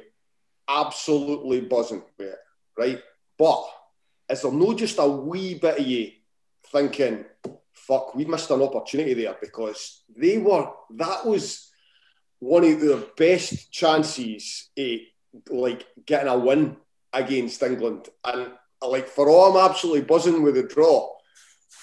absolutely 0.69 1.61
buzzing 1.61 2.03
with 2.17 2.27
it, 2.27 2.39
right? 2.77 3.01
But 3.37 3.65
is 4.31 4.41
there 4.41 4.51
no 4.51 4.73
just 4.73 4.97
a 4.99 5.07
wee 5.07 5.55
bit 5.55 5.79
of 5.79 5.85
you 5.85 6.11
thinking, 6.67 7.25
fuck, 7.73 8.15
we 8.15 8.25
missed 8.25 8.49
an 8.51 8.61
opportunity 8.61 9.13
there 9.13 9.35
because 9.41 10.03
they 10.15 10.37
were, 10.37 10.69
that 10.91 11.25
was 11.25 11.69
one 12.39 12.63
of 12.63 12.79
the 12.79 13.07
best 13.17 13.71
chances 13.71 14.69
like 15.49 15.85
getting 16.05 16.29
a 16.29 16.37
win 16.37 16.77
against 17.13 17.61
England. 17.61 18.07
And 18.23 18.51
like 18.81 19.07
for 19.07 19.29
all 19.29 19.57
I'm 19.57 19.69
absolutely 19.69 20.01
buzzing 20.01 20.41
with 20.41 20.55
the 20.55 20.63
draw, 20.63 21.09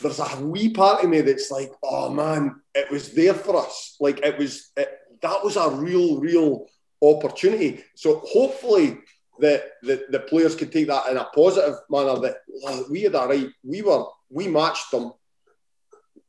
there's 0.00 0.20
a 0.20 0.40
wee 0.40 0.70
part 0.70 1.04
of 1.04 1.10
me 1.10 1.20
that's 1.20 1.50
like, 1.50 1.72
oh 1.82 2.10
man, 2.10 2.60
it 2.74 2.90
was 2.90 3.12
there 3.12 3.34
for 3.34 3.56
us. 3.56 3.96
Like 4.00 4.20
it 4.24 4.38
was, 4.38 4.70
it, 4.76 4.88
that 5.20 5.44
was 5.44 5.56
a 5.56 5.70
real, 5.70 6.18
real 6.18 6.66
opportunity. 7.02 7.84
So 7.94 8.22
hopefully 8.24 8.98
the, 9.38 9.64
the, 9.82 10.06
the 10.10 10.20
players 10.20 10.54
could 10.54 10.72
take 10.72 10.88
that 10.88 11.08
in 11.10 11.16
a 11.16 11.24
positive 11.24 11.76
manner 11.90 12.18
that 12.20 12.38
well, 12.62 12.86
we 12.90 13.02
had 13.02 13.14
a 13.14 13.26
right, 13.26 13.48
we 13.62 13.82
were, 13.82 14.04
we 14.30 14.48
matched 14.48 14.90
them. 14.90 15.12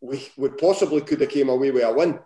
We, 0.02 0.28
we 0.38 0.50
possibly 0.50 1.02
could 1.02 1.22
have 1.22 1.30
came 1.30 1.50
away 1.50 1.72
with 1.72 1.84
a 1.84 1.94
win 1.94 2.20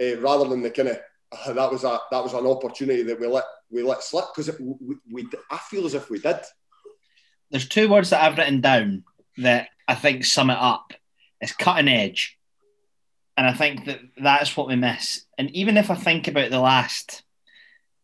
uh, 0.00 0.20
rather 0.20 0.48
than 0.48 0.62
the 0.62 0.70
kind 0.70 0.88
of 0.88 0.98
uh, 1.46 1.52
that 1.52 1.70
was 1.70 1.84
a 1.84 1.98
that 2.10 2.22
was 2.22 2.34
an 2.34 2.46
opportunity 2.46 3.02
that 3.02 3.18
we 3.18 3.26
let 3.26 3.44
we 3.70 3.82
let 3.82 4.02
slip 4.02 4.26
because 4.34 4.56
we, 4.60 4.96
we 5.10 5.26
I 5.50 5.56
feel 5.56 5.86
as 5.86 5.94
if 5.94 6.10
we 6.10 6.18
did. 6.18 6.36
There's 7.50 7.68
two 7.68 7.88
words 7.88 8.10
that 8.10 8.22
I've 8.22 8.36
written 8.36 8.60
down 8.60 9.04
that 9.38 9.68
I 9.88 9.94
think 9.94 10.24
sum 10.24 10.50
it 10.50 10.58
up. 10.58 10.92
It's 11.40 11.52
cutting 11.52 11.88
edge 11.88 12.38
and 13.36 13.46
I 13.46 13.52
think 13.52 13.86
that 13.86 14.00
that's 14.16 14.56
what 14.56 14.68
we 14.68 14.76
miss. 14.76 15.24
And 15.36 15.50
even 15.50 15.76
if 15.76 15.90
I 15.90 15.96
think 15.96 16.28
about 16.28 16.50
the 16.50 16.60
last 16.60 17.22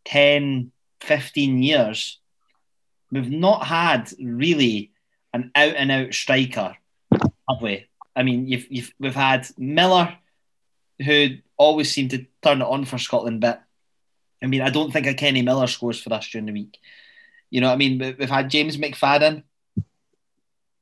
10, 0.06 0.72
15 1.00 1.62
years, 1.62 2.19
we've 3.10 3.30
not 3.30 3.66
had 3.66 4.12
really 4.20 4.92
an 5.32 5.50
out 5.54 5.74
and 5.76 5.90
out 5.90 6.14
striker, 6.14 6.76
have 7.12 7.62
we? 7.62 7.86
I 8.14 8.22
mean, 8.22 8.46
you've, 8.48 8.70
you've, 8.70 8.92
we've 8.98 9.14
had 9.14 9.46
Miller, 9.56 10.16
who 11.04 11.28
always 11.56 11.90
seemed 11.90 12.10
to 12.10 12.26
turn 12.42 12.60
it 12.60 12.66
on 12.66 12.84
for 12.84 12.98
Scotland, 12.98 13.40
but 13.40 13.62
I 14.42 14.46
mean, 14.46 14.62
I 14.62 14.70
don't 14.70 14.92
think 14.92 15.06
a 15.06 15.14
Kenny 15.14 15.42
Miller 15.42 15.66
scores 15.66 16.00
for 16.00 16.12
us 16.12 16.28
during 16.28 16.46
the 16.46 16.52
week. 16.52 16.78
You 17.50 17.60
know 17.60 17.68
what 17.68 17.74
I 17.74 17.76
mean? 17.76 17.98
We've 18.18 18.30
had 18.30 18.50
James 18.50 18.76
McFadden, 18.76 19.42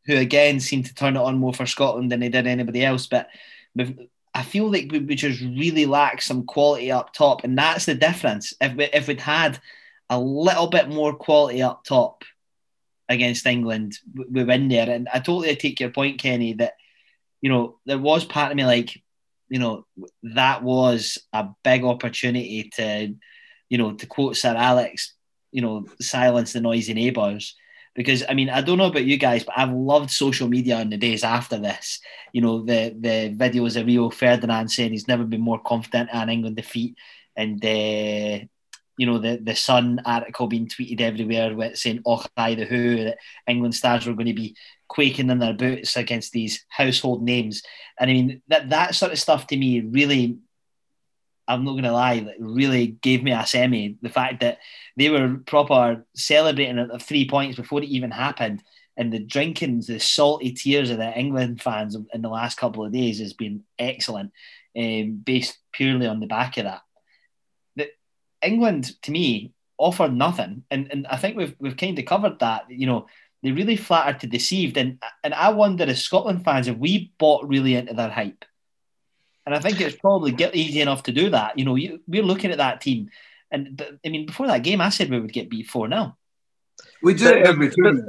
who 0.06 0.16
again 0.16 0.60
seemed 0.60 0.86
to 0.86 0.94
turn 0.94 1.16
it 1.16 1.20
on 1.20 1.38
more 1.38 1.52
for 1.52 1.66
Scotland 1.66 2.10
than 2.10 2.22
he 2.22 2.28
did 2.28 2.46
anybody 2.46 2.84
else, 2.84 3.06
but 3.06 3.28
I 4.34 4.42
feel 4.42 4.70
like 4.70 4.90
we, 4.90 5.00
we 5.00 5.14
just 5.14 5.40
really 5.40 5.86
lack 5.86 6.22
some 6.22 6.44
quality 6.44 6.90
up 6.92 7.12
top, 7.12 7.44
and 7.44 7.58
that's 7.58 7.86
the 7.86 7.94
difference. 7.94 8.54
If 8.60 8.74
we, 8.74 8.84
if 8.84 9.08
we'd 9.08 9.20
had 9.20 9.58
a 10.10 10.18
little 10.18 10.68
bit 10.68 10.88
more 10.88 11.14
quality 11.14 11.62
up 11.62 11.84
top 11.84 12.24
against 13.08 13.46
England, 13.46 13.98
we 14.30 14.44
win 14.44 14.68
there. 14.68 14.88
And 14.88 15.08
I 15.12 15.18
totally 15.18 15.56
take 15.56 15.80
your 15.80 15.90
point, 15.90 16.20
Kenny, 16.20 16.54
that 16.54 16.74
you 17.40 17.50
know 17.50 17.78
there 17.86 17.98
was 17.98 18.24
part 18.24 18.50
of 18.50 18.56
me 18.56 18.64
like, 18.64 19.02
you 19.48 19.58
know, 19.58 19.86
that 20.22 20.62
was 20.62 21.18
a 21.32 21.48
big 21.62 21.84
opportunity 21.84 22.70
to, 22.76 23.14
you 23.68 23.78
know, 23.78 23.94
to 23.94 24.06
quote 24.06 24.36
Sir 24.36 24.54
Alex, 24.56 25.14
you 25.52 25.62
know, 25.62 25.86
silence 26.00 26.52
the 26.52 26.60
noisy 26.60 26.94
neighbours 26.94 27.56
because 27.98 28.22
I 28.28 28.34
mean 28.34 28.48
I 28.48 28.60
don't 28.60 28.78
know 28.78 28.86
about 28.86 29.04
you 29.04 29.16
guys, 29.16 29.42
but 29.42 29.58
I've 29.58 29.72
loved 29.72 30.12
social 30.12 30.48
media 30.48 30.80
in 30.80 30.88
the 30.88 30.96
days 30.96 31.24
after 31.24 31.58
this. 31.58 32.00
You 32.32 32.40
know 32.40 32.62
the 32.62 32.94
the 32.96 33.34
videos 33.36 33.78
of 33.78 33.86
Rio 33.86 34.08
Ferdinand 34.08 34.68
saying 34.68 34.92
he's 34.92 35.08
never 35.08 35.24
been 35.24 35.40
more 35.40 35.58
confident 35.58 36.10
in 36.14 36.28
England 36.28 36.54
defeat, 36.54 36.96
and 37.34 37.62
uh, 37.64 38.46
you 38.98 39.06
know 39.06 39.18
the 39.18 39.38
the 39.42 39.54
Sun 39.54 40.02
article 40.04 40.46
being 40.46 40.68
tweeted 40.68 41.00
everywhere 41.00 41.54
with 41.54 41.78
saying 41.78 42.02
"Oh, 42.04 42.24
hi 42.36 42.54
the 42.54 42.66
Who" 42.66 43.04
that 43.04 43.18
England 43.46 43.74
stars 43.74 44.06
were 44.06 44.14
going 44.14 44.26
to 44.26 44.34
be 44.34 44.56
quaking 44.88 45.30
in 45.30 45.38
their 45.38 45.54
boots 45.54 45.96
against 45.96 46.32
these 46.32 46.66
household 46.68 47.22
names, 47.22 47.62
and 47.98 48.10
I 48.10 48.12
mean 48.12 48.42
that 48.48 48.70
that 48.70 48.94
sort 48.94 49.12
of 49.12 49.18
stuff 49.18 49.46
to 49.46 49.56
me 49.56 49.80
really 49.80 50.38
I'm 51.48 51.64
not 51.64 51.72
going 51.72 51.84
to 51.84 51.92
lie, 51.92 52.20
that 52.20 52.36
really 52.38 52.88
gave 52.88 53.22
me 53.22 53.32
a 53.32 53.46
semi. 53.46 53.96
The 54.02 54.10
fact 54.10 54.40
that 54.40 54.58
they 54.96 55.08
were 55.08 55.38
proper 55.46 56.04
celebrating 56.14 56.78
at 56.78 57.02
three 57.02 57.26
points 57.26 57.56
before 57.56 57.82
it 57.82 57.88
even 57.88 58.10
happened, 58.10 58.62
and 58.98 59.12
the 59.12 59.18
drinking, 59.18 59.82
the 59.86 59.98
salty 59.98 60.52
tears 60.52 60.90
of 60.90 60.98
the 60.98 61.18
England 61.18 61.62
fans 61.62 61.96
in 62.12 62.20
the 62.20 62.28
last 62.28 62.58
couple 62.58 62.84
of 62.84 62.92
days 62.92 63.20
has 63.20 63.32
been 63.32 63.62
excellent, 63.78 64.32
um, 64.78 65.22
based 65.24 65.58
purely 65.72 66.06
on 66.06 66.20
the 66.20 66.26
back 66.26 66.58
of 66.58 66.64
that. 66.64 66.82
The, 68.42 68.48
England, 68.48 69.00
to 69.02 69.10
me, 69.10 69.52
offered 69.76 70.12
nothing, 70.12 70.64
and 70.70 70.90
and 70.90 71.06
I 71.06 71.16
think 71.16 71.36
we've 71.36 71.54
we've 71.58 71.76
kind 71.76 71.98
of 71.98 72.04
covered 72.04 72.38
that. 72.40 72.70
You 72.70 72.86
know, 72.86 73.06
they 73.42 73.52
really 73.52 73.76
flattered 73.76 74.20
to 74.20 74.26
deceived, 74.26 74.76
and 74.76 75.02
and 75.22 75.34
I 75.34 75.50
wonder 75.50 75.84
as 75.84 76.02
Scotland 76.02 76.44
fans 76.44 76.68
if 76.68 76.76
we 76.76 77.12
bought 77.18 77.48
really 77.48 77.74
into 77.74 77.94
their 77.94 78.10
hype 78.10 78.44
and 79.48 79.54
I 79.54 79.60
think 79.60 79.80
it's 79.80 79.96
probably 79.96 80.30
get 80.32 80.54
easy 80.54 80.82
enough 80.82 81.04
to 81.04 81.12
do 81.12 81.30
that. 81.30 81.58
You 81.58 81.64
know, 81.64 81.74
you, 81.74 82.00
we're 82.06 82.22
looking 82.22 82.50
at 82.50 82.58
that 82.58 82.82
team, 82.82 83.08
and 83.50 83.82
I 84.04 84.10
mean, 84.10 84.26
before 84.26 84.46
that 84.46 84.62
game, 84.62 84.82
I 84.82 84.90
said 84.90 85.08
we 85.08 85.18
would 85.18 85.32
get 85.32 85.48
beat 85.48 85.68
four 85.68 85.88
now. 85.88 86.18
We 87.02 87.14
do 87.14 87.28
it 87.28 87.46
every 87.46 87.70
time. 87.70 88.06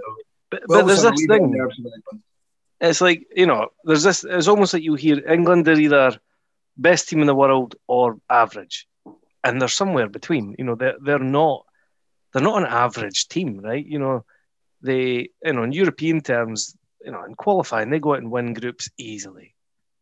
But, 0.50 0.64
but, 0.68 0.68
but 0.68 0.86
there's 0.86 1.04
this 1.04 1.26
thing. 1.30 1.52
There. 1.52 1.70
It's 2.82 3.00
like 3.00 3.26
you 3.34 3.46
know, 3.46 3.70
there's 3.86 4.04
this. 4.04 4.26
It's 4.26 4.50
almost 4.50 4.74
like 4.74 4.84
you 4.84 4.96
hear 4.96 5.26
England 5.26 5.66
are 5.70 5.80
either 5.80 6.20
best 6.76 7.08
team 7.08 7.22
in 7.22 7.28
the 7.28 7.34
world 7.34 7.76
or 7.88 8.20
average, 8.30 8.86
and 9.44 9.62
they're 9.62 9.68
somewhere 9.68 10.10
between. 10.10 10.56
You 10.58 10.66
know, 10.66 10.76
they're 10.76 10.98
they're 11.02 11.20
not 11.20 11.66
they're 12.34 12.44
not 12.44 12.62
an 12.62 12.68
average 12.68 13.28
team, 13.28 13.60
right? 13.60 13.86
You 13.86 14.00
know, 14.00 14.26
they 14.82 15.30
you 15.44 15.54
know 15.54 15.64
in 15.64 15.72
European 15.72 16.22
terms, 16.22 16.76
you 17.04 17.12
know, 17.12 17.24
in 17.24 17.36
qualifying 17.36 17.90
they 17.90 18.00
go 18.00 18.14
out 18.14 18.22
and 18.22 18.32
win 18.32 18.54
groups 18.54 18.90
easily 18.98 19.56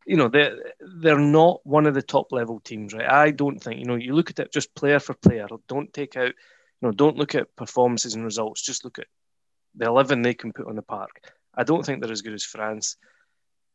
you 0.07 0.15
know 0.15 0.29
they're 0.29 0.55
they're 0.79 1.19
not 1.19 1.59
one 1.65 1.85
of 1.85 1.93
the 1.93 2.01
top 2.01 2.31
level 2.31 2.61
teams, 2.61 2.93
right? 2.93 3.11
I 3.11 3.31
don't 3.31 3.59
think 3.59 3.79
you 3.79 3.85
know. 3.85 3.95
You 3.95 4.15
look 4.15 4.29
at 4.29 4.39
it 4.39 4.53
just 4.53 4.73
player 4.73 4.99
for 4.99 5.13
player. 5.13 5.47
Don't 5.67 5.93
take 5.93 6.15
out, 6.15 6.29
you 6.29 6.33
know, 6.81 6.91
don't 6.91 7.17
look 7.17 7.35
at 7.35 7.55
performances 7.57 8.15
and 8.15 8.23
results. 8.23 8.65
Just 8.65 8.85
look 8.85 8.99
at 8.99 9.07
the 9.75 9.85
eleven 9.85 10.21
they 10.21 10.33
can 10.33 10.53
put 10.53 10.67
on 10.67 10.77
the 10.77 10.81
park. 10.81 11.19
I 11.53 11.63
don't 11.63 11.85
think 11.85 12.01
they're 12.01 12.11
as 12.11 12.21
good 12.21 12.33
as 12.33 12.45
France. 12.45 12.95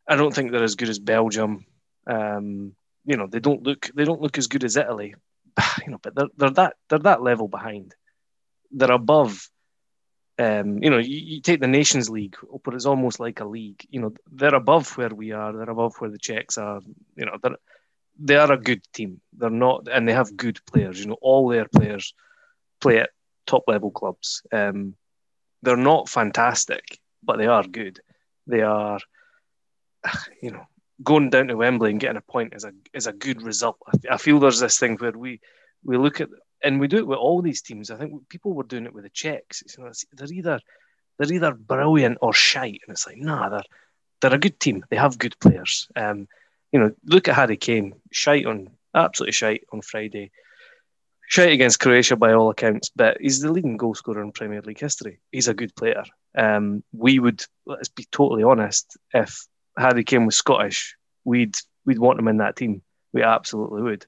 I 0.08 0.16
don't 0.16 0.34
think 0.34 0.50
they're 0.50 0.64
as 0.64 0.74
good 0.74 0.88
as 0.88 0.98
Belgium. 0.98 1.66
Um, 2.06 2.74
you 3.04 3.18
know 3.18 3.26
they 3.26 3.40
don't 3.40 3.62
look 3.62 3.90
they 3.94 4.04
don't 4.04 4.22
look 4.22 4.38
as 4.38 4.46
good 4.46 4.64
as 4.64 4.76
Italy, 4.76 5.14
you 5.84 5.92
know, 5.92 5.98
but 6.02 6.14
they're 6.14 6.28
they're 6.36 6.50
that 6.50 6.74
they're 6.88 6.98
that 7.00 7.22
level 7.22 7.48
behind. 7.48 7.94
They're 8.70 8.92
above. 8.92 9.48
Um, 10.38 10.82
you 10.82 10.90
know, 10.90 10.98
you, 10.98 11.18
you 11.18 11.40
take 11.40 11.60
the 11.60 11.68
Nations 11.68 12.08
League, 12.08 12.36
but 12.64 12.74
it's 12.74 12.86
almost 12.86 13.20
like 13.20 13.40
a 13.40 13.44
league. 13.44 13.86
You 13.90 14.00
know, 14.00 14.14
they're 14.30 14.54
above 14.54 14.96
where 14.96 15.10
we 15.10 15.32
are. 15.32 15.52
They're 15.52 15.70
above 15.70 15.94
where 15.98 16.10
the 16.10 16.18
Czechs 16.18 16.58
are. 16.58 16.80
You 17.16 17.26
know, 17.26 17.36
they're 17.42 17.56
they 18.18 18.36
are 18.36 18.52
a 18.52 18.58
good 18.58 18.82
team. 18.92 19.20
They're 19.32 19.50
not, 19.50 19.88
and 19.90 20.06
they 20.06 20.12
have 20.12 20.36
good 20.36 20.60
players. 20.66 21.00
You 21.00 21.06
know, 21.06 21.18
all 21.20 21.48
their 21.48 21.66
players 21.66 22.14
play 22.80 22.98
at 22.98 23.10
top 23.46 23.64
level 23.66 23.90
clubs. 23.90 24.42
Um, 24.52 24.94
they're 25.62 25.76
not 25.76 26.08
fantastic, 26.08 26.98
but 27.22 27.38
they 27.38 27.46
are 27.46 27.64
good. 27.64 28.00
They 28.46 28.62
are, 28.62 28.98
you 30.42 30.52
know, 30.52 30.66
going 31.02 31.30
down 31.30 31.48
to 31.48 31.56
Wembley 31.56 31.90
and 31.90 32.00
getting 32.00 32.16
a 32.16 32.22
point 32.22 32.54
is 32.54 32.64
a 32.64 32.72
is 32.92 33.06
a 33.06 33.12
good 33.12 33.42
result. 33.42 33.78
I, 33.86 34.14
I 34.14 34.16
feel 34.16 34.38
there's 34.38 34.60
this 34.60 34.78
thing 34.78 34.96
where 34.96 35.12
we 35.12 35.40
we 35.84 35.96
look 35.96 36.20
at 36.20 36.28
and 36.62 36.78
we 36.78 36.88
do 36.88 36.98
it 36.98 37.06
with 37.06 37.18
all 37.18 37.42
these 37.42 37.62
teams. 37.62 37.90
I 37.90 37.96
think 37.96 38.28
people 38.28 38.52
were 38.52 38.62
doing 38.62 38.86
it 38.86 38.94
with 38.94 39.04
the 39.04 39.10
Czechs. 39.10 39.62
You 39.76 39.84
know, 39.84 39.92
they're 40.12 40.32
either 40.32 40.60
they're 41.18 41.32
either 41.32 41.54
brilliant 41.54 42.18
or 42.20 42.32
shite, 42.32 42.80
and 42.86 42.92
it's 42.92 43.06
like 43.06 43.18
nah, 43.18 43.48
they're 43.48 43.64
they're 44.20 44.34
a 44.34 44.38
good 44.38 44.60
team. 44.60 44.84
They 44.90 44.96
have 44.96 45.18
good 45.18 45.38
players. 45.40 45.88
Um, 45.96 46.28
you 46.70 46.80
know, 46.80 46.92
look 47.04 47.28
at 47.28 47.34
Harry 47.34 47.56
Kane, 47.56 47.94
shite 48.10 48.46
on 48.46 48.70
absolutely 48.94 49.32
shite 49.32 49.64
on 49.72 49.82
Friday. 49.82 50.30
Shite 51.28 51.52
against 51.52 51.80
Croatia 51.80 52.16
by 52.16 52.34
all 52.34 52.50
accounts, 52.50 52.90
but 52.94 53.16
he's 53.20 53.40
the 53.40 53.50
leading 53.50 53.78
goal 53.78 53.94
scorer 53.94 54.22
in 54.22 54.32
Premier 54.32 54.60
League 54.60 54.78
history. 54.78 55.20
He's 55.30 55.48
a 55.48 55.54
good 55.54 55.74
player. 55.74 56.04
Um, 56.36 56.84
we 56.92 57.18
would, 57.18 57.42
let's 57.64 57.88
be 57.88 58.06
totally 58.10 58.42
honest, 58.42 58.98
if 59.14 59.46
Harry 59.76 60.04
Kane 60.04 60.26
was 60.26 60.36
Scottish, 60.36 60.96
we'd 61.24 61.56
we'd 61.84 61.98
want 61.98 62.18
him 62.18 62.28
in 62.28 62.38
that 62.38 62.56
team. 62.56 62.82
We 63.12 63.22
absolutely 63.22 63.82
would. 63.82 64.06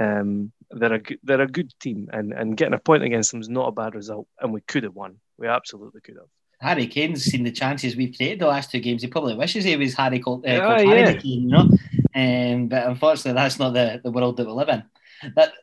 Um, 0.00 0.52
they're 0.70 0.94
a 0.94 1.02
they're 1.22 1.40
a 1.40 1.46
good 1.46 1.72
team, 1.80 2.08
and 2.12 2.32
and 2.32 2.56
getting 2.56 2.74
a 2.74 2.78
point 2.78 3.02
against 3.02 3.32
them 3.32 3.40
is 3.40 3.48
not 3.48 3.68
a 3.68 3.72
bad 3.72 3.94
result, 3.94 4.26
and 4.40 4.52
we 4.52 4.60
could 4.60 4.84
have 4.84 4.94
won. 4.94 5.16
We 5.38 5.48
absolutely 5.48 6.00
could 6.00 6.16
have. 6.16 6.28
Harry 6.60 6.86
Kane's 6.86 7.24
seen 7.24 7.42
the 7.42 7.50
chances 7.50 7.96
we've 7.96 8.14
created 8.14 8.38
the 8.38 8.46
last 8.46 8.70
two 8.70 8.80
games. 8.80 9.02
He 9.02 9.08
probably 9.08 9.34
wishes 9.34 9.64
he 9.64 9.76
was 9.76 9.94
Harry 9.94 10.20
called, 10.20 10.44
uh, 10.46 10.60
called 10.60 10.80
yeah. 10.80 10.94
Harry 10.94 11.14
Kane, 11.14 11.42
you 11.42 11.48
know. 11.48 11.70
Um, 12.14 12.68
but 12.68 12.86
unfortunately, 12.86 13.32
that's 13.32 13.58
not 13.58 13.72
the, 13.72 14.00
the 14.04 14.10
world 14.10 14.36
that 14.36 14.46
we 14.46 14.52
live 14.52 14.68
in. 14.68 14.82
But 15.34 15.54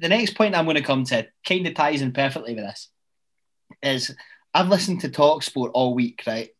the 0.00 0.08
next 0.08 0.34
point 0.34 0.54
I'm 0.54 0.64
going 0.64 0.76
to 0.76 0.82
come 0.82 1.04
to 1.04 1.26
kind 1.46 1.66
of 1.66 1.74
ties 1.74 2.00
in 2.00 2.12
perfectly 2.12 2.54
with 2.54 2.64
this. 2.64 2.88
Is 3.82 4.14
I've 4.54 4.68
listened 4.68 5.00
to 5.02 5.10
Talk 5.10 5.42
Sport 5.42 5.72
all 5.74 5.94
week, 5.94 6.22
right? 6.26 6.50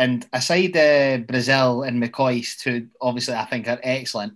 And 0.00 0.26
aside 0.32 0.74
uh, 0.78 1.18
Brazil 1.18 1.82
and 1.82 2.02
McCoist, 2.02 2.62
who 2.62 2.86
obviously 3.02 3.34
I 3.34 3.44
think 3.44 3.68
are 3.68 3.78
excellent, 3.82 4.32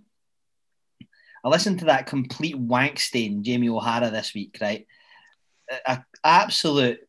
I 1.43 1.49
listened 1.49 1.79
to 1.79 1.85
that 1.85 2.05
complete 2.05 2.55
wank 2.55 2.99
stain 2.99 3.43
Jamie 3.43 3.69
O'Hara 3.69 4.11
this 4.11 4.35
week, 4.35 4.59
right? 4.61 4.85
A, 5.87 6.03
absolute 6.23 6.99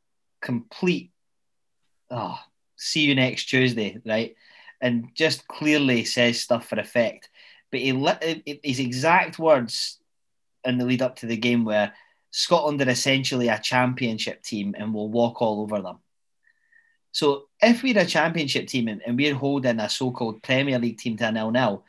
complete. 0.40 1.10
Oh, 2.10 2.38
see 2.76 3.00
you 3.00 3.14
next 3.14 3.44
Tuesday, 3.44 4.00
right? 4.06 4.34
And 4.80 5.10
just 5.14 5.46
clearly 5.48 6.06
says 6.06 6.40
stuff 6.40 6.66
for 6.66 6.80
effect. 6.80 7.28
But 7.70 7.80
he, 7.80 8.60
his 8.64 8.80
exact 8.80 9.38
words 9.38 9.98
in 10.64 10.78
the 10.78 10.86
lead 10.86 11.02
up 11.02 11.16
to 11.16 11.26
the 11.26 11.36
game 11.36 11.66
were 11.66 11.92
Scotland 12.30 12.80
are 12.80 12.88
essentially 12.88 13.48
a 13.48 13.58
championship 13.58 14.42
team 14.42 14.74
and 14.78 14.94
will 14.94 15.10
walk 15.10 15.42
all 15.42 15.60
over 15.60 15.82
them. 15.82 15.98
So 17.16 17.46
if 17.62 17.82
we're 17.82 17.98
a 17.98 18.04
championship 18.04 18.66
team 18.66 18.88
and, 18.88 19.00
and 19.06 19.16
we're 19.16 19.34
holding 19.34 19.80
a 19.80 19.88
so-called 19.88 20.42
Premier 20.42 20.78
League 20.78 20.98
team 20.98 21.16
to 21.16 21.26
a 21.26 21.32
nil-nil, 21.32 21.82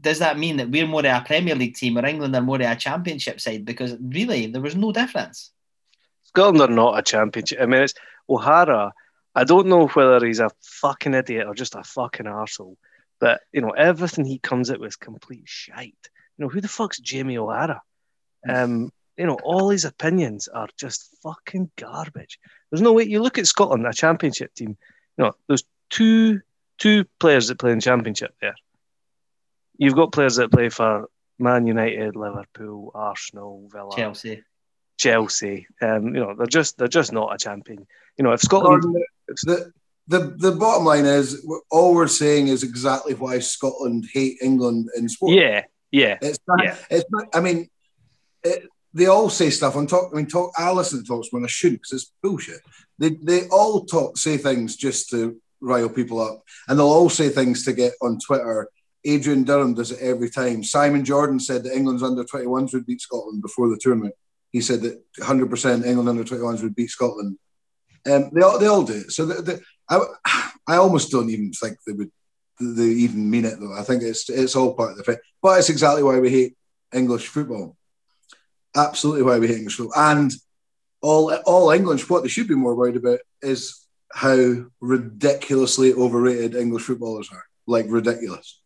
does 0.00 0.20
that 0.20 0.38
mean 0.38 0.56
that 0.56 0.70
we're 0.70 0.86
more 0.86 1.00
of 1.00 1.04
a 1.04 1.22
Premier 1.26 1.54
League 1.54 1.74
team 1.74 1.98
or 1.98 2.06
England 2.06 2.34
are 2.34 2.40
more 2.40 2.56
of 2.56 2.62
a 2.62 2.74
championship 2.74 3.38
side? 3.38 3.66
Because 3.66 3.94
really, 4.00 4.46
there 4.46 4.62
was 4.62 4.76
no 4.76 4.92
difference. 4.92 5.50
Scotland 6.22 6.62
are 6.62 6.74
not 6.74 6.98
a 6.98 7.02
championship. 7.02 7.60
I 7.60 7.66
mean, 7.66 7.82
it's 7.82 7.92
O'Hara. 8.26 8.94
I 9.34 9.44
don't 9.44 9.66
know 9.66 9.88
whether 9.88 10.24
he's 10.24 10.40
a 10.40 10.48
fucking 10.62 11.12
idiot 11.12 11.46
or 11.46 11.54
just 11.54 11.74
a 11.74 11.82
fucking 11.82 12.24
arsehole, 12.24 12.76
but 13.20 13.42
you 13.52 13.60
know, 13.60 13.72
everything 13.72 14.24
he 14.24 14.38
comes 14.38 14.70
out 14.70 14.80
with 14.80 14.88
is 14.88 14.96
complete 14.96 15.42
shite. 15.44 16.08
You 16.38 16.46
know, 16.46 16.48
who 16.48 16.62
the 16.62 16.68
fuck's 16.68 16.98
Jamie 16.98 17.36
O'Hara? 17.36 17.82
Um, 18.48 18.90
you 19.16 19.26
know, 19.26 19.38
all 19.42 19.70
his 19.70 19.84
opinions 19.84 20.48
are 20.48 20.68
just 20.78 21.16
fucking 21.22 21.70
garbage. 21.76 22.38
There's 22.70 22.82
no 22.82 22.92
way 22.92 23.04
you 23.04 23.22
look 23.22 23.38
at 23.38 23.46
Scotland, 23.46 23.86
a 23.86 23.92
championship 23.92 24.54
team. 24.54 24.76
You 25.16 25.24
know, 25.24 25.32
there's 25.46 25.64
two 25.90 26.40
two 26.78 27.04
players 27.20 27.48
that 27.48 27.58
play 27.58 27.72
in 27.72 27.80
championship 27.80 28.34
there. 28.40 28.56
You've 29.78 29.94
got 29.94 30.12
players 30.12 30.36
that 30.36 30.50
play 30.50 30.68
for 30.68 31.08
Man 31.38 31.66
United, 31.66 32.16
Liverpool, 32.16 32.90
Arsenal, 32.94 33.68
Villa, 33.72 33.94
Chelsea. 33.94 34.42
Chelsea. 34.98 35.66
Um, 35.80 36.06
you 36.14 36.20
know, 36.20 36.34
they're 36.36 36.46
just 36.46 36.78
they're 36.78 36.88
just 36.88 37.12
not 37.12 37.34
a 37.34 37.38
champion. 37.38 37.86
You 38.16 38.24
know, 38.24 38.32
if 38.32 38.40
Scotland 38.40 38.84
the, 39.44 39.72
the 40.08 40.34
the 40.38 40.52
bottom 40.52 40.84
line 40.84 41.06
is 41.06 41.46
all 41.70 41.94
we're 41.94 42.08
saying 42.08 42.48
is 42.48 42.62
exactly 42.62 43.14
why 43.14 43.38
Scotland 43.38 44.06
hate 44.12 44.38
England 44.42 44.88
in 44.96 45.08
sport. 45.08 45.34
Yeah, 45.34 45.64
yeah. 45.90 46.18
It's 46.20 46.38
not, 46.46 46.64
yeah. 46.64 46.76
it's 46.90 47.06
not 47.10 47.26
I 47.32 47.40
mean 47.40 47.68
it, 48.44 48.68
they 48.94 49.06
all 49.06 49.28
say 49.28 49.50
stuff. 49.50 49.76
I'm 49.76 49.86
talking. 49.86 50.10
I 50.12 50.16
mean, 50.16 50.26
talk. 50.26 50.52
I 50.56 50.72
listen 50.72 51.00
to 51.00 51.06
talks 51.06 51.32
when 51.32 51.44
I 51.44 51.48
shouldn't 51.48 51.82
because 51.82 52.02
it's 52.02 52.12
bullshit. 52.22 52.60
They 52.98 53.10
they 53.22 53.48
all 53.48 53.84
talk 53.84 54.16
say 54.16 54.36
things 54.36 54.76
just 54.76 55.10
to 55.10 55.36
rile 55.60 55.88
people 55.88 56.20
up, 56.20 56.42
and 56.68 56.78
they'll 56.78 56.86
all 56.86 57.10
say 57.10 57.28
things 57.28 57.64
to 57.64 57.72
get 57.72 57.92
on 58.00 58.18
Twitter. 58.24 58.68
Adrian 59.06 59.44
Durham 59.44 59.74
does 59.74 59.90
it 59.90 60.00
every 60.00 60.30
time. 60.30 60.64
Simon 60.64 61.04
Jordan 61.04 61.38
said 61.38 61.64
that 61.64 61.76
England's 61.76 62.02
under 62.02 62.24
21s 62.24 62.72
would 62.72 62.86
beat 62.86 63.02
Scotland 63.02 63.42
before 63.42 63.68
the 63.68 63.76
tournament 63.76 64.14
he 64.54 64.60
said 64.60 64.82
that 64.82 65.02
100% 65.18 65.84
England 65.84 66.08
under 66.08 66.22
21s 66.22 66.62
would 66.62 66.76
beat 66.76 66.88
Scotland. 66.88 67.36
Um, 68.08 68.30
they 68.32 68.40
all 68.40 68.56
they 68.60 68.68
all 68.68 68.84
do. 68.84 68.92
It. 68.92 69.10
So 69.10 69.26
the, 69.26 69.42
the, 69.42 69.60
I, 69.90 70.50
I 70.68 70.76
almost 70.76 71.10
don't 71.10 71.28
even 71.28 71.50
think 71.50 71.76
they 71.84 71.92
would 71.92 72.12
they 72.60 72.84
even 72.84 73.28
mean 73.28 73.46
it 73.46 73.58
though. 73.58 73.76
I 73.76 73.82
think 73.82 74.04
it's 74.04 74.30
it's 74.30 74.54
all 74.54 74.74
part 74.74 74.92
of 74.92 74.98
the 74.98 75.02
thing. 75.02 75.16
But 75.42 75.58
it's 75.58 75.70
exactly 75.70 76.04
why 76.04 76.20
we 76.20 76.30
hate 76.30 76.56
English 76.92 77.26
football. 77.26 77.76
Absolutely 78.76 79.22
why 79.22 79.38
we 79.38 79.48
hate 79.48 79.58
English 79.58 79.76
football. 79.76 80.02
And 80.02 80.32
all 81.00 81.34
all 81.46 81.70
English, 81.70 82.08
what 82.08 82.22
they 82.22 82.28
should 82.28 82.48
be 82.48 82.54
more 82.54 82.74
worried 82.74 82.96
about 82.96 83.20
is 83.42 83.86
how 84.12 84.64
ridiculously 84.80 85.92
overrated 85.92 86.54
English 86.54 86.84
footballers 86.84 87.28
are. 87.32 87.44
Like 87.66 87.86
ridiculous. 87.88 88.60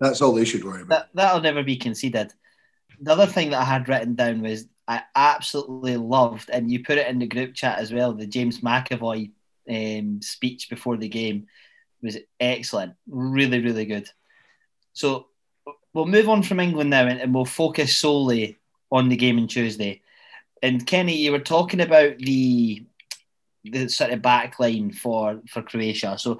That's 0.00 0.20
all 0.20 0.32
they 0.32 0.44
should 0.44 0.64
worry 0.64 0.82
about. 0.82 0.88
That, 0.88 1.08
that'll 1.14 1.40
never 1.40 1.62
be 1.62 1.76
conceded. 1.76 2.32
The 3.00 3.12
other 3.12 3.26
thing 3.26 3.50
that 3.50 3.60
I 3.60 3.64
had 3.64 3.88
written 3.88 4.14
down 4.14 4.42
was 4.42 4.66
I 4.88 5.02
absolutely 5.14 5.96
loved, 5.96 6.50
and 6.50 6.70
you 6.70 6.84
put 6.84 6.98
it 6.98 7.06
in 7.06 7.18
the 7.18 7.26
group 7.26 7.54
chat 7.54 7.78
as 7.78 7.92
well. 7.92 8.12
The 8.12 8.26
James 8.26 8.60
McAvoy 8.60 9.30
um, 9.70 10.20
speech 10.22 10.68
before 10.68 10.96
the 10.96 11.08
game 11.08 11.46
was 12.02 12.18
excellent, 12.40 12.94
really, 13.08 13.60
really 13.62 13.86
good. 13.86 14.08
So 14.92 15.26
we'll 15.94 16.06
move 16.06 16.28
on 16.28 16.42
from 16.42 16.60
England 16.60 16.90
now, 16.90 17.06
and, 17.06 17.20
and 17.20 17.34
we'll 17.34 17.44
focus 17.44 17.96
solely 17.96 18.58
on 18.92 19.08
the 19.08 19.16
game 19.16 19.38
on 19.38 19.48
Tuesday. 19.48 20.02
And 20.62 20.86
Kenny, 20.86 21.16
you 21.16 21.32
were 21.32 21.40
talking 21.40 21.80
about 21.80 22.18
the 22.18 22.84
the 23.64 23.88
sort 23.88 24.10
of 24.10 24.20
backline 24.20 24.94
for 24.94 25.40
for 25.48 25.62
Croatia. 25.62 26.18
So 26.18 26.38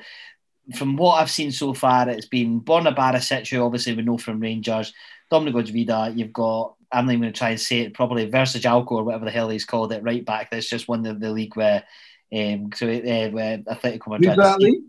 from 0.77 0.97
what 0.97 1.15
I've 1.21 1.31
seen 1.31 1.51
so 1.51 1.75
far, 1.75 2.09
it's 2.09 2.29
been 2.29 2.61
Borna 2.61 2.95
Barisic, 2.95 3.49
who 3.49 3.63
obviously 3.63 3.97
we 3.97 4.03
know 4.03 4.19
from 4.19 4.39
Rangers, 4.39 4.93
Dominic 5.31 5.69
Vida, 5.69 6.13
you've 6.15 6.33
got 6.33 6.75
I'm 6.93 7.07
not 7.07 7.13
even 7.13 7.23
going 7.23 7.33
to 7.33 7.39
try 7.39 7.51
and 7.51 7.61
say 7.61 7.81
it 7.81 7.95
properly. 7.95 8.31
Versajalco 8.31 8.93
or 8.93 9.05
whatever 9.05 9.25
the 9.25 9.31
hell 9.31 9.49
he's 9.49 9.65
called 9.65 9.93
it, 9.93 10.03
right 10.03 10.25
back. 10.25 10.51
That's 10.51 10.69
just 10.69 10.89
won 10.89 11.03
the, 11.03 11.15
the 11.15 11.31
league 11.31 11.57
where 11.57 11.85
um, 12.33 12.71
so 12.75 12.87
uh, 12.87 13.31
where 13.31 13.59
Atletico 13.59 14.09
Madrid. 14.09 14.35
Exactly. 14.35 14.83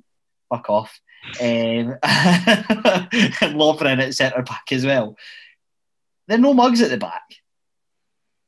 Fuck 0.49 0.69
off. 0.69 0.99
Um, 1.39 1.95
and 2.03 3.55
Lovren 3.55 4.01
at 4.01 4.13
centre 4.13 4.41
back 4.41 4.71
as 4.71 4.85
well. 4.85 5.15
There 6.27 6.37
are 6.37 6.41
no 6.41 6.53
mugs 6.53 6.81
at 6.81 6.89
the 6.89 6.97
back. 6.97 7.23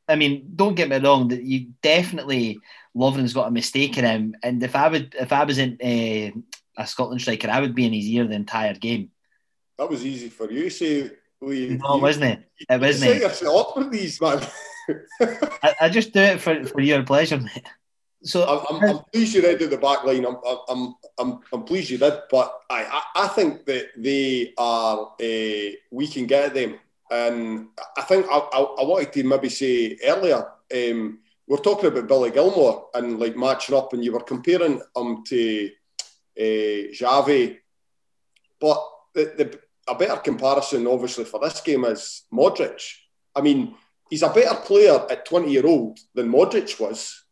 I 0.08 0.16
mean, 0.16 0.52
don't 0.56 0.76
get 0.76 0.90
me 0.90 0.98
wrong. 0.98 1.30
That 1.30 1.44
you 1.44 1.72
definitely 1.82 2.60
Lovren's 2.96 3.34
got 3.34 3.48
a 3.48 3.52
mistake 3.52 3.98
in 3.98 4.06
him. 4.06 4.36
And 4.42 4.64
if 4.64 4.76
I 4.76 4.88
would, 4.88 5.16
if 5.20 5.34
I 5.34 5.44
was 5.44 5.58
in 5.58 5.78
uh, 5.84 6.82
a 6.82 6.88
Scotland 6.88 7.22
striker, 7.22 7.50
I 7.50 7.60
would 7.60 7.76
be 7.76 7.86
in 7.86 7.94
his 7.94 8.06
ear 8.06 8.26
the 8.26 8.36
entire 8.36 8.74
game. 8.74 9.12
That 9.78 9.90
was 9.90 10.06
easy 10.06 10.30
for 10.30 10.50
you. 10.50 10.70
See, 10.70 11.10
we, 11.42 11.78
no, 11.82 11.98
wasn't 11.98 12.26
it? 12.26 12.50
It 12.70 12.80
wasn't. 12.80 13.16
You 13.16 13.22
yourself 13.22 13.76
with 13.76 13.92
these, 13.92 14.22
man. 14.22 14.42
I, 15.22 15.76
I, 15.82 15.90
just 15.90 16.14
do 16.14 16.22
it 16.22 16.40
for, 16.40 16.64
for 16.66 16.80
your 16.80 17.04
pleasure, 17.04 17.40
mate. 17.40 17.68
So 18.24 18.44
I'm, 18.44 18.76
I'm, 18.76 18.90
I'm 18.90 19.04
pleased 19.12 19.36
you 19.36 19.46
at 19.46 19.60
the 19.60 19.78
back 19.78 20.04
line. 20.04 20.26
I'm, 20.26 20.38
I'm, 20.70 20.96
I'm, 21.20 21.40
I'm 21.54 21.64
pleased 21.64 21.90
you 21.92 21.98
did, 21.98 22.14
but 22.32 22.60
I, 22.70 22.86
I, 22.86 23.24
I 23.24 23.28
think 23.30 23.66
that 23.66 23.90
they 23.98 24.54
are. 24.58 25.12
Uh, 25.22 25.76
we 25.92 26.08
can 26.08 26.26
get 26.26 26.54
them, 26.54 26.80
and 27.12 27.68
I 27.98 28.02
think 28.02 28.26
I, 28.30 28.38
I, 28.38 28.60
I 28.60 28.84
wanted 28.84 29.14
to 29.14 29.24
maybe 29.24 29.50
say 29.50 29.98
earlier. 30.04 30.46
Um, 30.74 31.20
we're 31.48 31.58
talking 31.58 31.86
about 31.86 32.08
Billy 32.08 32.32
Gilmour 32.32 32.86
and 32.96 33.20
like 33.20 33.38
matching 33.38 33.76
up, 33.76 33.94
and 33.94 34.04
you 34.04 34.12
were 34.12 34.22
comparing 34.22 34.82
him 34.96 35.24
to 35.26 35.70
uh, 36.38 36.92
Xavi, 36.92 37.58
but 38.60 38.84
the, 39.14 39.34
the 39.38 39.60
a 39.88 39.96
better 39.96 40.18
comparison, 40.18 40.88
obviously, 40.88 41.26
for 41.26 41.40
this 41.40 41.62
game 41.62 41.86
is 41.86 42.24
Modric. 42.34 42.82
I 43.36 43.42
mean, 43.42 43.76
he's 44.10 44.24
a 44.24 44.30
better 44.30 44.56
player 44.62 45.06
at 45.10 45.26
20 45.26 45.52
year 45.52 45.66
old 45.66 46.00
than 46.14 46.32
Modric 46.32 46.80
was. 46.80 47.26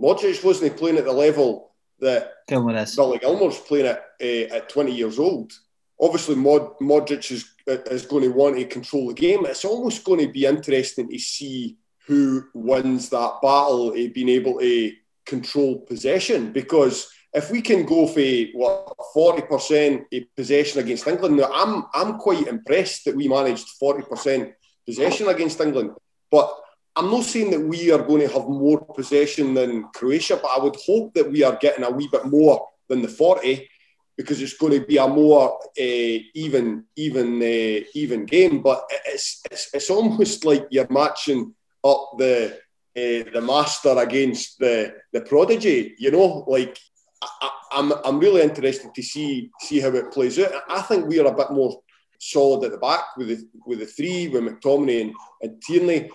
Modric 0.00 0.44
wasn't 0.44 0.76
playing 0.76 0.98
at 0.98 1.04
the 1.04 1.12
level 1.12 1.72
that 2.00 2.32
Gilmour 2.48 2.76
is. 2.82 2.96
Billy 2.96 3.18
Gilmour's 3.18 3.58
playing 3.58 3.86
at, 3.86 4.04
uh, 4.20 4.56
at 4.56 4.68
20 4.68 4.94
years 4.94 5.18
old. 5.18 5.52
Obviously, 6.00 6.34
Mod, 6.34 6.78
Modric 6.80 7.30
is, 7.30 7.53
is 7.66 8.06
going 8.06 8.24
to 8.24 8.28
want 8.28 8.56
to 8.56 8.64
control 8.64 9.08
the 9.08 9.14
game. 9.14 9.46
It's 9.46 9.64
almost 9.64 10.04
going 10.04 10.20
to 10.20 10.32
be 10.32 10.46
interesting 10.46 11.08
to 11.08 11.18
see 11.18 11.76
who 12.06 12.44
wins 12.54 13.08
that 13.10 13.38
battle 13.42 13.88
of 13.90 14.14
being 14.14 14.28
able 14.28 14.58
to 14.58 14.92
control 15.24 15.80
possession 15.80 16.52
because 16.52 17.08
if 17.32 17.50
we 17.50 17.60
can 17.60 17.84
go 17.84 18.06
for 18.06 18.20
what 18.52 18.94
forty 19.12 19.42
percent 19.42 20.04
possession 20.36 20.80
against 20.80 21.06
England, 21.06 21.36
now 21.36 21.50
I'm 21.52 21.84
I'm 21.92 22.18
quite 22.18 22.46
impressed 22.46 23.06
that 23.06 23.16
we 23.16 23.26
managed 23.26 23.68
forty 23.80 24.02
percent 24.02 24.52
possession 24.86 25.28
against 25.28 25.60
England. 25.60 25.92
But 26.30 26.54
I'm 26.94 27.10
not 27.10 27.24
saying 27.24 27.50
that 27.50 27.60
we 27.60 27.90
are 27.90 28.02
going 28.02 28.20
to 28.20 28.32
have 28.32 28.48
more 28.48 28.84
possession 28.84 29.52
than 29.54 29.88
Croatia, 29.94 30.36
but 30.36 30.50
I 30.56 30.62
would 30.62 30.76
hope 30.86 31.12
that 31.14 31.30
we 31.30 31.42
are 31.42 31.56
getting 31.56 31.84
a 31.84 31.90
wee 31.90 32.08
bit 32.12 32.26
more 32.26 32.68
than 32.88 33.02
the 33.02 33.08
forty 33.08 33.68
because 34.16 34.40
it's 34.40 34.56
going 34.56 34.80
to 34.80 34.86
be 34.86 34.96
a 34.96 35.08
more 35.08 35.58
uh, 35.62 36.18
even 36.34 36.84
even 36.96 37.42
uh, 37.42 37.84
even 37.94 38.24
game. 38.24 38.62
But 38.62 38.84
it's, 39.06 39.42
it's 39.50 39.70
it's 39.74 39.90
almost 39.90 40.44
like 40.44 40.66
you're 40.70 40.90
matching 40.90 41.54
up 41.84 42.12
the 42.18 42.58
uh, 42.96 43.30
the 43.32 43.42
master 43.42 43.96
against 43.98 44.58
the 44.58 44.94
the 45.12 45.22
prodigy. 45.22 45.94
You 45.98 46.10
know, 46.12 46.44
like 46.46 46.78
I, 47.22 47.50
am 47.72 47.92
I'm, 47.92 47.98
I'm 48.04 48.18
really 48.18 48.42
interested 48.42 48.94
to 48.94 49.02
see 49.02 49.50
see 49.60 49.80
how 49.80 49.88
it 49.88 50.12
plays 50.12 50.38
out. 50.38 50.52
I 50.68 50.82
think 50.82 51.06
we 51.06 51.18
are 51.18 51.26
a 51.26 51.36
bit 51.36 51.50
more 51.50 51.80
solid 52.20 52.64
at 52.64 52.72
the 52.72 52.78
back 52.78 53.16
with 53.16 53.28
the 53.28 53.48
with 53.66 53.80
the 53.80 53.86
three 53.86 54.28
with 54.28 54.44
McTominay 54.44 55.02
and, 55.02 55.14
and 55.42 55.62
Tierney 55.62 56.10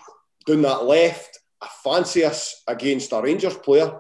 doing 0.46 0.62
that 0.64 0.86
left. 0.86 1.40
I 1.62 1.68
fancy 1.84 2.24
us 2.24 2.64
against 2.68 3.12
a 3.12 3.22
Rangers 3.22 3.58
player, 3.58 4.00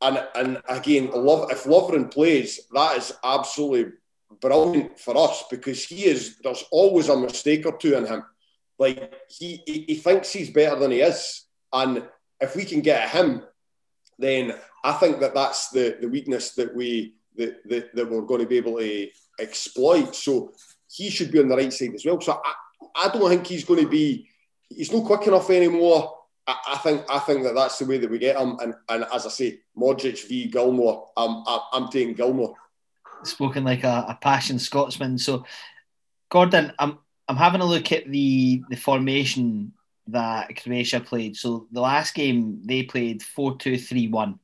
and 0.00 0.26
and 0.34 0.62
again, 0.68 1.10
love 1.12 1.50
if 1.50 1.64
Lovren 1.64 2.10
plays, 2.10 2.60
that 2.72 2.98
is 2.98 3.12
absolutely 3.24 3.92
brilliant 4.40 4.98
for 4.98 5.16
us 5.16 5.44
because 5.50 5.84
he 5.84 6.06
is. 6.06 6.38
There's 6.42 6.64
always 6.70 7.08
a 7.08 7.16
mistake 7.16 7.66
or 7.66 7.76
two 7.76 7.94
in 7.94 8.06
him. 8.06 8.24
Like 8.78 9.14
he 9.28 9.62
he, 9.66 9.94
thinks 9.94 10.32
he's 10.32 10.50
better 10.50 10.78
than 10.78 10.90
he 10.90 11.00
is, 11.00 11.44
and 11.72 12.06
if 12.40 12.54
we 12.54 12.64
can 12.64 12.80
get 12.80 13.08
him, 13.10 13.42
then 14.18 14.54
I 14.84 14.92
think 14.92 15.20
that 15.20 15.34
that's 15.34 15.70
the, 15.70 15.96
the 16.00 16.08
weakness 16.08 16.52
that 16.52 16.74
we 16.74 17.14
that, 17.36 17.66
that, 17.68 17.94
that 17.94 18.10
we're 18.10 18.22
going 18.22 18.40
to 18.40 18.46
be 18.46 18.58
able 18.58 18.78
to 18.78 19.08
exploit. 19.40 20.14
So 20.14 20.52
he 20.90 21.10
should 21.10 21.32
be 21.32 21.40
on 21.40 21.48
the 21.48 21.56
right 21.56 21.72
side 21.72 21.94
as 21.94 22.04
well. 22.04 22.20
So 22.20 22.40
I, 22.44 22.52
I 23.04 23.08
don't 23.08 23.28
think 23.28 23.46
he's 23.46 23.64
going 23.64 23.82
to 23.82 23.88
be 23.88 24.28
he's 24.68 24.92
not 24.92 25.04
quick 25.04 25.26
enough 25.26 25.48
anymore. 25.50 26.15
I, 26.46 26.56
I, 26.68 26.78
think 26.78 27.04
I 27.10 27.18
think 27.20 27.42
that 27.42 27.54
that's 27.54 27.78
the 27.78 27.86
way 27.86 27.98
that 27.98 28.10
we 28.10 28.18
get 28.18 28.36
him. 28.36 28.58
And, 28.60 28.74
and 28.88 29.04
as 29.12 29.26
I 29.26 29.30
say, 29.30 29.60
Modric 29.76 30.26
v 30.26 30.48
Gilmour, 30.50 31.06
I'm 31.16 31.42
I'm 31.72 31.88
taking 31.88 32.14
Gilmour. 32.14 32.54
Spoken 33.24 33.64
like 33.64 33.84
a, 33.84 34.06
a 34.08 34.18
passion 34.20 34.58
Scotsman. 34.58 35.18
So 35.18 35.44
Gordon, 36.30 36.72
I'm 36.78 36.98
I'm 37.28 37.36
having 37.36 37.60
a 37.60 37.66
look 37.66 37.92
at 37.92 38.08
the 38.08 38.62
the 38.68 38.76
formation 38.76 39.72
that 40.08 40.62
Croatia 40.62 41.00
played. 41.00 41.36
So 41.36 41.66
the 41.72 41.80
last 41.80 42.14
game 42.14 42.60
they 42.64 42.84
played 42.84 43.22
4 43.22 43.58
2 43.58 43.78
3 43.78 44.08
1. 44.08 44.38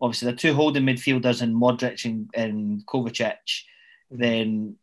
Obviously, 0.00 0.30
the 0.30 0.36
two 0.36 0.54
holding 0.54 0.84
midfielders 0.84 1.40
and 1.42 1.54
Modric 1.54 2.04
and, 2.04 2.30
and 2.34 2.86
Kovacic. 2.86 3.62
Then 4.10 4.76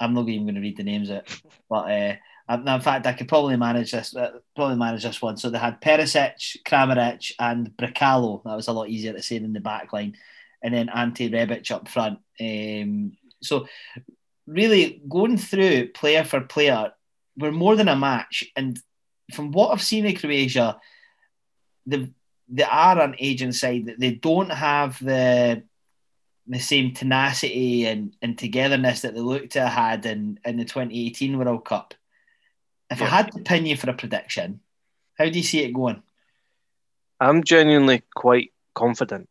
I'm 0.00 0.14
not 0.14 0.28
even 0.28 0.46
going 0.46 0.54
to 0.56 0.60
read 0.60 0.76
the 0.76 0.82
names 0.82 1.10
out, 1.10 1.28
but 1.68 1.90
uh, 1.90 2.16
in 2.48 2.80
fact, 2.80 3.06
I 3.06 3.12
could 3.12 3.28
probably 3.28 3.56
manage 3.56 3.92
this. 3.92 4.14
Uh, 4.14 4.38
probably 4.54 4.76
manage 4.76 5.02
this 5.02 5.20
one. 5.20 5.36
So 5.36 5.50
they 5.50 5.58
had 5.58 5.80
Perisic, 5.80 6.62
Kramaric, 6.64 7.32
and 7.38 7.70
Brekalo. 7.76 8.42
That 8.44 8.54
was 8.54 8.68
a 8.68 8.72
lot 8.72 8.88
easier 8.88 9.12
to 9.12 9.22
say 9.22 9.38
than 9.38 9.52
the 9.52 9.60
back 9.60 9.92
line, 9.92 10.16
and 10.62 10.72
then 10.72 10.88
Ante 10.88 11.30
Rebic 11.30 11.70
up 11.70 11.88
front. 11.88 12.20
Um, 12.40 13.16
so 13.42 13.66
really 14.46 15.02
going 15.08 15.38
through 15.38 15.88
player 15.88 16.22
for 16.22 16.40
player, 16.40 16.92
we're 17.36 17.50
more 17.50 17.74
than 17.74 17.88
a 17.88 17.96
match, 17.96 18.44
and 18.54 18.78
from 19.34 19.50
what 19.50 19.72
I've 19.72 19.82
seen 19.82 20.06
in 20.06 20.16
Croatia, 20.16 20.80
they 21.84 22.10
they 22.48 22.62
are 22.62 23.00
an 23.00 23.16
agent 23.18 23.56
side 23.56 23.86
that 23.86 23.98
they 23.98 24.12
don't 24.12 24.50
have 24.50 25.04
the 25.04 25.64
the 26.48 26.58
same 26.60 26.94
tenacity 26.94 27.86
and, 27.86 28.14
and 28.22 28.38
togetherness 28.38 29.00
that 29.00 29.14
they 29.14 29.20
looked 29.20 29.52
to 29.52 29.60
have 29.60 29.72
had 29.72 30.06
in, 30.06 30.38
in 30.44 30.56
the 30.56 30.64
2018 30.64 31.36
World 31.38 31.64
Cup. 31.64 31.94
If 32.90 33.00
yeah. 33.00 33.06
I 33.06 33.08
had 33.08 33.32
to 33.32 33.40
pin 33.40 33.66
you 33.66 33.76
for 33.76 33.90
a 33.90 33.94
prediction, 33.94 34.60
how 35.18 35.24
do 35.28 35.38
you 35.38 35.42
see 35.42 35.64
it 35.64 35.72
going? 35.72 36.02
I'm 37.18 37.42
genuinely 37.42 38.02
quite 38.14 38.52
confident. 38.74 39.28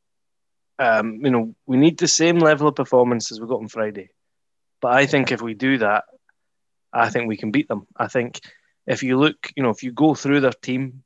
Um, 0.78 1.20
you 1.24 1.32
know, 1.32 1.56
we 1.66 1.78
need 1.78 1.98
the 1.98 2.08
same 2.08 2.40
level 2.40 2.68
of 2.68 2.76
performance 2.76 3.32
as 3.32 3.40
we 3.40 3.48
got 3.48 3.62
on 3.62 3.68
Friday. 3.68 4.10
But 4.82 4.94
I 4.94 5.06
think 5.06 5.32
if 5.32 5.42
we 5.42 5.54
do 5.54 5.78
that, 5.78 6.06
I 6.92 7.10
think 7.10 7.28
we 7.28 7.38
can 7.38 7.52
beat 7.52 7.68
them. 7.68 7.88
I 7.96 8.08
think 8.08 8.42
if 8.88 9.04
you 9.04 9.18
look, 9.18 9.52
you 9.56 9.64
know, 9.64 9.70
if 9.70 9.84
you 9.84 9.92
go 9.92 10.16
through 10.16 10.42
their 10.42 10.52
team, 10.52 11.04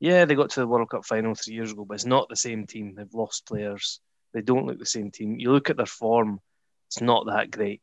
yeah, 0.00 0.24
they 0.24 0.34
got 0.34 0.50
to 0.50 0.60
the 0.60 0.66
World 0.66 0.90
Cup 0.90 1.04
final 1.04 1.34
three 1.34 1.54
years 1.54 1.72
ago, 1.72 1.84
but 1.84 1.94
it's 1.94 2.04
not 2.04 2.28
the 2.28 2.36
same 2.36 2.66
team. 2.66 2.94
They've 2.94 3.14
lost 3.14 3.46
players. 3.46 4.00
They 4.32 4.40
don't 4.42 4.66
look 4.66 4.78
the 4.78 4.86
same 4.86 5.10
team. 5.10 5.38
You 5.38 5.52
look 5.52 5.70
at 5.70 5.76
their 5.76 5.86
form; 5.86 6.40
it's 6.88 7.00
not 7.00 7.26
that 7.26 7.50
great. 7.50 7.80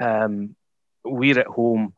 Um, 0.00 0.56
we're 1.04 1.38
at 1.38 1.46
home. 1.46 1.94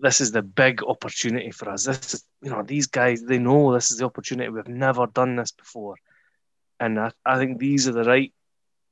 This 0.00 0.20
is 0.20 0.32
the 0.32 0.42
big 0.42 0.82
opportunity 0.82 1.50
for 1.50 1.70
us. 1.70 1.84
This 1.84 2.14
is, 2.14 2.24
you 2.42 2.50
know, 2.50 2.62
these 2.62 2.86
guys. 2.86 3.22
They 3.22 3.38
know 3.38 3.72
this 3.72 3.90
is 3.90 3.98
the 3.98 4.04
opportunity. 4.04 4.50
We've 4.50 4.68
never 4.68 5.06
done 5.06 5.36
this 5.36 5.52
before, 5.52 5.96
and 6.80 6.98
I, 6.98 7.12
I 7.24 7.38
think 7.38 7.58
these 7.58 7.88
are 7.88 7.92
the 7.92 8.04
right 8.04 8.32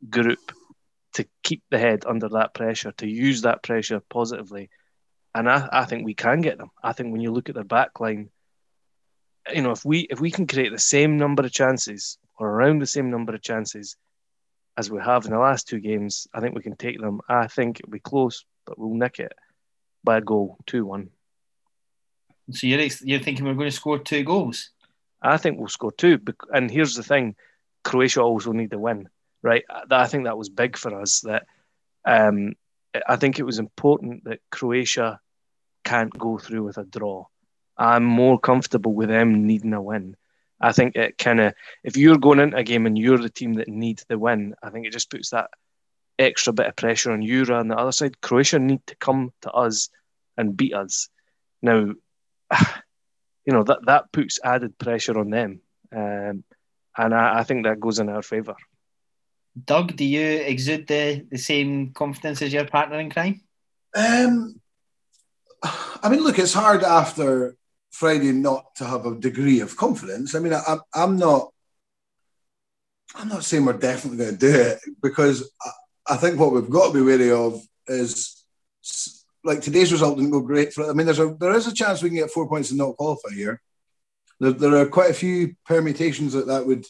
group 0.08 0.52
to 1.14 1.26
keep 1.42 1.62
the 1.70 1.78
head 1.78 2.04
under 2.06 2.28
that 2.30 2.54
pressure, 2.54 2.92
to 2.92 3.06
use 3.06 3.42
that 3.42 3.62
pressure 3.62 4.00
positively 4.08 4.70
and 5.34 5.48
I, 5.48 5.68
I 5.72 5.84
think 5.84 6.04
we 6.04 6.14
can 6.14 6.40
get 6.40 6.58
them. 6.58 6.70
I 6.82 6.92
think 6.92 7.12
when 7.12 7.20
you 7.20 7.32
look 7.32 7.48
at 7.48 7.54
their 7.54 7.64
back 7.64 8.00
line, 8.00 8.30
you 9.52 9.62
know, 9.62 9.72
if 9.72 9.84
we 9.84 10.00
if 10.10 10.20
we 10.20 10.30
can 10.30 10.46
create 10.46 10.72
the 10.72 10.78
same 10.78 11.16
number 11.16 11.44
of 11.44 11.52
chances 11.52 12.18
or 12.38 12.48
around 12.48 12.80
the 12.80 12.86
same 12.86 13.10
number 13.10 13.34
of 13.34 13.42
chances 13.42 13.96
as 14.76 14.90
we 14.90 15.00
have 15.00 15.24
in 15.24 15.32
the 15.32 15.38
last 15.38 15.68
two 15.68 15.80
games, 15.80 16.26
I 16.32 16.40
think 16.40 16.54
we 16.54 16.62
can 16.62 16.76
take 16.76 17.00
them. 17.00 17.20
I 17.28 17.46
think 17.46 17.80
it'll 17.80 17.90
be 17.90 17.98
close, 17.98 18.44
but 18.66 18.78
we'll 18.78 18.94
nick 18.94 19.18
it 19.18 19.32
by 20.04 20.18
a 20.18 20.20
goal, 20.20 20.58
two 20.66 20.84
one. 20.84 21.10
So 22.50 22.66
you're 22.66 22.80
you're 23.02 23.20
thinking 23.20 23.44
we're 23.44 23.54
going 23.54 23.70
to 23.70 23.76
score 23.76 23.98
two 23.98 24.24
goals? 24.24 24.70
I 25.20 25.36
think 25.36 25.58
we'll 25.58 25.68
score 25.68 25.92
two. 25.92 26.18
And 26.52 26.70
here's 26.70 26.94
the 26.94 27.02
thing: 27.02 27.36
Croatia 27.84 28.22
also 28.22 28.52
need 28.52 28.70
to 28.72 28.78
win, 28.78 29.08
right? 29.42 29.64
I 29.90 30.06
think 30.06 30.24
that 30.24 30.38
was 30.38 30.48
big 30.48 30.76
for 30.76 31.00
us. 31.00 31.20
That 31.20 31.46
um, 32.04 32.54
I 33.08 33.16
think 33.16 33.38
it 33.38 33.44
was 33.44 33.58
important 33.58 34.24
that 34.24 34.40
Croatia 34.50 35.20
can't 35.84 36.16
go 36.16 36.38
through 36.38 36.64
with 36.64 36.78
a 36.78 36.84
draw. 36.84 37.26
I'm 37.76 38.04
more 38.04 38.38
comfortable 38.38 38.92
with 38.92 39.08
them 39.08 39.46
needing 39.46 39.72
a 39.72 39.82
win. 39.82 40.16
I 40.60 40.72
think 40.72 40.94
it 40.94 41.18
kind 41.18 41.40
of, 41.40 41.54
if 41.82 41.96
you're 41.96 42.18
going 42.18 42.38
into 42.38 42.56
a 42.56 42.62
game 42.62 42.86
and 42.86 42.96
you're 42.96 43.18
the 43.18 43.30
team 43.30 43.54
that 43.54 43.68
needs 43.68 44.04
the 44.08 44.18
win, 44.18 44.54
I 44.62 44.70
think 44.70 44.86
it 44.86 44.92
just 44.92 45.10
puts 45.10 45.30
that 45.30 45.50
extra 46.18 46.52
bit 46.52 46.66
of 46.66 46.76
pressure 46.76 47.12
on 47.12 47.22
you. 47.22 47.44
On 47.52 47.68
the 47.68 47.76
other 47.76 47.92
side, 47.92 48.20
Croatia 48.20 48.58
need 48.58 48.86
to 48.86 48.96
come 48.96 49.32
to 49.42 49.50
us 49.50 49.88
and 50.36 50.56
beat 50.56 50.74
us. 50.74 51.08
Now, 51.60 51.94
you 53.44 53.52
know 53.52 53.64
that 53.64 53.86
that 53.86 54.12
puts 54.12 54.38
added 54.44 54.78
pressure 54.78 55.18
on 55.18 55.30
them, 55.30 55.60
um, 55.94 56.44
and 56.96 57.14
I, 57.14 57.40
I 57.40 57.44
think 57.44 57.64
that 57.64 57.80
goes 57.80 57.98
in 57.98 58.08
our 58.08 58.22
favour. 58.22 58.56
Doug, 59.66 59.96
do 59.96 60.04
you 60.04 60.26
exude 60.26 60.86
the, 60.86 61.26
the 61.30 61.36
same 61.36 61.92
confidence 61.92 62.40
as 62.40 62.52
your 62.52 62.66
partner 62.66 62.98
in 62.98 63.10
crime? 63.10 63.42
Um, 63.94 64.60
I 65.62 66.08
mean, 66.08 66.20
look, 66.20 66.38
it's 66.38 66.54
hard 66.54 66.82
after 66.82 67.54
Friday 67.90 68.32
not 68.32 68.74
to 68.76 68.86
have 68.86 69.04
a 69.04 69.14
degree 69.14 69.60
of 69.60 69.76
confidence. 69.76 70.34
I 70.34 70.38
mean, 70.38 70.54
I, 70.54 70.78
I'm 70.94 71.16
not. 71.16 71.50
I'm 73.14 73.28
not 73.28 73.44
saying 73.44 73.66
we're 73.66 73.74
definitely 73.74 74.16
going 74.16 74.38
to 74.38 74.38
do 74.38 74.54
it 74.54 74.78
because 75.02 75.52
I, 76.08 76.16
think 76.16 76.38
what 76.38 76.52
we've 76.52 76.70
got 76.70 76.88
to 76.88 76.94
be 76.94 77.02
wary 77.02 77.30
of 77.30 77.60
is 77.86 78.44
like 79.44 79.60
today's 79.60 79.92
result 79.92 80.16
didn't 80.16 80.30
go 80.30 80.40
great 80.40 80.72
for. 80.72 80.88
I 80.88 80.92
mean, 80.92 81.06
there's 81.06 81.18
a 81.18 81.34
there 81.38 81.54
is 81.54 81.66
a 81.66 81.74
chance 81.74 82.02
we 82.02 82.08
can 82.10 82.18
get 82.18 82.30
four 82.30 82.48
points 82.48 82.70
and 82.70 82.78
not 82.78 82.96
qualify 82.96 83.30
here. 83.34 83.60
There, 84.40 84.52
there 84.52 84.76
are 84.76 84.86
quite 84.86 85.10
a 85.10 85.14
few 85.14 85.54
permutations 85.64 86.32
that 86.32 86.46
that 86.46 86.66
would 86.66 86.86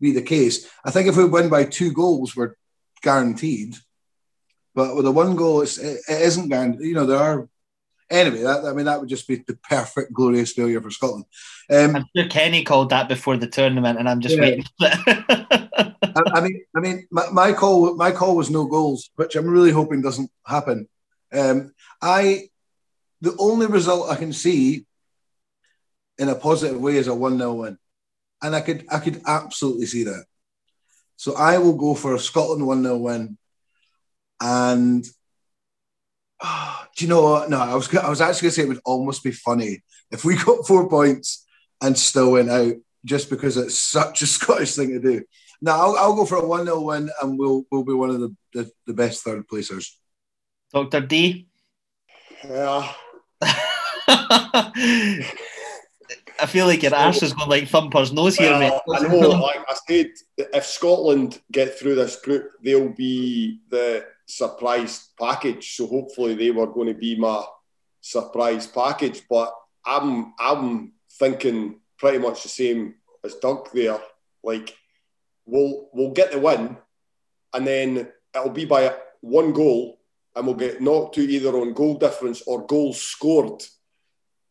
be 0.00 0.12
the 0.12 0.22
case. 0.22 0.68
I 0.84 0.90
think 0.90 1.08
if 1.08 1.16
we 1.16 1.24
win 1.24 1.48
by 1.48 1.64
two 1.64 1.92
goals, 1.92 2.36
we're 2.36 2.54
guaranteed. 3.02 3.76
But 4.74 4.96
with 4.96 5.06
a 5.06 5.10
one 5.12 5.36
goal, 5.36 5.62
it's, 5.62 5.78
it, 5.78 6.00
it 6.08 6.22
isn't 6.22 6.48
guaranteed. 6.48 6.86
You 6.86 6.94
know, 6.94 7.06
there 7.06 7.18
are. 7.18 7.48
Anyway, 8.14 8.42
that, 8.42 8.64
I 8.64 8.72
mean, 8.72 8.84
that 8.86 9.00
would 9.00 9.08
just 9.08 9.26
be 9.26 9.42
the 9.44 9.56
perfect, 9.68 10.12
glorious 10.12 10.52
failure 10.52 10.80
for 10.80 10.90
Scotland. 10.90 11.24
Um, 11.68 11.96
I'm 11.96 12.04
sure 12.14 12.28
Kenny 12.28 12.62
called 12.62 12.90
that 12.90 13.08
before 13.08 13.36
the 13.36 13.48
tournament, 13.48 13.98
and 13.98 14.08
I'm 14.08 14.20
just 14.20 14.36
yeah. 14.36 14.40
waiting. 14.40 14.64
I, 14.80 16.22
I, 16.32 16.40
mean, 16.40 16.64
I 16.76 16.80
mean, 16.80 17.08
my, 17.10 17.28
my, 17.32 17.52
call, 17.52 17.96
my 17.96 18.12
call 18.12 18.36
was 18.36 18.50
no 18.50 18.66
goals, 18.66 19.10
which 19.16 19.34
I'm 19.34 19.48
really 19.48 19.72
hoping 19.72 20.00
doesn't 20.00 20.30
happen. 20.46 20.88
Um, 21.32 21.72
I 22.00 22.50
the 23.20 23.34
only 23.38 23.66
result 23.66 24.10
I 24.10 24.16
can 24.16 24.32
see 24.32 24.86
in 26.18 26.28
a 26.28 26.36
positive 26.36 26.80
way 26.80 26.96
is 26.96 27.08
a 27.08 27.14
one 27.14 27.38
0 27.38 27.54
win, 27.54 27.78
and 28.42 28.54
I 28.54 28.60
could 28.60 28.86
I 28.92 29.00
could 29.00 29.22
absolutely 29.26 29.86
see 29.86 30.04
that. 30.04 30.24
So 31.16 31.34
I 31.34 31.58
will 31.58 31.76
go 31.76 31.96
for 31.96 32.14
a 32.14 32.20
Scotland 32.20 32.64
one 32.64 32.84
0 32.84 32.98
win, 32.98 33.38
and 34.40 35.04
oh, 36.42 36.84
do 36.96 37.04
you 37.04 37.08
know 37.08 37.22
what? 37.22 37.50
No, 37.50 37.58
I 37.58 37.74
was 37.74 37.94
I 37.94 38.08
was 38.08 38.20
actually 38.20 38.46
going 38.46 38.50
to 38.50 38.54
say 38.56 38.62
it 38.62 38.68
would 38.68 38.80
almost 38.84 39.22
be 39.22 39.32
funny 39.32 39.82
if 40.10 40.24
we 40.24 40.36
got 40.36 40.66
four 40.66 40.88
points 40.88 41.44
and 41.82 41.96
still 41.98 42.32
went 42.32 42.50
out, 42.50 42.74
just 43.04 43.30
because 43.30 43.56
it's 43.56 43.78
such 43.78 44.22
a 44.22 44.26
Scottish 44.28 44.74
thing 44.74 44.90
to 44.90 45.00
do. 45.00 45.24
No, 45.60 45.72
I'll, 45.72 45.96
I'll 45.96 46.14
go 46.14 46.26
for 46.26 46.36
a 46.36 46.46
one 46.46 46.64
0 46.64 46.80
win, 46.80 47.10
and 47.22 47.38
we'll 47.38 47.64
we'll 47.70 47.84
be 47.84 47.94
one 47.94 48.10
of 48.10 48.20
the, 48.20 48.36
the, 48.52 48.70
the 48.86 48.94
best 48.94 49.22
third 49.22 49.46
placers. 49.48 49.98
Doctor 50.72 51.00
D. 51.00 51.46
Yeah. 52.48 52.92
I 56.40 56.46
feel 56.46 56.66
like 56.66 56.82
your 56.82 56.94
ass 56.94 57.22
is 57.22 57.32
going 57.32 57.48
like 57.48 57.64
Thumper's 57.64 58.12
nose 58.12 58.36
here, 58.36 58.58
mate. 58.58 58.72
I 58.92 59.08
know, 59.08 59.30
like 59.30 59.64
I 59.68 59.74
said, 59.86 60.10
if 60.36 60.64
Scotland 60.66 61.40
get 61.50 61.78
through 61.78 61.94
this 61.94 62.16
group, 62.16 62.50
they'll 62.62 62.88
be 62.90 63.60
the 63.70 64.04
surprise 64.26 65.10
package. 65.20 65.76
So 65.76 65.86
hopefully 65.86 66.34
they 66.34 66.50
were 66.50 66.66
going 66.66 66.88
to 66.88 66.94
be 66.94 67.16
my 67.16 67.44
surprise 68.00 68.66
package. 68.66 69.22
But 69.28 69.52
I'm 69.84 70.34
I'm 70.38 70.92
thinking 71.18 71.80
pretty 71.98 72.18
much 72.18 72.42
the 72.42 72.48
same 72.48 72.94
as 73.24 73.34
Doug 73.36 73.70
there. 73.72 73.98
Like 74.42 74.76
we'll 75.46 75.88
we'll 75.92 76.12
get 76.12 76.32
the 76.32 76.38
win, 76.38 76.76
and 77.52 77.66
then 77.66 78.08
it'll 78.34 78.50
be 78.50 78.64
by 78.64 78.94
one 79.20 79.52
goal, 79.52 80.00
and 80.34 80.46
we'll 80.46 80.56
get 80.56 80.80
knocked 80.80 81.14
to 81.16 81.22
either 81.22 81.56
on 81.56 81.72
goal 81.72 81.96
difference 81.96 82.42
or 82.46 82.66
goals 82.66 83.00
scored. 83.00 83.62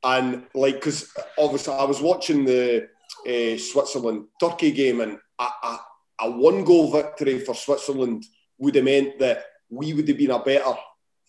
And 0.03 0.43
like, 0.53 0.75
because 0.75 1.13
obviously 1.37 1.73
I 1.73 1.85
was 1.85 2.01
watching 2.01 2.43
the 2.43 2.89
uh, 3.25 3.57
Switzerland 3.57 4.25
Turkey 4.39 4.71
game, 4.71 5.01
and 5.01 5.17
a, 5.39 5.43
a, 5.43 5.79
a 6.21 6.31
one 6.31 6.63
goal 6.63 6.91
victory 6.91 7.39
for 7.39 7.55
Switzerland 7.55 8.25
would 8.57 8.75
have 8.75 8.83
meant 8.83 9.19
that 9.19 9.45
we 9.73 9.93
would 9.93 10.07
have 10.07 10.17
been 10.17 10.31
a 10.31 10.39
better 10.39 10.73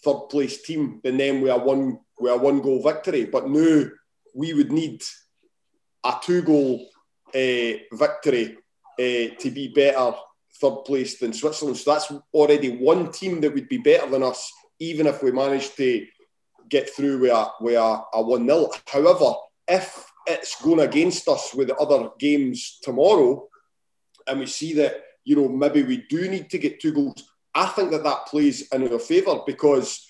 third 0.05 0.29
place 0.31 0.63
team 0.63 1.01
than 1.03 1.17
them 1.17 1.41
with 1.41 1.53
a 1.53 1.59
one 1.59 1.99
with 2.19 2.33
a 2.33 2.37
one 2.37 2.61
goal 2.61 2.83
victory. 2.83 3.25
But 3.25 3.49
now 3.49 3.85
we 4.35 4.53
would 4.53 4.73
need 4.73 5.03
a 6.05 6.15
two 6.23 6.43
goal 6.43 6.87
uh, 7.35 7.73
victory 7.93 8.57
uh, 8.99 9.35
to 9.39 9.51
be 9.51 9.69
better 9.69 10.13
third 10.61 10.85
place 10.85 11.19
than 11.19 11.33
Switzerland. 11.33 11.79
So 11.79 11.93
that's 11.93 12.13
already 12.33 12.77
one 12.77 13.11
team 13.11 13.41
that 13.41 13.55
would 13.55 13.69
be 13.69 13.79
better 13.79 14.09
than 14.09 14.23
us, 14.23 14.53
even 14.79 15.07
if 15.07 15.23
we 15.23 15.33
managed 15.33 15.77
to 15.79 16.07
get 16.69 16.91
through 16.91 17.21
with 17.21 17.31
a, 17.31 17.49
with 17.61 17.75
a, 17.75 18.03
a 18.13 18.23
1 18.23 18.47
0. 18.47 18.71
However, 18.87 19.35
if 19.67 20.07
it's 20.27 20.63
going 20.63 20.81
against 20.81 21.29
us 21.29 21.55
with 21.55 21.69
the 21.69 21.77
other 21.77 22.11
games 22.19 22.79
tomorrow, 22.83 23.49
and 24.27 24.41
we 24.41 24.47
see 24.47 24.75
that, 24.75 25.03
you 25.25 25.37
know, 25.37 25.49
maybe 25.49 25.83
we 25.83 26.05
do 26.09 26.29
need 26.29 26.49
to 26.51 26.59
get 26.59 26.81
two 26.81 26.93
goals, 26.93 27.23
I 27.55 27.67
think 27.67 27.91
that 27.93 28.05
that 28.05 28.27
plays 28.27 28.69
in 28.73 28.93
our 28.93 28.99
favour 28.99 29.41
because 29.47 30.07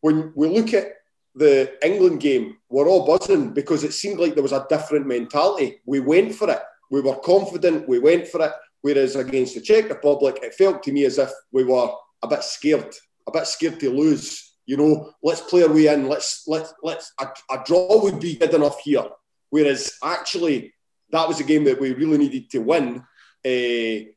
when 0.00 0.32
we 0.34 0.48
look 0.48 0.74
at 0.74 0.88
the 1.34 1.72
England 1.84 2.20
game, 2.20 2.56
we're 2.68 2.88
all 2.88 3.06
buzzing 3.06 3.52
because 3.52 3.84
it 3.84 3.92
seemed 3.92 4.20
like 4.20 4.34
there 4.34 4.42
was 4.42 4.52
a 4.52 4.66
different 4.68 5.06
mentality. 5.06 5.80
We 5.86 6.00
went 6.00 6.34
for 6.34 6.50
it. 6.50 6.60
We 6.90 7.00
were 7.00 7.16
confident. 7.16 7.88
We 7.88 7.98
went 7.98 8.28
for 8.28 8.44
it. 8.44 8.52
Whereas 8.82 9.16
against 9.16 9.54
the 9.54 9.60
Czech 9.60 9.88
Republic, 9.88 10.38
it 10.42 10.54
felt 10.54 10.82
to 10.82 10.92
me 10.92 11.04
as 11.04 11.18
if 11.18 11.30
we 11.52 11.64
were 11.64 11.88
a 12.22 12.28
bit 12.28 12.44
scared, 12.44 12.94
a 13.26 13.32
bit 13.32 13.46
scared 13.46 13.80
to 13.80 13.90
lose. 13.90 14.56
You 14.66 14.76
know, 14.76 15.12
let's 15.22 15.40
play 15.40 15.62
our 15.62 15.72
way 15.72 15.86
in. 15.86 16.08
Let's 16.08 16.44
let's 16.46 16.74
let's 16.82 17.12
a, 17.20 17.28
a 17.50 17.62
draw 17.64 18.02
would 18.02 18.20
be 18.20 18.36
good 18.36 18.52
enough 18.52 18.80
here. 18.80 19.06
Whereas 19.50 19.92
actually, 20.02 20.74
that 21.10 21.26
was 21.26 21.40
a 21.40 21.44
game 21.44 21.64
that 21.64 21.80
we 21.80 21.94
really 21.94 22.18
needed 22.18 22.50
to 22.50 22.58
win. 22.58 22.96
Uh, 23.44 24.10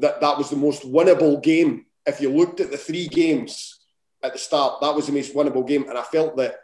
that 0.00 0.18
that 0.20 0.38
was 0.38 0.50
the 0.50 0.56
most 0.56 0.82
winnable 0.82 1.42
game. 1.42 1.86
If 2.06 2.20
you 2.20 2.30
looked 2.30 2.60
at 2.60 2.70
the 2.70 2.76
three 2.76 3.08
games 3.08 3.80
at 4.22 4.32
the 4.32 4.38
start, 4.38 4.80
that 4.80 4.94
was 4.94 5.06
the 5.06 5.12
most 5.12 5.34
winnable 5.34 5.66
game, 5.66 5.88
and 5.88 5.98
I 5.98 6.02
felt 6.02 6.36
that 6.36 6.56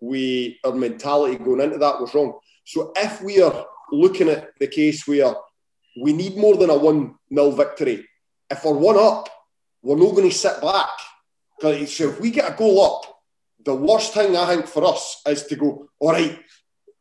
we 0.00 0.58
our 0.64 0.72
mentality 0.72 1.36
going 1.36 1.60
into 1.60 1.78
that 1.78 2.00
was 2.00 2.14
wrong. 2.14 2.38
So 2.64 2.92
if 2.96 3.22
we 3.22 3.40
are 3.40 3.66
looking 3.92 4.28
at 4.28 4.50
the 4.58 4.66
case 4.66 5.06
where 5.06 5.34
we 6.00 6.12
need 6.12 6.36
more 6.36 6.56
than 6.56 6.70
a 6.70 6.76
one 6.76 7.14
0 7.32 7.52
victory, 7.52 8.06
if 8.50 8.64
we're 8.64 8.72
one 8.72 8.98
up, 8.98 9.28
we're 9.82 9.96
not 9.96 10.14
going 10.14 10.28
to 10.28 10.34
sit 10.34 10.60
back 10.60 10.90
so 11.60 12.10
if 12.10 12.20
we 12.20 12.30
get 12.30 12.50
a 12.50 12.54
goal 12.54 12.84
up, 12.84 13.22
the 13.64 13.74
worst 13.74 14.12
thing 14.12 14.36
I 14.36 14.46
think 14.46 14.66
for 14.66 14.84
us 14.84 15.22
is 15.26 15.44
to 15.46 15.56
go, 15.56 15.88
all 15.98 16.12
right, 16.12 16.38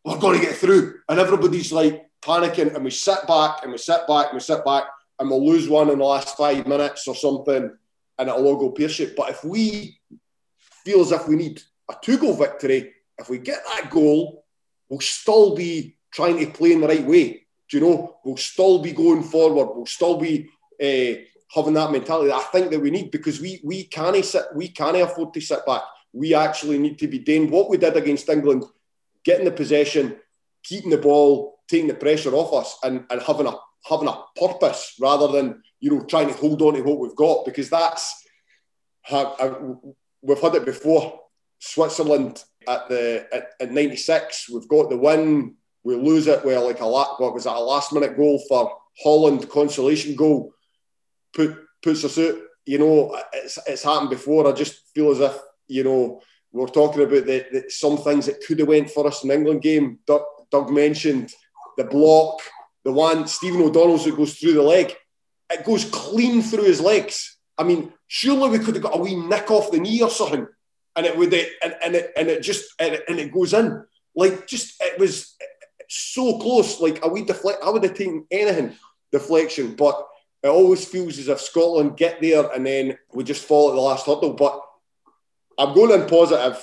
we're 0.06 0.18
going 0.18 0.40
to 0.40 0.46
get 0.46 0.56
through. 0.56 1.00
And 1.10 1.20
everybody's 1.20 1.72
like 1.72 2.06
panicking, 2.22 2.74
and 2.74 2.84
we 2.84 2.92
sit 2.92 3.28
back 3.28 3.64
and 3.64 3.72
we 3.72 3.78
sit 3.78 4.08
back 4.08 4.28
and 4.28 4.36
we 4.36 4.40
sit 4.40 4.64
back, 4.64 4.86
and 5.20 5.30
we'll 5.30 5.46
lose 5.46 5.68
one 5.68 5.90
in 5.90 6.00
the 6.00 6.06
last 6.06 6.38
five 6.38 6.66
minutes 6.66 7.08
or 7.08 7.16
something, 7.16 7.76
and 8.24 8.32
it'll 8.32 8.48
all 8.48 8.58
go 8.58 8.72
pear 8.72 8.90
shaped. 8.90 9.16
But 9.16 9.30
if 9.30 9.44
we 9.44 10.00
feel 10.84 11.02
as 11.02 11.12
if 11.12 11.28
we 11.28 11.36
need 11.36 11.62
a 11.90 11.96
two 12.02 12.18
goal 12.18 12.36
victory, 12.36 12.94
if 13.18 13.30
we 13.30 13.38
get 13.38 13.60
that 13.76 13.90
goal, 13.90 14.46
we'll 14.90 15.00
still 15.00 15.56
be 15.56 15.98
trying 16.12 16.40
to 16.40 16.52
play 16.52 16.74
in 16.74 16.82
the 16.82 16.88
right 16.88 17.06
way. 17.06 17.46
Do 17.70 17.78
you 17.78 17.82
know? 17.82 18.18
We'll 18.24 18.38
still 18.38 18.80
be 18.80 18.92
going 18.92 19.24
forward. 19.24 19.76
We'll 19.76 19.86
still 19.86 20.18
be. 20.18 20.50
Uh, 20.84 21.22
having 21.54 21.74
that 21.74 21.92
mentality 21.92 22.30
that 22.30 22.36
I 22.36 22.44
think 22.46 22.72
that 22.72 22.80
we 22.80 22.90
need 22.90 23.12
because 23.12 23.40
we 23.40 23.62
we 23.64 23.84
can't 23.84 24.26
sit 24.26 24.44
we 24.56 24.70
can't 24.70 24.98
afford 24.98 25.34
to 25.34 25.42
sit 25.42 25.66
back. 25.66 25.84
We 26.12 26.34
actually 26.34 26.80
need 26.80 26.98
to 27.00 27.08
be 27.08 27.20
doing 27.20 27.50
what 27.50 27.70
we 27.70 27.78
did 27.78 27.96
against 27.96 28.30
England, 28.30 28.64
getting 29.24 29.46
the 29.46 29.52
possession, 29.52 30.16
keeping 30.64 30.90
the 30.90 30.98
ball, 30.98 31.60
taking 31.68 31.88
the 31.88 31.94
pressure 31.94 32.34
off 32.34 32.54
us, 32.54 32.78
and, 32.84 33.06
and 33.10 33.22
having 33.22 33.48
a 33.48 33.56
having 33.86 34.08
a 34.08 34.24
purpose 34.36 34.96
rather 35.00 35.28
than 35.28 35.62
you 35.80 35.92
know 35.92 36.06
trying 36.06 36.28
to 36.28 36.34
hold 36.34 36.62
on 36.62 36.74
to 36.74 36.82
what 36.82 37.00
we've 37.00 37.16
got 37.16 37.46
because 37.46 37.70
that's 37.70 38.24
we've 40.22 40.42
had 40.42 40.56
it 40.56 40.66
before. 40.66 41.20
Switzerland 41.60 42.44
at 42.68 42.90
the 42.90 43.26
at, 43.34 43.52
at 43.60 43.72
96, 43.72 44.50
we've 44.50 44.68
got 44.68 44.90
the 44.90 44.98
win. 44.98 45.56
We 45.84 45.96
lose 45.96 46.28
it 46.28 46.44
with 46.44 46.62
like 46.62 46.82
a 46.82 46.86
lot. 46.86 47.22
What 47.22 47.34
was 47.34 47.46
that? 47.46 47.56
A 47.56 47.60
last 47.60 47.94
minute 47.94 48.18
goal 48.18 48.42
for 48.48 48.78
Holland 49.02 49.50
consolation 49.50 50.16
goal 50.16 50.54
put 51.34 51.58
puts 51.82 52.04
us 52.04 52.18
out. 52.18 52.36
You 52.66 52.80
know, 52.80 53.20
it's, 53.34 53.60
it's 53.68 53.84
happened 53.84 54.10
before. 54.10 54.48
I 54.48 54.54
just 54.54 54.82
feel 54.94 55.12
as 55.12 55.20
if 55.20 55.38
you 55.68 55.84
know 55.84 56.22
we're 56.52 56.68
talking 56.68 57.02
about 57.02 57.26
the, 57.26 57.46
the, 57.52 57.66
some 57.70 57.98
things 57.98 58.28
that 58.28 58.44
could 58.46 58.60
have 58.60 58.68
went 58.68 58.90
for 58.90 59.08
us 59.08 59.24
in 59.24 59.32
England 59.32 59.62
game. 59.62 60.00
Doug, 60.06 60.22
Doug 60.52 60.70
mentioned 60.70 61.34
the 61.78 61.84
block, 61.84 62.42
the 62.84 62.92
one 62.92 63.28
Stephen 63.28 63.62
O'Donnell's 63.62 64.06
that 64.06 64.16
goes 64.16 64.36
through 64.36 64.54
the 64.54 64.62
leg. 64.62 64.96
It 65.50 65.66
goes 65.66 65.86
clean 65.86 66.42
through 66.42 66.64
his 66.64 66.82
legs. 66.82 67.38
I 67.58 67.64
mean, 67.64 67.94
surely 68.08 68.50
we 68.50 68.64
could 68.64 68.76
have 68.76 68.84
got 68.84 68.98
a 68.98 69.02
wee 69.02 69.16
nick 69.16 69.52
off 69.52 69.72
the 69.72 69.80
knee 69.80 70.02
or 70.02 70.10
something, 70.10 70.48
and 70.96 71.06
it 71.06 71.18
would 71.18 71.34
and, 71.34 71.76
and 71.84 71.96
it 71.96 72.12
and 72.18 72.28
it 72.28 72.42
just 72.42 72.74
and 72.80 72.96
it, 72.96 73.04
and 73.08 73.20
it 73.20 73.32
goes 73.32 73.54
in 73.54 73.86
like 74.16 74.48
just 74.48 74.82
it 74.82 75.00
was 75.00 75.36
so 75.90 76.40
close. 76.40 76.80
Like 76.80 77.04
a 77.04 77.10
wee 77.10 77.24
deflect, 77.24 77.64
I 77.64 77.70
would 77.70 77.84
have 77.84 77.94
taken 77.94 78.26
anything 78.32 78.76
deflection, 79.12 79.76
but 79.76 80.08
it 80.42 80.48
always 80.48 80.86
feels 80.86 81.18
as 81.20 81.28
if 81.28 81.40
Scotland 81.40 81.98
get 81.98 82.22
there 82.22 82.50
and 82.52 82.66
then 82.66 82.98
we 83.14 83.24
just 83.24 83.46
fall 83.46 83.70
at 83.70 83.76
the 83.76 83.82
last 83.82 84.06
hurdle. 84.06 84.34
But 84.34 84.62
I'm 85.58 85.74
going 85.74 86.00
in 86.02 86.08
positive. 86.08 86.62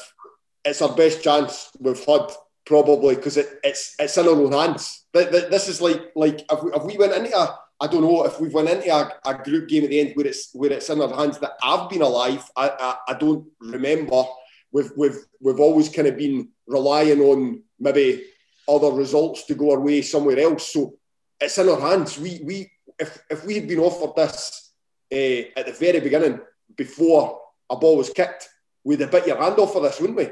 It's 0.64 0.82
our 0.82 0.94
best 0.94 1.22
chance 1.22 1.70
we've 1.78 2.04
had 2.04 2.30
probably 2.66 3.16
because 3.16 3.36
it, 3.36 3.48
it's 3.64 3.94
it's 3.98 4.18
in 4.18 4.26
our 4.26 4.34
own 4.34 4.52
hands. 4.52 4.99
This 5.12 5.68
is 5.68 5.80
like 5.80 6.12
like 6.14 6.44
if 6.50 6.62
we, 6.62 6.72
if 6.72 6.82
we 6.84 6.98
went 6.98 7.12
into 7.12 7.36
a 7.36 7.58
I 7.80 7.86
don't 7.86 8.02
know 8.02 8.24
if 8.24 8.38
we've 8.38 8.52
went 8.52 8.68
into 8.68 8.90
a, 8.94 9.11
a, 9.24 9.42
group 9.42 9.68
game 9.68 9.84
at 9.84 9.90
the 9.90 10.00
end 10.00 10.12
where 10.14 10.26
it's 10.26 10.50
where 10.52 10.70
it's 10.70 10.90
in 10.90 11.00
our 11.00 11.16
hands 11.16 11.38
that 11.38 11.52
I've 11.62 11.88
been 11.88 12.02
alive. 12.02 12.48
I, 12.54 12.68
I, 12.68 13.12
I 13.12 13.14
don't 13.14 13.46
remember. 13.58 14.22
We've 14.70 14.90
we've 14.96 15.16
we've 15.40 15.61
always 15.61 15.88
kind 15.88 16.06
of 16.06 16.16
been 16.16 16.50
relying 16.66 17.20
on 17.20 17.62
maybe 17.78 18.24
other 18.68 18.90
results 18.90 19.44
to 19.46 19.54
go 19.54 19.72
our 19.72 19.80
way 19.80 20.02
somewhere 20.02 20.38
else. 20.38 20.72
So 20.72 20.94
it's 21.40 21.56
in 21.56 21.70
our 21.70 21.80
hands. 21.80 22.18
We 22.18 22.40
we 22.44 22.70
if 22.98 23.18
if 23.30 23.46
we 23.46 23.54
had 23.54 23.66
been 23.66 23.78
offered 23.78 24.14
this 24.14 24.72
uh, 25.12 25.58
at 25.58 25.66
the 25.66 25.72
very 25.72 26.00
beginning 26.00 26.38
before 26.76 27.40
a 27.70 27.76
ball 27.76 27.96
was 27.96 28.11
kicked, 28.11 28.48
we'd 28.84 29.00
have 29.00 29.11
bit 29.11 29.26
your 29.26 29.42
hand 29.42 29.58
off 29.58 29.72
for 29.72 29.80
this, 29.80 29.98
wouldn't 29.98 30.18
we? 30.18 30.28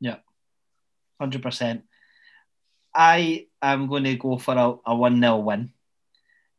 Yeah, 0.00 0.16
hundred 1.20 1.42
percent. 1.42 1.82
I 2.98 3.46
am 3.62 3.86
going 3.86 4.04
to 4.04 4.16
go 4.16 4.38
for 4.38 4.54
a, 4.54 4.90
a 4.90 4.96
one 4.96 5.20
0 5.20 5.36
win, 5.38 5.72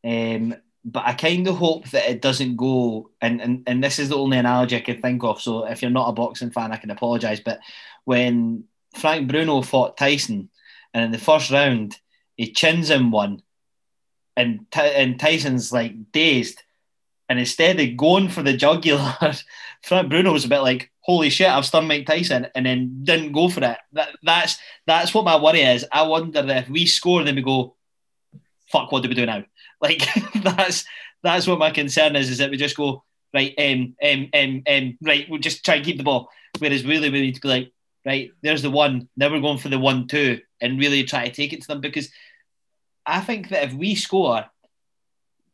um, 0.06 0.56
but 0.86 1.04
I 1.06 1.14
kind 1.14 1.46
of 1.48 1.58
hope 1.58 1.90
that 1.90 2.10
it 2.10 2.22
doesn't 2.22 2.56
go. 2.56 3.12
And, 3.22 3.42
and 3.42 3.64
and 3.68 3.84
this 3.84 4.00
is 4.00 4.10
the 4.10 4.18
only 4.18 4.38
analogy 4.38 4.78
I 4.78 4.82
can 4.82 5.02
think 5.02 5.24
of. 5.24 5.42
So 5.42 5.66
if 5.66 5.82
you're 5.82 5.92
not 5.92 6.10
a 6.10 6.14
boxing 6.14 6.52
fan, 6.52 6.72
I 6.72 6.78
can 6.78 6.92
apologise. 6.92 7.42
But 7.42 7.60
when 8.06 8.64
Frank 8.96 9.28
Bruno 9.28 9.62
fought 9.62 9.98
Tyson, 9.98 10.50
and 10.94 11.04
in 11.04 11.12
the 11.12 11.18
first 11.18 11.52
round 11.52 12.00
he 12.38 12.54
chins 12.54 12.90
him 12.90 13.12
one 13.12 13.44
and 14.40 14.66
and 14.74 15.20
Tyson's 15.20 15.74
like 15.74 16.12
dazed, 16.14 16.64
and 17.28 17.38
instead 17.38 17.80
of 17.80 17.98
going 17.98 18.30
for 18.30 18.42
the 18.42 18.54
jugular, 18.54 19.16
Frank 19.84 20.10
Bruno 20.10 20.32
was 20.32 20.46
a 20.46 20.50
bit 20.50 20.62
like, 20.62 20.92
holy 21.10 21.32
shit, 21.32 21.50
I've 21.50 21.66
stunned 21.66 21.88
Mike 21.88 22.06
Tyson, 22.06 22.46
and 22.54 22.68
then 22.68 23.04
didn't 23.04 23.32
go 23.32 23.50
for 23.50 23.64
it. 23.64 23.78
That, 23.94 24.10
that's 24.22 24.60
that's 24.86 25.12
what 25.12 25.26
my 25.26 25.42
worry 25.42 25.62
is. 25.62 25.84
I 25.92 26.04
wonder 26.04 26.46
if 26.48 26.70
we 26.70 26.86
score, 26.86 27.24
then 27.24 27.36
we 27.36 27.42
go, 27.42 27.76
fuck, 28.72 28.92
what 28.92 29.02
do 29.02 29.10
we 29.10 29.16
do 29.16 29.26
now? 29.26 29.44
Like 29.82 30.06
that's 30.44 30.84
that's 31.24 31.48
what 31.48 31.58
my 31.58 31.72
concern 31.72 32.18
is. 32.18 32.30
Is 32.30 32.40
that 32.40 32.52
we 32.52 32.58
just 32.58 32.76
go 32.76 33.06
right, 33.34 33.54
um, 33.58 33.96
um, 34.04 34.30
um, 34.34 34.62
um, 34.68 34.98
right, 35.02 35.26
we'll 35.30 35.40
just 35.40 35.64
try 35.64 35.76
and 35.76 35.86
keep 35.86 35.98
the 35.98 36.04
ball. 36.04 36.30
Whereas 36.58 36.86
really 36.86 37.10
we 37.10 37.22
need 37.22 37.36
to 37.36 37.42
be 37.42 37.48
like, 37.48 37.72
right, 38.06 38.30
there's 38.44 38.62
the 38.62 38.70
one. 38.70 39.08
Now 39.16 39.32
we're 39.32 39.40
going 39.40 39.58
for 39.58 39.70
the 39.70 39.80
one 39.80 40.08
two, 40.08 40.42
and 40.60 40.78
really 40.78 41.06
try 41.06 41.26
to 41.26 41.34
take 41.34 41.54
it 41.54 41.62
to 41.62 41.68
them 41.68 41.80
because 41.80 42.10
I 43.06 43.22
think 43.22 43.50
that 43.50 43.64
if 43.64 43.74
we 43.74 43.96
score, 43.96 44.44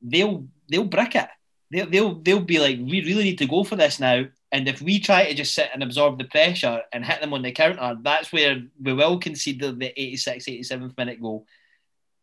they'll 0.01 0.47
they'll 0.69 0.85
brick 0.85 1.15
it. 1.15 1.29
They'll 1.69 1.89
they'll 1.89 2.15
they'll 2.15 2.39
be 2.39 2.59
like, 2.59 2.79
we 2.79 3.05
really 3.05 3.25
need 3.25 3.37
to 3.37 3.47
go 3.47 3.63
for 3.63 3.75
this 3.75 3.99
now. 3.99 4.25
And 4.55 4.69
if 4.69 4.81
we 4.81 5.01
try 5.01 5.25
to 5.25 5.33
just 5.33 5.53
sit 5.53 5.69
and 5.73 5.83
absorb 5.83 6.17
the 6.17 6.23
pressure 6.23 6.81
and 6.93 7.03
hit 7.03 7.19
them 7.19 7.33
on 7.33 7.41
the 7.41 7.51
counter, 7.51 7.97
that's 8.01 8.31
where 8.31 8.63
we 8.81 8.93
will 8.93 9.19
concede 9.19 9.59
the, 9.59 9.73
the 9.73 9.91
86, 10.01 10.45
87th 10.45 10.97
minute 10.97 11.21
goal, 11.21 11.45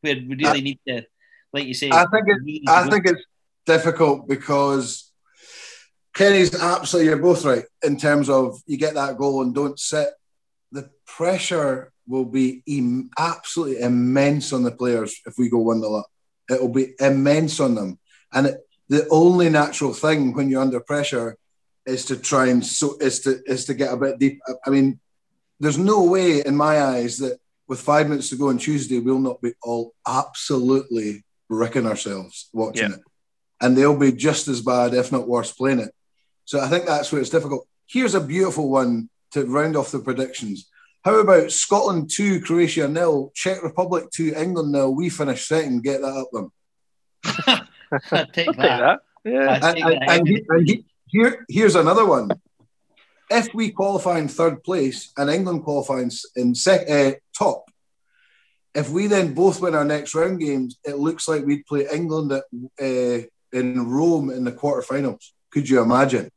where 0.01 0.15
we 0.15 0.37
really 0.37 0.47
I, 0.47 0.61
need 0.61 0.81
to, 0.89 1.05
like 1.53 1.67
you 1.67 1.75
say. 1.75 1.91
I 1.91 2.07
think 2.07 2.25
it, 2.29 2.63
I 2.67 2.89
think 2.89 3.05
it's 3.05 3.23
difficult 3.67 4.27
because 4.27 5.13
Kenny's 6.15 6.55
absolutely. 6.55 7.11
You're 7.11 7.19
both 7.19 7.45
right 7.45 7.65
in 7.83 7.99
terms 7.99 8.31
of 8.31 8.59
you 8.67 8.79
get 8.79 8.95
that 8.95 9.19
goal 9.19 9.43
and 9.43 9.55
don't 9.55 9.79
sit. 9.79 10.09
The 10.71 10.89
pressure 11.07 11.93
will 12.07 12.25
be 12.25 12.63
absolutely 13.19 13.83
immense 13.83 14.55
on 14.55 14.63
the 14.63 14.73
players 14.73 15.21
if 15.27 15.35
we 15.37 15.51
go 15.51 15.59
one 15.59 15.83
nil 15.83 15.97
up. 15.97 16.07
It 16.49 16.63
will 16.63 16.71
be 16.71 16.95
immense 16.99 17.61
on 17.61 17.75
them, 17.75 17.99
and 18.33 18.47
it, 18.47 18.67
the 18.89 19.07
only 19.11 19.51
natural 19.51 19.93
thing 19.93 20.33
when 20.33 20.49
you're 20.49 20.63
under 20.63 20.81
pressure 20.81 21.37
is 21.87 22.05
to 22.07 22.17
try 22.17 22.49
and 22.49 22.65
so 22.65 22.97
is 22.99 23.21
to 23.21 23.43
is 23.47 23.65
to 23.67 23.75
get 23.75 23.93
a 23.93 23.97
bit 23.97 24.19
deep. 24.19 24.41
I 24.67 24.71
mean, 24.71 25.01
there's 25.61 25.79
no 25.79 26.05
way 26.05 26.43
in 26.45 26.57
my 26.57 26.83
eyes 26.83 27.19
that 27.19 27.39
with 27.69 27.81
five 27.81 28.09
minutes 28.09 28.31
to 28.31 28.37
go 28.37 28.49
on 28.49 28.59
Tuesday 28.59 28.99
we'll 28.99 29.19
not 29.19 29.41
be 29.41 29.55
all 29.63 29.95
absolutely 30.07 31.25
wrecking 31.49 31.87
ourselves 31.87 32.49
watching 32.53 32.91
yeah. 32.91 32.97
it, 32.97 33.03
and 33.61 33.77
they'll 33.77 33.99
be 33.99 34.13
just 34.13 34.49
as 34.49 34.61
bad, 34.61 34.95
if 34.95 35.13
not 35.13 35.29
worse, 35.29 35.53
playing 35.53 35.81
it. 35.81 35.93
So 36.45 36.61
I 36.61 36.69
think 36.69 36.87
that's 36.87 37.13
where 37.13 37.21
it's 37.21 37.31
difficult. 37.31 37.67
Here's 37.87 38.15
a 38.15 38.21
beautiful 38.21 38.69
one 38.69 39.09
to 39.33 39.45
round 39.47 39.77
off 39.77 39.93
the 39.93 39.99
predictions. 39.99 40.69
How 41.05 41.19
about 41.19 41.51
Scotland 41.51 42.11
2, 42.11 42.43
Croatia 42.43 42.87
nil, 42.87 43.33
Czech 43.35 43.63
Republic 43.63 44.05
2, 44.15 44.35
England 44.37 44.71
nil? 44.71 44.95
We 44.95 45.09
finish 45.11 45.49
second. 45.49 45.83
Get 45.83 46.01
that 46.01 46.07
up 46.07 46.31
them. 46.33 46.53
take 48.33 48.57
that. 48.57 49.01
Yeah. 49.25 49.55
And, 49.55 49.79
and, 49.79 50.03
and, 50.09 50.41
and 50.49 50.69
he, 50.69 50.85
here, 51.13 51.45
here's 51.49 51.75
another 51.75 52.07
one. 52.07 52.31
If 53.31 53.55
we 53.55 53.71
qualify 53.71 54.19
in 54.19 54.29
third 54.29 54.65
place 54.65 55.13
and 55.17 55.31
England 55.31 55.63
qualifies 55.65 56.25
in 56.35 56.55
sec, 56.55 56.89
uh, 56.91 57.13
top, 57.39 57.71
if 58.75 58.89
we 58.89 59.07
then 59.07 59.35
both 59.35 59.61
win 59.61 59.75
our 59.75 59.85
next 59.85 60.15
round 60.15 60.41
games, 60.41 60.79
it 60.85 60.97
looks 60.97 61.29
like 61.29 61.45
we'd 61.45 61.67
play 61.67 61.87
England 61.93 62.33
at, 62.33 62.45
uh, 62.81 63.27
in 63.53 63.87
Rome 63.89 64.31
in 64.31 64.45
the 64.45 64.53
quarterfinals. 64.53 65.31
Could 65.51 65.69
you 65.69 65.83
imagine? 65.83 66.31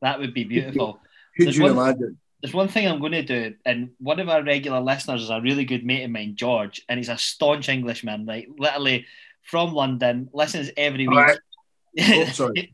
That 0.00 0.20
would 0.20 0.32
be 0.32 0.44
beautiful. 0.44 1.00
Could 1.36 1.46
there's 1.46 1.56
you 1.56 1.64
one, 1.64 1.72
imagine? 1.72 2.18
There's 2.40 2.54
one 2.54 2.68
thing 2.68 2.86
I'm 2.86 3.00
going 3.00 3.12
to 3.12 3.22
do, 3.22 3.54
and 3.64 3.90
one 3.98 4.20
of 4.20 4.28
our 4.28 4.44
regular 4.44 4.80
listeners 4.80 5.22
is 5.22 5.30
a 5.30 5.40
really 5.40 5.64
good 5.64 5.84
mate 5.84 6.04
of 6.04 6.10
mine, 6.10 6.36
George, 6.36 6.82
and 6.88 6.98
he's 6.98 7.08
a 7.08 7.18
staunch 7.18 7.68
Englishman, 7.68 8.26
like 8.26 8.48
literally 8.56 9.06
from 9.42 9.72
London, 9.72 10.28
listens 10.32 10.70
every 10.76 11.08
week. 11.08 11.18
Right. 11.18 11.38
Oh, 12.00 12.24
sorry. 12.26 12.73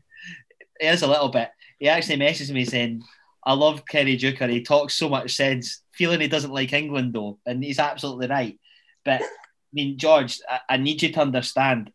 is 0.85 1.01
a 1.01 1.07
little 1.07 1.29
bit. 1.29 1.49
He 1.79 1.87
actually 1.89 2.17
messaged 2.17 2.51
me 2.51 2.65
saying, 2.65 3.03
I 3.43 3.53
love 3.53 3.85
Kenny 3.85 4.17
Deuchar. 4.17 4.49
He 4.49 4.61
talks 4.61 4.93
so 4.93 5.09
much 5.09 5.35
sense, 5.35 5.81
feeling 5.93 6.21
he 6.21 6.27
doesn't 6.27 6.53
like 6.53 6.73
England 6.73 7.13
though. 7.13 7.39
And 7.45 7.63
he's 7.63 7.79
absolutely 7.79 8.27
right. 8.27 8.59
But 9.03 9.21
I 9.21 9.27
mean, 9.73 9.97
George, 9.97 10.39
I, 10.47 10.59
I 10.69 10.77
need 10.77 11.01
you 11.01 11.11
to 11.11 11.21
understand 11.21 11.91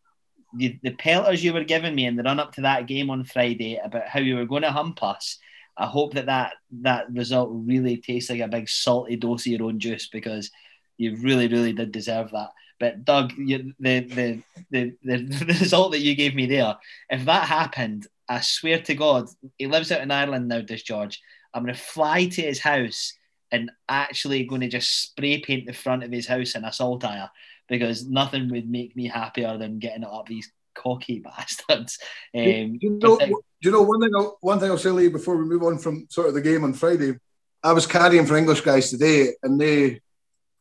the, 0.56 0.78
the 0.82 0.92
pelters 0.92 1.44
you 1.44 1.52
were 1.52 1.64
giving 1.64 1.94
me 1.94 2.06
in 2.06 2.16
the 2.16 2.22
run 2.22 2.40
up 2.40 2.52
to 2.54 2.62
that 2.62 2.86
game 2.86 3.10
on 3.10 3.24
Friday 3.24 3.76
about 3.82 4.08
how 4.08 4.20
you 4.20 4.36
were 4.36 4.46
going 4.46 4.62
to 4.62 4.72
hump 4.72 5.02
us. 5.02 5.38
I 5.76 5.86
hope 5.86 6.14
that 6.14 6.26
that, 6.26 6.54
that 6.80 7.12
result 7.12 7.50
really 7.52 7.98
tastes 7.98 8.30
like 8.30 8.40
a 8.40 8.48
big 8.48 8.68
salty 8.68 9.16
dose 9.16 9.46
of 9.46 9.52
your 9.52 9.64
own 9.64 9.78
juice 9.78 10.08
because 10.08 10.50
you 10.96 11.16
really, 11.16 11.48
really 11.48 11.74
did 11.74 11.92
deserve 11.92 12.30
that. 12.30 12.50
But 12.80 13.04
Doug, 13.04 13.32
you, 13.36 13.74
the, 13.78 14.00
the, 14.00 14.42
the, 14.70 14.94
the, 15.02 15.16
the 15.44 15.56
result 15.60 15.92
that 15.92 16.00
you 16.00 16.14
gave 16.14 16.34
me 16.34 16.46
there, 16.46 16.76
if 17.10 17.24
that 17.26 17.46
happened, 17.46 18.06
I 18.28 18.40
swear 18.40 18.80
to 18.82 18.94
God, 18.94 19.28
he 19.58 19.66
lives 19.66 19.92
out 19.92 20.00
in 20.00 20.10
Ireland 20.10 20.48
now, 20.48 20.60
does 20.60 20.82
George. 20.82 21.20
I'm 21.54 21.62
going 21.62 21.74
to 21.74 21.80
fly 21.80 22.26
to 22.26 22.42
his 22.42 22.58
house 22.58 23.12
and 23.52 23.70
actually 23.88 24.44
going 24.44 24.62
to 24.62 24.68
just 24.68 25.02
spray 25.02 25.38
paint 25.38 25.66
the 25.66 25.72
front 25.72 26.02
of 26.02 26.10
his 26.10 26.26
house 26.26 26.54
in 26.54 26.64
a 26.64 26.72
saltire 26.72 27.30
because 27.68 28.06
nothing 28.06 28.50
would 28.50 28.68
make 28.68 28.96
me 28.96 29.06
happier 29.06 29.56
than 29.56 29.78
getting 29.78 30.02
it 30.02 30.08
up 30.10 30.26
these 30.26 30.50
cocky 30.74 31.18
bastards. 31.24 31.98
Um, 32.34 32.78
do, 32.78 32.86
you 32.86 32.98
know, 33.02 33.16
do 33.18 33.42
you 33.60 33.70
know 33.70 33.82
one 33.82 34.00
thing? 34.00 34.14
I'll, 34.14 34.36
one 34.40 34.60
thing 34.60 34.70
I'll 34.70 34.78
say 34.78 34.90
Lee 34.90 35.08
before 35.08 35.36
we 35.36 35.44
move 35.44 35.62
on 35.62 35.78
from 35.78 36.06
sort 36.10 36.28
of 36.28 36.34
the 36.34 36.40
game 36.40 36.64
on 36.64 36.72
Friday. 36.72 37.18
I 37.62 37.72
was 37.72 37.86
carrying 37.86 38.26
for 38.26 38.36
English 38.36 38.60
guys 38.60 38.90
today, 38.90 39.30
and 39.42 39.60
they 39.60 40.00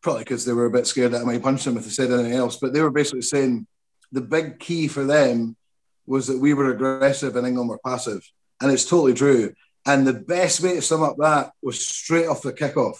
probably 0.01 0.23
because 0.23 0.45
they 0.45 0.53
were 0.53 0.65
a 0.65 0.71
bit 0.71 0.87
scared 0.87 1.11
that 1.11 1.21
I 1.21 1.25
might 1.25 1.43
punch 1.43 1.63
them 1.63 1.77
if 1.77 1.83
they 1.83 1.89
said 1.89 2.11
anything 2.11 2.33
else, 2.33 2.57
but 2.57 2.73
they 2.73 2.81
were 2.81 2.91
basically 2.91 3.23
saying 3.23 3.67
the 4.11 4.21
big 4.21 4.59
key 4.59 4.87
for 4.87 5.03
them 5.03 5.55
was 6.07 6.27
that 6.27 6.39
we 6.39 6.53
were 6.53 6.71
aggressive 6.71 7.35
and 7.35 7.47
England 7.47 7.69
were 7.69 7.79
passive, 7.85 8.29
and 8.61 8.71
it's 8.71 8.85
totally 8.85 9.13
true. 9.13 9.53
And 9.85 10.05
the 10.05 10.13
best 10.13 10.61
way 10.61 10.75
to 10.75 10.81
sum 10.81 11.03
up 11.03 11.15
that 11.19 11.51
was 11.61 11.85
straight 11.85 12.27
off 12.27 12.41
the 12.41 12.53
kickoff 12.53 12.97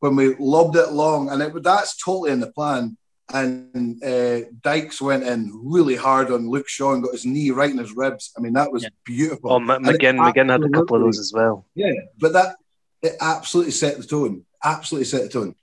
when 0.00 0.16
we 0.16 0.34
lobbed 0.36 0.76
it 0.76 0.92
long, 0.92 1.30
and 1.30 1.42
it, 1.42 1.62
that's 1.62 1.96
totally 2.02 2.32
in 2.32 2.40
the 2.40 2.52
plan 2.52 2.96
and 3.32 4.02
uh, 4.04 4.40
Dykes 4.62 5.00
went 5.00 5.24
in 5.24 5.50
really 5.64 5.96
hard 5.96 6.30
on 6.30 6.48
Luke 6.48 6.68
Shaw 6.68 6.94
and 6.94 7.02
got 7.02 7.12
his 7.12 7.26
knee 7.26 7.50
right 7.50 7.70
in 7.70 7.78
his 7.78 7.94
ribs. 7.94 8.32
I 8.36 8.40
mean, 8.40 8.52
that 8.52 8.70
was 8.70 8.84
yeah. 8.84 8.90
beautiful. 9.04 9.52
Oh, 9.52 9.58
McGinn, 9.58 10.16
McGinn 10.16 10.50
had 10.50 10.62
a 10.62 10.68
couple 10.68 10.96
of 10.96 11.02
those 11.02 11.18
as 11.18 11.32
well. 11.34 11.66
Yeah, 11.74 11.92
but 12.18 12.32
that 12.34 12.56
it 13.02 13.14
absolutely 13.20 13.72
set 13.72 13.96
the 13.96 14.04
tone. 14.04 14.44
Absolutely 14.62 15.06
set 15.06 15.22
the 15.22 15.28
tone. 15.28 15.54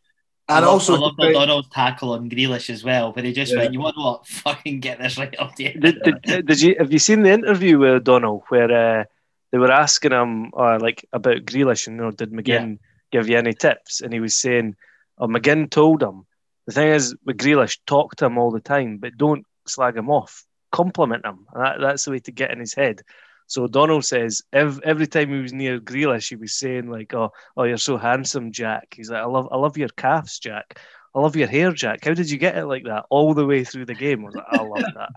And 0.49 0.57
I 0.57 0.67
love, 0.67 0.73
also, 0.73 0.95
I 0.95 0.97
love 0.97 1.13
O'Donnell's 1.19 1.69
tackle 1.69 2.11
on 2.11 2.29
Grealish 2.29 2.69
as 2.69 2.83
well, 2.83 3.13
but 3.13 3.23
he 3.23 3.31
just 3.31 3.53
yeah. 3.53 3.59
went, 3.59 3.73
"You 3.73 3.79
want 3.79 3.97
what? 3.97 4.27
Fucking 4.43 4.81
get 4.81 4.99
this 4.99 5.17
right 5.17 5.33
up 5.39 5.55
the 5.55 5.71
did, 5.73 6.01
did, 6.03 6.45
did, 6.45 6.61
you 6.61 6.75
have 6.79 6.91
you 6.91 6.99
seen 6.99 7.23
the 7.23 7.31
interview 7.31 7.79
with 7.79 7.91
O'Donnell 7.91 8.43
where 8.49 8.99
uh, 9.01 9.03
they 9.51 9.57
were 9.57 9.71
asking 9.71 10.11
him 10.11 10.51
uh, 10.57 10.79
like 10.81 11.07
about 11.13 11.45
Grealish 11.45 11.87
and 11.87 11.95
you 11.95 12.03
know, 12.03 12.11
did 12.11 12.31
McGinn 12.31 12.71
yeah. 12.71 12.75
give 13.11 13.29
you 13.29 13.37
any 13.37 13.53
tips? 13.53 14.01
And 14.01 14.11
he 14.11 14.19
was 14.19 14.35
saying, 14.35 14.75
"Oh, 15.17 15.27
McGinn 15.27 15.69
told 15.69 16.03
him." 16.03 16.25
The 16.65 16.73
thing 16.73 16.89
is, 16.89 17.15
with 17.25 17.37
Grealish, 17.37 17.79
talk 17.85 18.15
to 18.17 18.25
him 18.25 18.37
all 18.37 18.51
the 18.51 18.61
time, 18.61 18.97
but 18.97 19.17
don't 19.17 19.45
slag 19.65 19.95
him 19.95 20.09
off. 20.09 20.45
Compliment 20.71 21.25
him. 21.25 21.45
That, 21.53 21.77
that's 21.79 22.05
the 22.05 22.11
way 22.11 22.19
to 22.19 22.31
get 22.31 22.51
in 22.51 22.59
his 22.59 22.73
head. 22.73 23.01
So 23.47 23.67
Donald 23.67 24.05
says 24.05 24.41
every, 24.51 24.83
every 24.85 25.07
time 25.07 25.29
he 25.29 25.41
was 25.41 25.53
near 25.53 25.79
Grealish, 25.79 26.29
he 26.29 26.35
was 26.35 26.53
saying 26.53 26.89
like, 26.89 27.13
"Oh, 27.13 27.31
oh, 27.57 27.63
you're 27.63 27.77
so 27.77 27.97
handsome, 27.97 28.51
Jack." 28.51 28.93
He's 28.95 29.09
like, 29.09 29.21
"I 29.21 29.25
love, 29.25 29.47
I 29.51 29.57
love 29.57 29.77
your 29.77 29.89
calves, 29.89 30.39
Jack. 30.39 30.79
I 31.15 31.19
love 31.19 31.35
your 31.35 31.47
hair, 31.47 31.71
Jack. 31.71 32.05
How 32.05 32.13
did 32.13 32.29
you 32.29 32.37
get 32.37 32.57
it 32.57 32.65
like 32.65 32.85
that 32.85 33.05
all 33.09 33.33
the 33.33 33.45
way 33.45 33.63
through 33.63 33.85
the 33.85 33.95
game?" 33.95 34.21
I 34.21 34.25
was 34.25 34.35
like, 34.35 34.45
"I 34.49 34.61
love 34.61 34.93
that." 34.95 35.09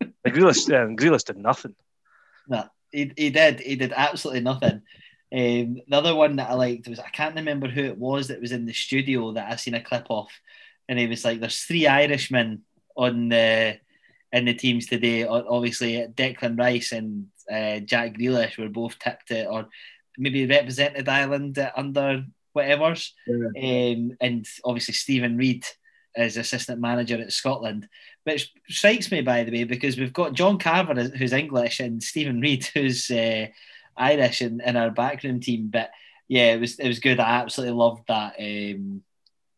like 0.24 0.34
Grealish, 0.34 0.68
yeah, 0.68 0.86
Grealish 0.86 1.24
did 1.24 1.36
nothing. 1.36 1.74
No, 2.48 2.64
he, 2.90 3.12
he 3.16 3.30
did. 3.30 3.60
He 3.60 3.76
did 3.76 3.92
absolutely 3.94 4.42
nothing. 4.42 4.82
Um, 5.32 5.80
the 5.88 5.96
other 5.96 6.14
one 6.14 6.36
that 6.36 6.50
I 6.50 6.54
liked 6.54 6.88
was 6.88 7.00
I 7.00 7.08
can't 7.08 7.34
remember 7.34 7.68
who 7.68 7.84
it 7.84 7.98
was 7.98 8.28
that 8.28 8.40
was 8.40 8.52
in 8.52 8.66
the 8.66 8.72
studio 8.72 9.32
that 9.32 9.50
I 9.50 9.56
seen 9.56 9.74
a 9.74 9.82
clip 9.82 10.06
of, 10.10 10.28
and 10.88 10.98
he 10.98 11.06
was 11.06 11.24
like, 11.24 11.40
"There's 11.40 11.60
three 11.60 11.86
Irishmen 11.86 12.62
on 12.96 13.28
the 13.28 13.78
in 14.32 14.44
the 14.44 14.54
teams 14.54 14.86
today. 14.86 15.24
Obviously, 15.24 16.06
Declan 16.14 16.58
Rice 16.58 16.92
and 16.92 17.28
uh, 17.50 17.80
Jack 17.80 18.14
Grealish 18.14 18.58
were 18.58 18.68
both 18.68 18.98
tipped 18.98 19.30
it, 19.30 19.46
or 19.50 19.68
maybe 20.18 20.46
represented 20.46 21.08
Ireland 21.08 21.58
under 21.76 22.24
whatever's, 22.52 23.14
yeah. 23.26 23.92
um, 23.92 24.16
and 24.20 24.46
obviously 24.64 24.94
Steven 24.94 25.36
Reid 25.36 25.66
as 26.16 26.36
assistant 26.36 26.80
manager 26.80 27.20
at 27.20 27.32
Scotland, 27.32 27.88
which 28.22 28.52
strikes 28.68 29.10
me 29.10 29.20
by 29.20 29.42
the 29.42 29.50
way 29.50 29.64
because 29.64 29.98
we've 29.98 30.12
got 30.12 30.32
John 30.32 30.58
Carver 30.58 30.94
who's 30.94 31.32
English 31.32 31.80
and 31.80 32.02
Steven 32.02 32.40
Reid 32.40 32.64
who's 32.74 33.10
uh, 33.10 33.46
Irish 33.96 34.42
in, 34.42 34.60
in 34.60 34.76
our 34.76 34.90
backroom 34.90 35.40
team. 35.40 35.68
But 35.72 35.90
yeah, 36.28 36.54
it 36.54 36.60
was 36.60 36.78
it 36.78 36.88
was 36.88 37.00
good. 37.00 37.20
I 37.20 37.40
absolutely 37.40 37.76
loved 37.76 38.04
that 38.08 38.34
um, 38.38 39.02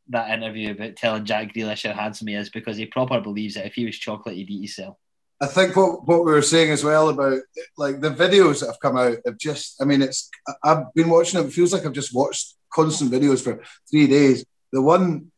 that 0.08 0.30
interview 0.30 0.72
about 0.72 0.96
telling 0.96 1.24
Jack 1.24 1.52
Grealish 1.54 1.86
how 1.86 1.94
handsome 1.94 2.28
he 2.28 2.34
is 2.34 2.50
because 2.50 2.76
he 2.76 2.86
proper 2.86 3.20
believes 3.20 3.54
that 3.54 3.66
if 3.66 3.74
he 3.74 3.84
was 3.84 3.98
chocolate, 3.98 4.36
he'd 4.36 4.50
eat 4.50 4.58
himself. 4.58 4.96
I 5.40 5.46
think 5.46 5.76
what, 5.76 6.06
what 6.06 6.24
we 6.24 6.32
were 6.32 6.42
saying 6.42 6.70
as 6.70 6.82
well 6.82 7.10
about 7.10 7.40
like 7.76 8.00
the 8.00 8.10
videos 8.10 8.60
that 8.60 8.68
have 8.68 8.80
come 8.80 8.96
out 8.96 9.18
have 9.26 9.38
just 9.38 9.80
I 9.80 9.84
mean 9.84 10.02
it's 10.02 10.30
I've 10.64 10.92
been 10.94 11.10
watching 11.10 11.38
them. 11.38 11.48
It 11.48 11.52
feels 11.52 11.72
like 11.72 11.84
I've 11.84 11.92
just 11.92 12.14
watched 12.14 12.54
constant 12.72 13.10
videos 13.10 13.42
for 13.42 13.62
three 13.90 14.06
days. 14.06 14.44
The 14.72 14.82
one 14.82 15.30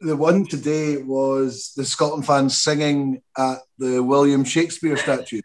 the 0.00 0.16
one 0.16 0.46
today 0.46 0.96
was 0.96 1.72
the 1.76 1.84
Scotland 1.84 2.26
fans 2.26 2.60
singing 2.60 3.22
at 3.36 3.58
the 3.78 4.02
William 4.02 4.44
Shakespeare 4.44 4.96
statue. 4.96 5.40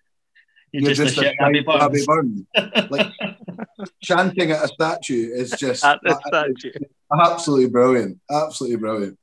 You're, 0.72 0.84
You're 0.84 0.94
just, 0.94 1.16
just, 1.16 1.36
a, 1.39 1.76
a 1.76 1.89
Burns. 1.89 2.06
Burns. 2.06 2.89
Like, 2.89 3.12
chanting 4.02 4.52
at 4.52 4.64
a 4.64 4.68
statue 4.68 5.30
is 5.32 5.52
just 5.52 5.84
At 5.86 6.00
the 6.04 6.20
statue. 6.26 6.72
absolutely 7.12 7.70
brilliant. 7.70 8.20
Absolutely 8.30 8.78
brilliant. 8.78 9.20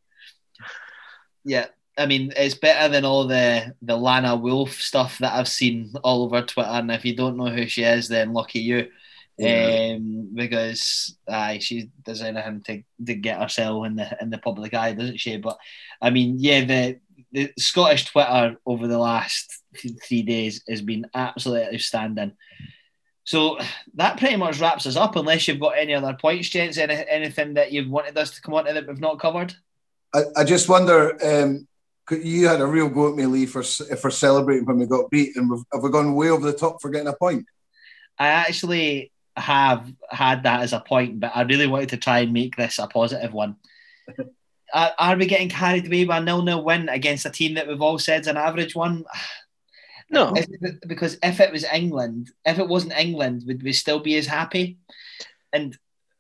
Yeah, 1.45 1.67
I 2.01 2.07
mean, 2.07 2.33
it's 2.37 2.55
better 2.55 2.89
than 2.89 3.05
all 3.05 3.27
the 3.27 3.75
the 3.83 3.97
Lana 3.97 4.35
Wolf 4.37 4.73
stuff 4.73 5.19
that 5.19 5.35
I've 5.35 5.49
seen 5.49 5.93
all 6.03 6.25
over 6.25 6.43
Twitter. 6.43 6.71
And 6.71 6.91
if 6.91 7.05
you 7.05 7.15
don't 7.15 7.37
know 7.37 7.51
who 7.51 7.67
she 7.67 7.83
is, 7.83 8.09
then 8.09 8.33
lucky 8.33 8.61
you. 8.61 8.89
Yeah. 9.39 9.95
Um, 9.97 10.31
because 10.35 11.17
aye, 11.29 11.59
she 11.61 11.91
does 12.05 12.21
anything 12.21 12.63
to, 12.67 13.05
to 13.07 13.15
get 13.15 13.41
herself 13.41 13.87
in 13.87 13.97
the 13.97 14.17
in 14.21 14.31
the 14.31 14.39
public 14.39 14.75
eye, 14.75 14.93
doesn't 14.93 15.21
she? 15.21 15.37
But 15.37 15.59
I 16.01 16.11
mean, 16.11 16.37
yeah, 16.39 16.65
the 16.65 17.01
the 17.33 17.53
Scottish 17.59 18.07
Twitter 18.07 18.57
over 18.67 18.87
the 18.89 18.99
last 18.99 19.63
th- 19.77 19.95
three 20.07 20.23
days 20.23 20.63
has 20.69 20.83
been 20.83 21.07
absolutely 21.15 21.75
outstanding. 21.75 22.33
So 23.25 23.59
that 23.95 24.19
pretty 24.19 24.37
much 24.37 24.61
wraps 24.61 24.87
us 24.87 24.97
up. 24.97 25.17
Unless 25.17 25.47
you've 25.49 25.61
got 25.61 25.79
any 25.79 25.95
other 25.95 26.17
points, 26.21 26.49
gents, 26.49 26.79
any, 26.79 27.03
anything 27.09 27.55
that 27.55 27.73
you've 27.73 27.89
wanted 27.89 28.19
us 28.19 28.33
to 28.33 28.43
come 28.43 28.55
on 28.55 28.65
to 28.65 28.73
that 28.73 28.89
we've 28.89 28.99
not 29.01 29.21
covered. 29.21 29.55
I, 30.13 30.23
I 30.37 30.45
just 30.45 30.69
wonder. 30.69 31.13
Um, 31.25 31.59
could- 31.59 31.67
you 32.11 32.49
had 32.49 32.61
a 32.61 32.67
real 32.67 32.89
go 32.89 33.11
at 33.11 33.17
me, 33.17 33.27
Lee, 33.27 33.47
for 33.47 33.63
for 33.63 34.11
celebrating 34.11 34.67
when 34.67 34.79
we 34.79 34.87
got 34.87 35.11
beat, 35.11 35.37
and 35.37 35.51
we've, 35.51 35.63
have 35.73 35.83
we 35.83 35.91
gone 35.91 36.15
way 36.15 36.31
over 36.31 36.47
the 36.51 36.57
top 36.57 36.81
for 36.81 36.91
getting 36.91 37.09
a 37.09 37.13
point? 37.15 37.47
I 38.19 38.29
actually 38.29 39.13
have 39.37 39.91
had 40.11 40.43
that 40.43 40.61
as 40.63 40.73
a 40.73 40.81
point, 40.81 41.21
but 41.21 41.33
I 41.35 41.43
really 41.43 41.67
wanted 41.67 41.91
to 41.91 41.97
try 41.97 42.21
and 42.21 42.33
make 42.33 42.57
this 42.57 42.79
a 42.79 42.87
positive 42.87 43.33
one. 43.33 43.57
are, 44.75 44.93
are 44.99 45.17
we 45.17 45.27
getting 45.27 45.49
carried 45.49 45.87
away 45.87 46.05
by 46.05 46.19
a 46.19 46.21
nil-nil 46.21 46.65
win 46.65 46.89
against 46.89 47.27
a 47.27 47.31
team 47.31 47.55
that 47.55 47.67
we've 47.67 47.81
all 47.81 47.99
said 47.99 48.23
is 48.23 48.27
an 48.27 48.37
average 48.37 48.75
one? 48.75 49.05
No, 50.13 50.33
If- 50.35 50.81
because 50.89 51.19
if 51.23 51.39
it 51.39 51.53
was 51.53 51.63
England, 51.63 52.33
if 52.45 52.59
it 52.59 52.67
wasn't 52.67 52.99
England, 52.99 53.45
would 53.47 53.63
we 53.63 53.73
still 53.73 54.01
be 54.01 54.17
as 54.17 54.27
happy? 54.27 54.77
And 55.53 55.79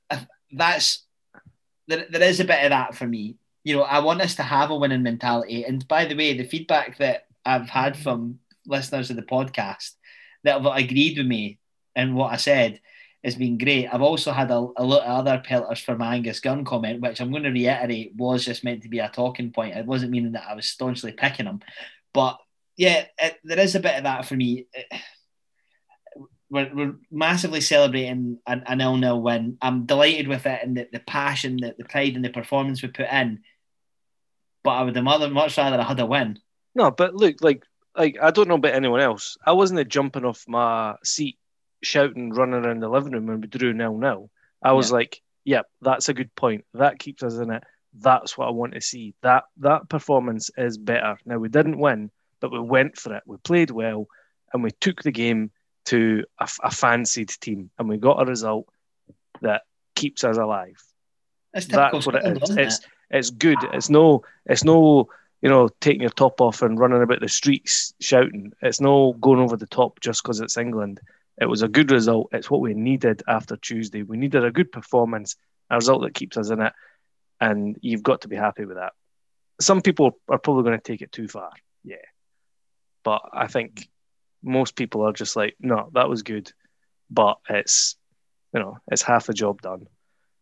uh, 0.09 0.21
that's 0.53 1.03
there, 1.89 2.07
there 2.09 2.23
is 2.23 2.39
a 2.39 2.45
bit 2.45 2.63
of 2.63 2.71
that 2.71 2.95
for 2.95 3.05
me. 3.05 3.35
You 3.65 3.77
know, 3.77 3.83
I 3.83 3.99
want 4.01 4.23
us 4.23 4.37
to 4.37 4.43
have 4.43 4.71
a 4.71 4.77
winning 4.77 5.03
mentality. 5.03 5.65
And 5.65 5.87
by 5.87 6.07
the 6.07 6.17
way, 6.17 6.37
the 6.37 6.45
feedback 6.45 6.99
that 6.99 7.27
I've 7.45 7.69
had 7.69 7.95
mm-hmm. 7.95 8.03
from 8.03 8.39
listeners 8.67 9.11
of 9.11 9.17
the 9.17 9.23
podcast 9.23 9.93
that 10.45 10.61
have 10.61 10.77
agreed 10.77 11.19
with 11.19 11.27
me 11.27 11.59
and 11.95 12.15
what 12.15 12.33
I 12.33 12.37
said 12.37 12.81
has 13.23 13.35
been 13.35 13.59
great. 13.59 13.87
I've 13.87 14.01
also 14.01 14.33
had 14.33 14.51
a, 14.51 14.55
a 14.55 14.85
lot 14.85 15.03
of 15.03 15.27
other 15.27 15.43
pelters 15.45 15.81
for 15.81 15.97
my 15.97 16.15
Angus 16.15 16.41
Gunn 16.41 16.65
comment, 16.65 17.03
which 17.03 17.21
I'm 17.21 17.31
going 17.31 17.43
to 17.43 17.51
reiterate 17.51 18.15
was 18.17 18.45
just 18.45 18.65
meant 18.65 18.83
to 18.83 18.89
be 18.89 18.99
a 18.99 19.11
talking 19.11 19.53
point. 19.53 19.77
It 19.77 19.87
wasn't 19.87 20.13
meaning 20.13 20.33
that 20.33 20.47
I 20.49 20.55
was 20.55 20.67
staunchly 20.67 21.13
picking 21.13 21.47
him, 21.47 21.61
but 22.15 22.39
yeah, 22.77 23.05
it, 23.19 23.39
there 23.45 23.59
is 23.59 23.75
a 23.75 23.81
bit 23.81 23.97
of 23.97 24.05
that 24.05 24.25
for 24.25 24.37
me. 24.37 24.67
We're, 26.49 26.71
we're 26.75 26.95
massively 27.11 27.61
celebrating 27.61 28.39
an, 28.47 28.65
a 28.67 28.75
nil 28.75 28.97
nil 28.97 29.21
win. 29.21 29.59
I'm 29.61 29.85
delighted 29.85 30.27
with 30.27 30.47
it 30.47 30.61
and 30.63 30.77
the, 30.77 30.89
the 30.91 31.01
passion, 31.01 31.59
the, 31.59 31.75
the 31.77 31.85
pride, 31.85 32.17
and 32.17 32.25
the 32.25 32.31
performance 32.31 32.83
we 32.83 32.89
put 32.89 33.07
in. 33.13 33.41
But 34.63 34.71
I 34.71 34.83
would 34.83 34.95
have 34.97 35.05
much- 35.05 35.57
rather 35.57 35.79
I 35.81 35.83
had 35.83 36.01
a 36.01 36.07
win. 36.07 36.39
no, 36.75 36.91
but 36.91 37.15
look, 37.15 37.37
like, 37.43 37.65
like 37.97 38.19
I 38.21 38.31
don't 38.31 38.49
know 38.49 38.55
about 38.55 38.75
anyone 38.75 39.01
else. 39.01 39.37
I 39.45 39.53
wasn't 39.53 39.89
jumping 39.89 40.25
off 40.25 40.45
my 40.47 40.97
seat, 41.03 41.39
shouting, 41.83 42.31
running 42.33 42.65
around 42.65 42.81
the 42.81 42.89
living 42.89 43.13
room 43.13 43.27
when 43.27 43.41
we 43.41 43.49
drew 43.49 43.73
nil 43.73 43.97
nil. 43.97 44.31
I 44.63 44.73
was 44.73 44.93
like, 44.93 45.23
"Yep, 45.45 45.67
that's 45.81 46.09
a 46.09 46.15
good 46.15 46.35
point. 46.35 46.65
That 46.75 46.99
keeps 46.99 47.23
us 47.23 47.35
in 47.37 47.51
it. 47.51 47.65
That's 47.99 48.37
what 48.37 48.47
I 48.47 48.51
want 48.51 48.75
to 48.75 48.81
see. 48.81 49.15
That 49.23 49.45
that 49.59 49.89
performance 49.89 50.51
is 50.57 50.79
better. 50.79 51.19
Now 51.25 51.39
we 51.39 51.49
didn't 51.49 51.79
win, 51.79 52.11
but 52.41 52.53
we 52.53 52.61
went 52.61 52.99
for 52.99 53.15
it. 53.17 53.23
We 53.27 53.39
played 53.39 53.71
well, 53.71 54.07
and 54.53 54.63
we 54.63 54.71
took 54.71 55.03
the 55.03 55.11
game 55.11 55.51
to 55.87 56.25
a, 56.39 56.49
a 56.63 56.71
fancied 56.71 57.31
team, 57.41 57.71
and 57.79 57.89
we 57.89 57.97
got 57.97 58.23
a 58.23 58.27
result 58.27 58.69
that 59.41 59.63
keeps 59.95 60.23
us 60.23 60.37
alive. 60.37 60.81
That's 61.53 61.67
That's 61.67 62.07
what 62.07 62.15
it 62.15 62.25
is. 62.37 62.51
It's 62.51 62.81
it's 63.11 63.31
good. 63.31 63.59
It's 63.73 63.91
no 63.91 64.23
it's 64.47 64.65
no 64.65 65.09
you 65.43 65.49
know 65.49 65.69
taking 65.81 66.03
your 66.03 66.11
top 66.11 66.41
off 66.41 66.63
and 66.63 66.79
running 66.79 67.03
about 67.03 67.21
the 67.21 67.29
streets 67.29 67.95
shouting. 68.01 68.53
It's 68.63 68.81
no 68.81 69.15
going 69.15 69.41
over 69.41 69.57
the 69.57 69.67
top 69.67 70.01
just 70.01 70.23
because 70.23 70.41
it's 70.41 70.57
England. 70.57 71.01
It 71.41 71.47
was 71.47 71.63
a 71.63 71.69
good 71.69 71.91
result. 71.91 72.31
It's 72.33 72.51
what 72.51 72.61
we 72.61 72.75
needed 72.75 73.23
after 73.27 73.57
Tuesday. 73.57 74.03
We 74.03 74.19
needed 74.19 74.45
a 74.45 74.51
good 74.51 74.71
performance, 74.71 75.37
a 75.71 75.77
result 75.77 76.03
that 76.03 76.15
keeps 76.15 76.37
us 76.37 76.51
in 76.51 76.61
it, 76.61 76.73
and 77.41 77.77
you've 77.81 78.03
got 78.03 78.23
to 78.23 78.29
be 78.29 78.37
happy 78.37 78.65
with 78.65 78.77
that. 78.77 78.93
Some 79.61 79.81
people 79.81 80.19
are 80.29 80.39
probably 80.39 80.65
going 80.65 80.79
to 80.79 80.83
take 80.83 81.03
it 81.03 81.13
too 81.13 81.29
far, 81.29 81.51
yeah, 81.83 81.97
but 83.05 83.23
I 83.33 83.47
think 83.47 83.89
most 84.43 84.77
people 84.77 85.03
are 85.03 85.13
just 85.13 85.37
like, 85.37 85.57
no, 85.61 85.91
that 85.95 86.09
was 86.09 86.23
good, 86.23 86.53
but 87.11 87.39
it's 87.49 87.97
you 88.55 88.61
know 88.61 88.79
it's 88.91 89.03
half 89.03 89.27
the 89.27 89.35
job 89.35 89.63
done. 89.63 89.87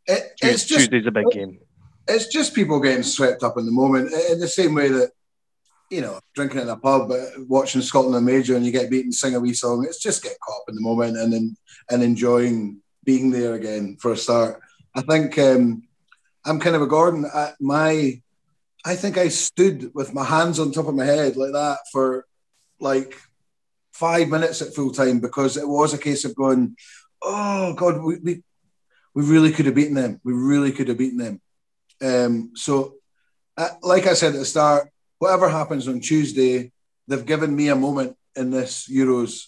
It, 0.06 0.32
it's 0.40 0.62
Tues- 0.62 0.64
just 0.64 0.90
Tuesday's 0.90 1.06
a 1.06 1.10
big 1.10 1.30
game. 1.30 1.58
It's 2.08 2.26
just 2.26 2.54
people 2.54 2.80
getting 2.80 3.02
swept 3.02 3.42
up 3.42 3.58
in 3.58 3.66
the 3.66 3.72
moment 3.72 4.12
in 4.30 4.40
the 4.40 4.48
same 4.48 4.74
way 4.74 4.88
that 4.88 5.10
you 5.90 6.00
know 6.00 6.18
drinking 6.34 6.60
in 6.60 6.68
a 6.68 6.76
pub 6.76 7.12
watching 7.46 7.82
Scotland 7.82 8.16
and 8.16 8.26
Major 8.26 8.56
and 8.56 8.64
you 8.64 8.72
get 8.72 8.90
beaten 8.90 9.12
sing 9.12 9.34
a 9.34 9.40
wee 9.40 9.54
song 9.54 9.84
it's 9.84 10.02
just 10.02 10.22
get 10.22 10.38
caught 10.40 10.62
up 10.62 10.68
in 10.68 10.74
the 10.74 10.80
moment 10.80 11.16
and 11.16 11.32
then 11.32 11.56
and 11.90 12.02
enjoying 12.02 12.80
being 13.04 13.30
there 13.30 13.54
again 13.54 13.96
for 13.98 14.12
a 14.12 14.16
start. 14.16 14.60
I 14.94 15.00
think 15.00 15.38
um, 15.38 15.84
I'm 16.44 16.60
kind 16.60 16.76
of 16.76 16.82
a 16.82 16.86
Gordon. 16.86 17.24
I, 17.24 17.52
my 17.58 18.20
I 18.84 18.96
think 18.96 19.16
I 19.16 19.28
stood 19.28 19.92
with 19.94 20.12
my 20.12 20.24
hands 20.24 20.58
on 20.58 20.72
top 20.72 20.88
of 20.88 20.94
my 20.94 21.04
head 21.04 21.36
like 21.36 21.52
that 21.52 21.78
for 21.90 22.26
like 22.80 23.14
five 23.92 24.28
minutes 24.28 24.62
at 24.62 24.74
full 24.74 24.92
time 24.92 25.20
because 25.20 25.56
it 25.56 25.66
was 25.66 25.94
a 25.94 25.98
case 25.98 26.24
of 26.24 26.34
going 26.36 26.76
oh 27.22 27.74
god 27.74 28.00
we, 28.00 28.18
we 28.22 28.42
we 29.14 29.24
really 29.24 29.50
could 29.50 29.66
have 29.66 29.74
beaten 29.74 29.94
them. 29.94 30.20
We 30.22 30.32
really 30.32 30.70
could 30.70 30.88
have 30.88 30.98
beaten 30.98 31.18
them 31.18 31.40
um, 32.02 32.52
so, 32.54 32.94
uh, 33.56 33.70
like 33.82 34.06
I 34.06 34.14
said 34.14 34.34
at 34.34 34.38
the 34.38 34.44
start, 34.44 34.90
whatever 35.18 35.48
happens 35.48 35.88
on 35.88 36.00
Tuesday, 36.00 36.72
they've 37.06 37.26
given 37.26 37.54
me 37.54 37.68
a 37.68 37.76
moment 37.76 38.16
in 38.36 38.50
this 38.50 38.88
Euros, 38.88 39.46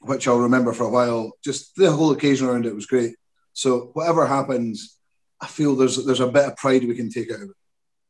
which 0.00 0.28
I'll 0.28 0.38
remember 0.38 0.72
for 0.72 0.84
a 0.84 0.90
while. 0.90 1.32
Just 1.42 1.74
the 1.76 1.90
whole 1.90 2.12
occasion 2.12 2.48
around 2.48 2.66
it 2.66 2.74
was 2.74 2.86
great. 2.86 3.16
So, 3.52 3.90
whatever 3.94 4.26
happens, 4.26 4.96
I 5.40 5.46
feel 5.46 5.74
there's 5.74 6.04
there's 6.04 6.20
a 6.20 6.28
bit 6.28 6.44
of 6.44 6.56
pride 6.56 6.84
we 6.84 6.94
can 6.94 7.10
take 7.10 7.30
out 7.30 7.42
of 7.42 7.50
it. 7.50 7.56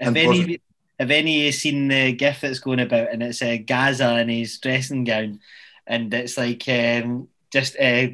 Have 0.00 0.16
any, 0.16 0.60
have 0.98 1.10
any 1.10 1.50
seen 1.52 1.88
the 1.88 2.12
gif 2.12 2.40
that's 2.40 2.58
going 2.58 2.80
about 2.80 3.12
and 3.12 3.22
it's 3.22 3.42
uh, 3.42 3.58
Gazza 3.64 4.18
in 4.20 4.30
his 4.30 4.58
dressing 4.58 5.04
gown 5.04 5.40
and 5.86 6.12
it's 6.14 6.38
like 6.38 6.66
um, 6.68 7.28
just 7.52 7.76
uh, 7.78 8.06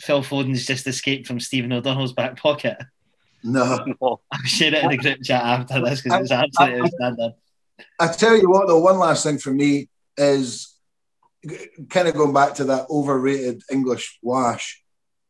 Phil 0.00 0.22
Foden's 0.22 0.64
just 0.64 0.86
escaped 0.86 1.26
from 1.26 1.40
Stephen 1.40 1.72
O'Donnell's 1.72 2.12
back 2.12 2.36
pocket. 2.38 2.78
No, 3.42 3.84
No. 4.00 4.20
I'll 4.32 4.42
share 4.44 4.74
it 4.74 4.84
in 4.84 4.90
the 4.90 4.96
group 4.96 5.22
chat 5.22 5.42
after 5.42 5.80
this 5.80 6.02
because 6.02 6.22
it's 6.22 6.32
absolutely 6.32 6.80
outstanding. 6.82 7.34
I 7.98 8.08
tell 8.08 8.36
you 8.36 8.50
what, 8.50 8.66
though, 8.68 8.80
one 8.80 8.98
last 8.98 9.24
thing 9.24 9.38
for 9.38 9.52
me 9.52 9.88
is 10.16 10.76
kind 11.88 12.08
of 12.08 12.14
going 12.14 12.32
back 12.32 12.54
to 12.54 12.64
that 12.64 12.86
overrated 12.90 13.62
English 13.70 14.18
wash. 14.22 14.82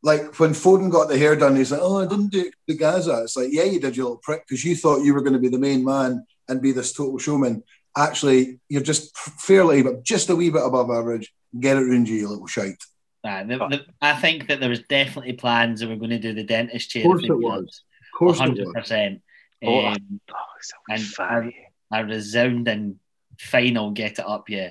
Like 0.03 0.39
when 0.41 0.51
Foden 0.51 0.91
got 0.91 1.09
the 1.09 1.19
hair 1.19 1.37
done, 1.37 1.57
he's 1.57 1.71
like, 1.71 1.81
"Oh, 1.83 2.01
I 2.01 2.07
didn't 2.07 2.33
do 2.33 2.47
it 2.47 2.55
to 2.69 2.75
Gazza." 2.75 3.23
It's 3.23 3.37
like, 3.37 3.49
"Yeah, 3.51 3.65
you 3.65 3.79
did, 3.79 3.97
you 3.97 4.05
little 4.05 4.19
prick," 4.23 4.47
because 4.47 4.65
you 4.65 4.75
thought 4.75 5.05
you 5.05 5.13
were 5.15 5.21
going 5.21 5.35
to 5.35 5.39
be 5.39 5.51
the 5.51 5.59
main 5.59 5.85
man 5.85 6.25
and 6.49 6.63
be 6.63 6.73
this 6.73 6.93
total 6.93 7.19
showman. 7.19 7.63
Actually, 7.97 8.61
you're 8.69 8.83
just 8.83 9.17
fairly, 9.17 9.83
but 9.83 10.03
just 10.03 10.31
a 10.31 10.37
wee 10.37 10.51
bit 10.51 10.65
above 10.65 10.91
average. 10.91 11.33
Get 11.59 11.77
it 11.77 11.83
round 11.83 12.09
you, 12.09 12.17
you 12.17 12.29
little 12.29 12.47
shite. 12.47 12.83
Nah, 13.25 13.45
the, 13.45 13.59
the, 13.59 13.87
I 14.01 14.15
think 14.15 14.49
that 14.49 14.61
there 14.61 14.71
was 14.71 14.83
definitely 14.89 15.35
plans 15.35 15.81
that 15.81 15.89
we're 15.89 15.97
going 15.97 16.11
to 16.11 16.19
do 16.19 16.33
the 16.33 16.45
dentist 16.45 16.91
chair. 16.91 17.03
Of 17.03 17.07
course 17.07 17.25
it 17.25 17.39
was. 17.39 17.85
Us. 18.29 18.33
Of 18.33 18.37
course, 18.37 18.39
it 18.39 18.43
hundred 18.43 18.67
was. 18.67 18.75
percent. 18.75 19.23
Oh, 19.63 19.87
Um, 19.87 20.21
Oh, 20.31 20.35
it's 20.59 20.73
a 20.73 20.93
And- 20.93 21.03
fatty. 21.07 21.57
a 21.93 22.05
resounding 22.05 22.99
final 23.39 23.91
get 23.91 24.19
it 24.19 24.27
up 24.27 24.49
yeah 24.49 24.71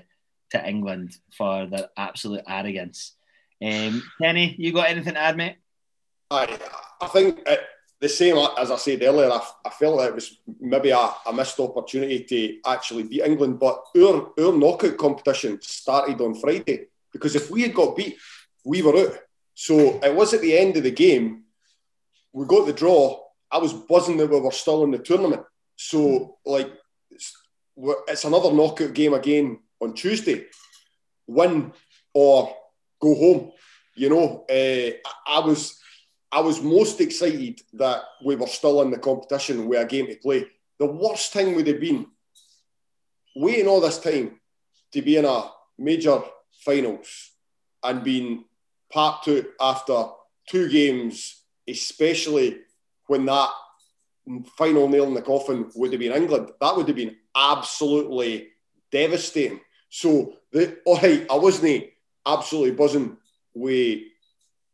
to 0.51 0.67
England 0.67 1.15
for 1.37 1.65
their 1.67 1.89
absolute 1.97 2.43
arrogance. 2.47 3.15
Um, 3.63 4.01
Kenny, 4.21 4.55
you 4.57 4.71
got 4.71 4.89
anything 4.89 5.13
to 5.15 5.19
add, 5.19 5.35
mate? 5.37 5.57
I, 6.31 6.57
I 7.01 7.07
think 7.07 7.39
it, 7.45 7.59
the 7.99 8.07
same 8.09 8.37
as 8.57 8.71
I 8.71 8.77
said 8.77 9.03
earlier. 9.03 9.29
I, 9.31 9.41
I 9.65 9.69
felt 9.71 9.97
that 9.99 10.09
it 10.09 10.15
was 10.15 10.39
maybe 10.59 10.91
a, 10.91 11.09
a 11.27 11.33
missed 11.33 11.59
opportunity 11.59 12.23
to 12.23 12.59
actually 12.69 13.03
beat 13.03 13.23
England, 13.23 13.59
but 13.59 13.83
our 13.97 14.31
our 14.39 14.53
knockout 14.53 14.97
competition 14.97 15.59
started 15.61 16.21
on 16.21 16.35
Friday 16.35 16.85
because 17.11 17.35
if 17.35 17.51
we 17.51 17.63
had 17.63 17.73
got 17.75 17.97
beat, 17.97 18.15
we 18.63 18.81
were 18.81 18.97
out. 18.97 19.17
So 19.55 19.99
it 20.01 20.15
was 20.15 20.33
at 20.33 20.41
the 20.41 20.57
end 20.57 20.77
of 20.77 20.83
the 20.83 20.91
game. 20.91 21.43
We 22.31 22.45
got 22.45 22.65
the 22.65 22.73
draw. 22.73 23.23
I 23.51 23.57
was 23.57 23.73
buzzing 23.73 24.17
that 24.17 24.29
we 24.29 24.39
were 24.39 24.51
still 24.51 24.83
in 24.83 24.91
the 24.91 24.99
tournament. 24.99 25.43
So 25.75 26.37
like, 26.45 26.71
it's, 27.11 28.25
another 28.25 28.51
knockout 28.51 28.93
game 28.93 29.13
again 29.13 29.59
on 29.79 29.93
Tuesday. 29.93 30.45
Win 31.27 31.71
or 32.13 32.55
go 33.01 33.15
home. 33.15 33.51
You 33.95 34.09
know, 34.09 34.45
uh, 34.49 34.91
I, 35.27 35.37
I 35.37 35.39
was. 35.39 35.77
I 36.31 36.41
was 36.41 36.61
most 36.61 37.01
excited 37.01 37.59
that 37.73 38.03
we 38.23 38.35
were 38.35 38.45
still 38.45 38.83
in 38.83 38.91
the 38.91 38.99
competition 38.99 39.67
with 39.67 39.81
a 39.81 39.85
game 39.85 40.05
to 40.05 40.15
play. 40.15 40.45
The 40.77 40.85
worst 40.85 41.33
thing 41.33 41.55
would 41.55 41.65
have 41.65 41.79
been 41.79 42.05
waiting 43.35 43.67
all 43.67 43.81
this 43.81 43.97
time 43.97 44.39
to 44.91 45.01
be 45.01 45.17
in 45.17 45.25
a 45.25 45.49
major 45.79 46.21
finals 46.63 47.31
and 47.83 48.03
being 48.03 48.45
part 48.91 49.23
two 49.23 49.47
after 49.59 50.05
two 50.47 50.69
games, 50.69 51.41
especially 51.67 52.59
when 53.09 53.25
that 53.25 53.49
final 54.57 54.87
nail 54.87 55.05
in 55.05 55.13
the 55.13 55.21
coffin 55.21 55.69
would 55.75 55.91
have 55.91 55.99
been 55.99 56.13
England. 56.13 56.51
That 56.61 56.75
would 56.75 56.87
have 56.87 56.95
been 56.95 57.15
absolutely 57.35 58.49
devastating. 58.91 59.59
So 59.89 60.33
the 60.51 60.77
hey, 61.01 61.25
I 61.29 61.35
wasn't 61.35 61.85
absolutely 62.25 62.71
buzzing 62.71 63.17
with 63.53 63.99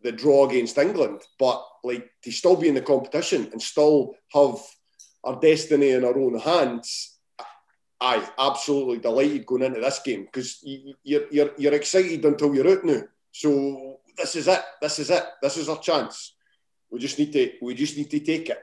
the 0.02 0.12
draw 0.12 0.48
against 0.48 0.78
England, 0.78 1.22
but 1.40 1.66
like 1.84 2.10
to 2.24 2.32
still 2.32 2.56
be 2.56 2.68
in 2.68 2.76
the 2.76 2.82
competition 2.82 3.50
and 3.52 3.62
still 3.62 4.16
have 4.34 4.56
our 5.24 5.40
destiny 5.40 5.92
in 5.92 6.04
our 6.04 6.18
own 6.18 6.38
hands. 6.38 7.18
I 8.02 8.28
absolutely 8.38 8.98
delighted 8.98 9.46
going 9.46 9.64
into 9.64 9.80
this 9.80 10.00
game 10.00 10.26
because 10.26 10.60
you, 10.64 10.94
you're, 11.04 11.28
you're 11.32 11.52
you're 11.58 11.74
excited 11.74 12.26
until 12.26 12.54
you're 12.54 12.70
out 12.70 12.84
now. 12.84 13.04
So 13.32 14.00
this 14.18 14.36
is 14.36 14.48
it. 14.50 14.62
This 14.82 15.00
is 15.00 15.10
it. 15.10 15.24
This 15.42 15.58
is 15.58 15.70
our 15.70 15.80
chance. 15.80 16.35
We 16.92 17.00
just 17.00 17.20
need 17.20 17.34
to 17.34 17.52
we 17.62 17.76
just 17.76 17.98
need 17.98 18.10
to 18.12 18.20
take 18.20 18.50
it. 18.50 18.60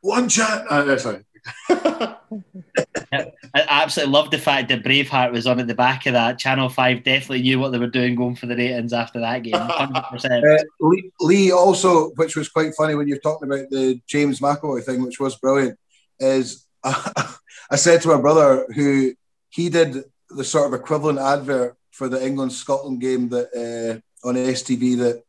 One 0.00 0.28
chance. 0.28 0.62
Uh, 0.70 0.98
sorry. 0.98 1.24
I 1.70 3.64
absolutely 3.68 4.12
loved 4.12 4.32
the 4.32 4.38
fact 4.38 4.68
that 4.68 4.84
Braveheart 4.84 5.32
was 5.32 5.46
on 5.46 5.58
at 5.60 5.66
the 5.66 5.74
back 5.74 6.06
of 6.06 6.12
that. 6.12 6.38
Channel 6.38 6.68
5 6.68 7.02
definitely 7.02 7.42
knew 7.42 7.58
what 7.58 7.72
they 7.72 7.78
were 7.78 7.86
doing 7.86 8.14
going 8.14 8.36
for 8.36 8.46
the 8.46 8.56
ratings 8.56 8.92
after 8.92 9.20
that 9.20 9.42
game. 9.42 9.54
100%. 9.54 10.58
Uh, 10.58 10.62
Lee, 10.80 11.10
Lee 11.20 11.52
also, 11.52 12.10
which 12.10 12.36
was 12.36 12.48
quite 12.48 12.74
funny 12.74 12.94
when 12.94 13.08
you're 13.08 13.18
talking 13.18 13.50
about 13.50 13.70
the 13.70 14.00
James 14.06 14.40
McAvoy 14.40 14.84
thing, 14.84 15.02
which 15.02 15.18
was 15.18 15.36
brilliant, 15.36 15.78
is 16.20 16.66
I 16.84 17.76
said 17.76 18.02
to 18.02 18.08
my 18.08 18.20
brother 18.20 18.66
who 18.74 19.14
he 19.50 19.68
did 19.68 20.04
the 20.30 20.44
sort 20.44 20.72
of 20.72 20.78
equivalent 20.78 21.18
advert 21.18 21.76
for 21.90 22.08
the 22.08 22.24
England 22.24 22.52
Scotland 22.52 23.00
game 23.00 23.28
that 23.30 24.02
uh, 24.24 24.28
on 24.28 24.34
STV 24.34 24.98
that 24.98 25.22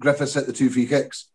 Griffiths 0.00 0.34
hit 0.34 0.46
the 0.46 0.52
two 0.52 0.70
free 0.70 0.86
kicks. 0.86 1.28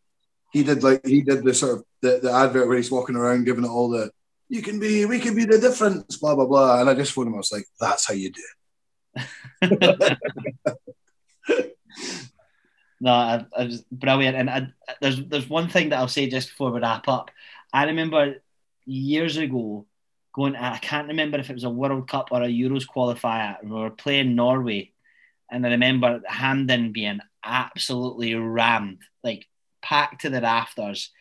He 0.52 0.64
did 0.64 0.84
like 0.84 1.06
he 1.06 1.22
did 1.22 1.44
the 1.44 1.54
sort 1.54 1.78
of 1.78 1.86
the, 2.02 2.20
the 2.22 2.32
advert 2.32 2.68
where 2.68 2.78
he's 2.78 2.92
walking 2.92 3.16
around 3.16 3.46
giving 3.46 3.64
it 3.64 3.70
all 3.70 3.90
the 3.90 4.12
you 4.50 4.62
can 4.62 4.80
be 4.80 5.06
we 5.06 5.20
can 5.20 5.34
be 5.36 5.46
the 5.46 5.60
difference 5.60 6.18
blah 6.18 6.36
blah 6.36 6.46
blah 6.46 6.82
and 6.82 6.90
I 6.90 6.94
just 6.94 7.14
phoned 7.14 7.28
him 7.28 7.36
I 7.36 7.38
was 7.38 7.52
like 7.52 7.66
that's 7.80 8.08
how 8.08 8.14
you 8.14 8.32
do 8.32 8.42
it. 8.42 8.58
no, 13.02 13.12
I, 13.12 13.46
I 13.58 13.64
was 13.66 13.82
brilliant. 13.92 14.38
And 14.38 14.50
I, 14.50 14.68
there's 15.02 15.24
there's 15.26 15.50
one 15.50 15.70
thing 15.70 15.90
that 15.90 16.00
I'll 16.00 16.08
say 16.08 16.30
just 16.30 16.50
before 16.50 16.72
we 16.72 16.80
wrap 16.80 17.08
up. 17.08 17.32
I 17.74 17.86
remember 17.86 18.36
years 18.86 19.38
ago 19.38 19.86
going. 20.34 20.56
I 20.56 20.78
can't 20.78 21.08
remember 21.08 21.40
if 21.40 21.50
it 21.50 21.54
was 21.54 21.64
a 21.64 21.70
World 21.70 22.08
Cup 22.08 22.30
or 22.32 22.44
a 22.44 22.48
Euros 22.48 22.86
qualifier. 22.88 23.58
We 23.64 23.72
were 23.72 23.90
playing 23.90 24.36
Norway, 24.36 24.92
and 25.50 25.66
I 25.66 25.72
remember 25.72 26.22
Hampden 26.28 26.92
being 26.92 27.20
absolutely 27.44 28.36
rammed, 28.36 29.00
like 29.24 29.48
packed 29.82 30.22
to 30.22 30.30
the 30.30 30.42
rafters, 30.42 31.12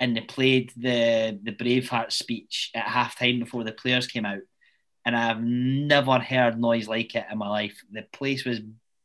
and 0.00 0.16
they 0.16 0.20
played 0.20 0.72
the 0.76 1.38
the 1.42 1.52
Braveheart 1.52 2.12
speech 2.12 2.70
at 2.74 2.86
halftime 2.86 3.40
before 3.40 3.64
the 3.64 3.72
players 3.72 4.06
came 4.06 4.26
out. 4.26 4.40
And 5.04 5.16
I've 5.16 5.42
never 5.42 6.18
heard 6.18 6.60
noise 6.60 6.86
like 6.86 7.14
it 7.14 7.26
in 7.30 7.38
my 7.38 7.48
life. 7.48 7.82
The 7.90 8.02
place 8.12 8.44
was 8.44 8.60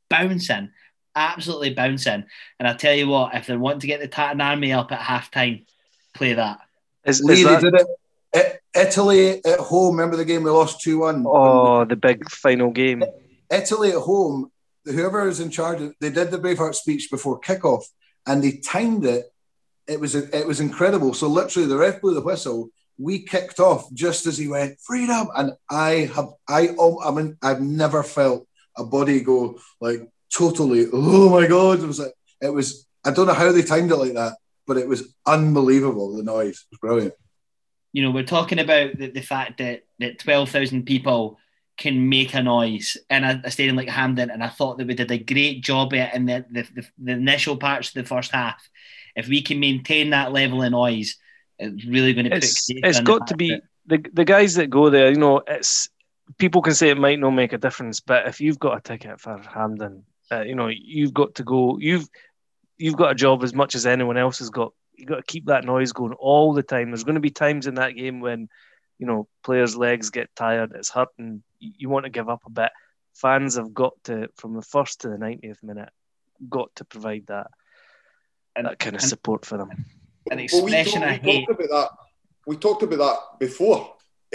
bouncing, 0.09 0.71
absolutely 1.15 1.73
bouncing. 1.73 2.25
And 2.59 2.67
I 2.67 2.73
tell 2.73 2.93
you 2.93 3.07
what, 3.07 3.35
if 3.35 3.47
they 3.47 3.55
want 3.55 3.81
to 3.81 3.87
get 3.87 4.01
the 4.01 4.07
Tartan 4.07 4.41
Army 4.41 4.73
up 4.73 4.91
at 4.91 4.99
halftime, 4.99 5.65
play 6.13 6.33
that. 6.33 6.59
Is, 7.05 7.19
is 7.21 7.25
Lee, 7.25 7.43
that, 7.43 7.61
did 7.61 7.75
it. 7.75 7.87
I- 8.35 8.59
Italy 8.75 9.45
at 9.45 9.59
home. 9.59 9.95
Remember 9.95 10.17
the 10.17 10.25
game 10.25 10.43
we 10.43 10.49
lost 10.49 10.81
two 10.81 10.99
one. 10.99 11.25
oh, 11.27 11.85
the 11.85 11.95
big 11.95 12.29
final 12.29 12.71
game. 12.71 13.03
Italy 13.51 13.91
at 13.91 14.01
home. 14.01 14.51
Whoever 14.85 15.23
was 15.25 15.39
in 15.39 15.49
charge, 15.49 15.79
they 16.01 16.09
did 16.09 16.31
the 16.31 16.39
Braveheart 16.39 16.75
speech 16.75 17.09
before 17.09 17.39
kickoff, 17.39 17.83
and 18.25 18.43
they 18.43 18.53
timed 18.57 19.05
it. 19.05 19.25
It 19.87 19.99
was 19.99 20.15
it 20.15 20.47
was 20.47 20.59
incredible. 20.59 21.13
So 21.13 21.27
literally, 21.27 21.67
the 21.67 21.77
ref 21.77 22.01
blew 22.01 22.13
the 22.13 22.21
whistle. 22.21 22.69
We 22.97 23.23
kicked 23.23 23.59
off 23.59 23.91
just 23.93 24.25
as 24.25 24.37
he 24.37 24.47
went 24.47 24.79
freedom, 24.79 25.27
and 25.35 25.53
I 25.69 26.11
have 26.15 26.29
I 26.47 26.69
um, 26.79 26.97
I 27.03 27.11
mean 27.11 27.37
I've 27.41 27.61
never 27.61 28.03
felt 28.03 28.47
a 28.77 28.83
body 28.83 29.21
go 29.21 29.59
like 29.81 30.07
totally. 30.33 30.87
Oh 30.93 31.29
my 31.29 31.47
god! 31.47 31.83
It 31.83 31.87
was 31.87 31.99
like 31.99 32.13
it 32.41 32.53
was. 32.53 32.87
I 33.05 33.11
don't 33.11 33.27
know 33.27 33.33
how 33.33 33.51
they 33.51 33.63
timed 33.63 33.91
it 33.91 33.97
like 33.97 34.13
that, 34.13 34.37
but 34.65 34.77
it 34.77 34.87
was 34.87 35.13
unbelievable. 35.25 36.15
The 36.15 36.23
noise 36.23 36.65
it 36.65 36.71
was 36.71 36.79
brilliant. 36.79 37.13
You 37.91 38.03
know, 38.03 38.11
we're 38.11 38.23
talking 38.23 38.59
about 38.59 38.97
the, 38.97 39.11
the 39.11 39.21
fact 39.21 39.59
that, 39.59 39.83
that 39.99 40.17
12,000 40.17 40.83
people 40.83 41.37
can 41.77 42.09
make 42.09 42.33
a 42.33 42.43
noise 42.43 42.97
in 43.09 43.23
a, 43.23 43.41
a 43.43 43.51
stadium 43.51 43.75
like 43.75 43.89
Hampden, 43.89 44.29
and 44.29 44.43
I 44.43 44.49
thought 44.49 44.77
that 44.77 44.87
we 44.87 44.93
did 44.93 45.11
a 45.11 45.17
great 45.17 45.61
job 45.61 45.93
at 45.93 46.09
it 46.09 46.15
in 46.15 46.25
the, 46.25 46.45
the, 46.49 46.63
the, 46.75 46.87
the 46.99 47.11
initial 47.13 47.57
parts 47.57 47.89
of 47.89 47.93
the 47.95 48.03
first 48.03 48.31
half. 48.31 48.67
If 49.15 49.27
we 49.27 49.41
can 49.41 49.59
maintain 49.59 50.11
that 50.11 50.31
level 50.31 50.63
of 50.63 50.71
noise, 50.71 51.17
it's 51.59 51.85
really 51.85 52.13
going 52.13 52.25
to 52.25 52.31
put. 52.31 52.43
It's, 52.43 52.65
it's 52.69 52.99
got 53.01 53.27
to 53.27 53.35
be 53.35 53.59
the 53.85 54.03
the 54.13 54.25
guys 54.25 54.55
that 54.55 54.69
go 54.69 54.89
there. 54.89 55.11
You 55.11 55.17
know, 55.17 55.41
it's 55.47 55.89
people 56.37 56.61
can 56.61 56.73
say 56.73 56.89
it 56.89 56.97
might 56.97 57.19
not 57.19 57.31
make 57.31 57.53
a 57.53 57.57
difference, 57.57 57.99
but 57.99 58.27
if 58.27 58.41
you've 58.41 58.59
got 58.59 58.77
a 58.77 58.81
ticket 58.81 59.19
for 59.19 59.39
Hampden, 59.39 60.03
uh, 60.31 60.41
you 60.41 60.55
know 60.55 60.67
you've 60.67 61.13
got 61.13 61.35
to 61.35 61.43
go. 61.43 61.77
You've 61.79 62.07
you've 62.77 62.97
got 62.97 63.11
a 63.11 63.15
job 63.15 63.43
as 63.43 63.53
much 63.53 63.75
as 63.75 63.85
anyone 63.85 64.17
else 64.17 64.39
has 64.39 64.49
got. 64.49 64.73
You've 64.95 65.09
got 65.09 65.17
to 65.17 65.23
keep 65.23 65.47
that 65.47 65.65
noise 65.65 65.91
going 65.91 66.13
all 66.13 66.53
the 66.53 66.63
time. 66.63 66.91
There's 66.91 67.03
going 67.03 67.15
to 67.15 67.21
be 67.21 67.31
times 67.31 67.67
in 67.67 67.75
that 67.75 67.95
game 67.95 68.19
when 68.19 68.47
you 69.03 69.07
know 69.09 69.27
players' 69.43 69.75
legs 69.75 70.09
get 70.17 70.29
tired, 70.33 70.71
it's 70.79 70.89
hurting. 70.97 71.43
You 71.59 71.71
you 71.81 71.89
want 71.89 72.05
to 72.05 72.09
give 72.17 72.29
up 72.29 72.41
a 72.45 72.49
bit. 72.61 72.71
Fans 73.23 73.55
have 73.59 73.71
got 73.73 73.93
to, 74.05 74.15
from 74.39 74.51
the 74.55 74.61
first 74.61 75.01
to 75.01 75.09
the 75.09 75.17
90th 75.17 75.61
minute, 75.61 75.89
got 76.57 76.69
to 76.77 76.83
provide 76.85 77.25
that 77.27 77.47
And- 78.55 78.65
that 78.67 78.79
kind 78.79 78.95
of 78.95 79.01
and- 79.01 79.09
support 79.09 79.41
for 79.45 79.57
them. 79.57 79.69
An 80.31 80.37
Well, 80.37 80.37
we, 80.37 80.43
expression 80.73 81.01
talked, 81.01 81.13
I 81.13 81.25
we 81.25 81.31
hate. 81.31 81.45
talked 81.47 81.59
about 81.65 81.69
that. 81.79 81.89
We 82.47 82.55
talked 82.65 82.83
about 82.83 82.99
that 83.05 83.19
before. 83.45 83.79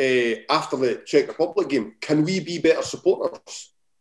Uh, 0.06 0.34
after 0.58 0.76
the 0.76 1.02
Czech 1.10 1.26
Republic 1.28 1.66
game, 1.74 1.86
can 2.06 2.18
we 2.28 2.34
be 2.50 2.58
better 2.66 2.82
supporters? 2.82 3.56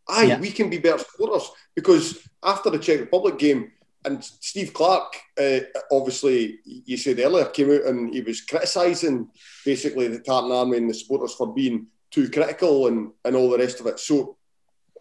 Aye, 0.10 0.24
Yeah. 0.32 0.40
we 0.46 0.52
can 0.52 0.70
be 0.70 0.80
better 0.86 1.00
supporters 1.10 1.46
because 1.78 2.06
after 2.44 2.70
the 2.70 2.78
Czech 2.86 3.00
Republic 3.00 3.36
game, 3.46 3.62
and 4.08 4.24
Steve 4.24 4.74
Clarke, 4.74 5.16
uh, 5.40 5.60
obviously, 5.92 6.60
you 6.64 6.96
said 6.96 7.20
earlier, 7.20 7.46
came 7.46 7.72
out 7.72 7.86
and 7.86 8.14
he 8.14 8.22
was 8.22 8.42
criticising 8.42 9.30
basically 9.66 10.08
the 10.08 10.20
Tartan 10.20 10.52
Army 10.52 10.78
and 10.78 10.90
the 10.90 10.94
supporters 10.94 11.34
for 11.34 11.54
being 11.54 11.88
too 12.10 12.30
critical 12.30 12.88
and, 12.88 13.12
and 13.26 13.36
all 13.36 13.50
the 13.50 13.58
rest 13.58 13.82
of 13.82 13.86
it. 13.88 14.00
So 14.00 14.38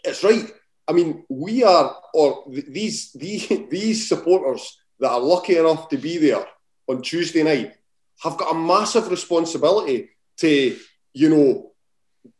it's 0.02 0.24
right. 0.24 0.50
I 0.88 0.92
mean, 0.92 1.24
we 1.28 1.62
are, 1.62 1.96
or 2.14 2.44
th- 2.52 2.66
these, 2.66 3.12
these, 3.14 3.48
these 3.70 4.08
supporters 4.08 4.76
that 4.98 5.10
are 5.10 5.20
lucky 5.20 5.56
enough 5.56 5.88
to 5.90 5.96
be 5.96 6.18
there 6.18 6.44
on 6.88 7.00
Tuesday 7.00 7.44
night 7.44 7.74
have 8.22 8.36
got 8.36 8.54
a 8.54 8.58
massive 8.58 9.08
responsibility 9.08 10.10
to, 10.38 10.76
you 11.14 11.30
know, 11.30 11.70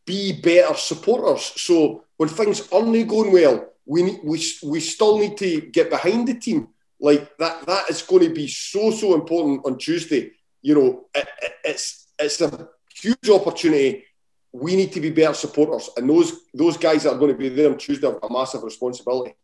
be 0.05 0.33
better 0.33 0.73
supporters. 0.75 1.53
So 1.55 2.03
when 2.17 2.29
things 2.29 2.67
aren't 2.73 3.07
going 3.07 3.31
well, 3.31 3.69
we 3.87 4.19
we 4.23 4.37
we 4.63 4.79
still 4.81 5.17
need 5.17 5.35
to 5.37 5.61
get 5.61 5.89
behind 5.89 6.27
the 6.27 6.35
team. 6.35 6.67
Like 6.99 7.37
that 7.37 7.65
that 7.65 7.89
is 7.89 8.01
going 8.01 8.23
to 8.27 8.33
be 8.33 8.47
so 8.47 8.91
so 8.91 9.13
important 9.15 9.65
on 9.65 9.77
Tuesday. 9.77 10.31
You 10.61 10.75
know, 10.75 11.05
it, 11.15 11.27
it- 11.41 11.53
it's 11.63 12.07
it's 12.19 12.41
a 12.41 12.69
huge 13.01 13.29
opportunity. 13.29 14.03
We 14.51 14.75
need 14.75 14.91
to 14.93 15.01
be 15.01 15.11
better 15.11 15.33
supporters, 15.33 15.89
and 15.97 16.09
those 16.09 16.29
those 16.53 16.77
guys 16.77 17.03
that 17.03 17.13
are 17.13 17.17
going 17.19 17.31
to 17.31 17.37
be 17.37 17.49
there 17.49 17.71
on 17.71 17.77
Tuesday 17.77 18.07
have 18.07 18.19
a 18.23 18.29
massive 18.31 18.63
responsibility. 18.63 19.35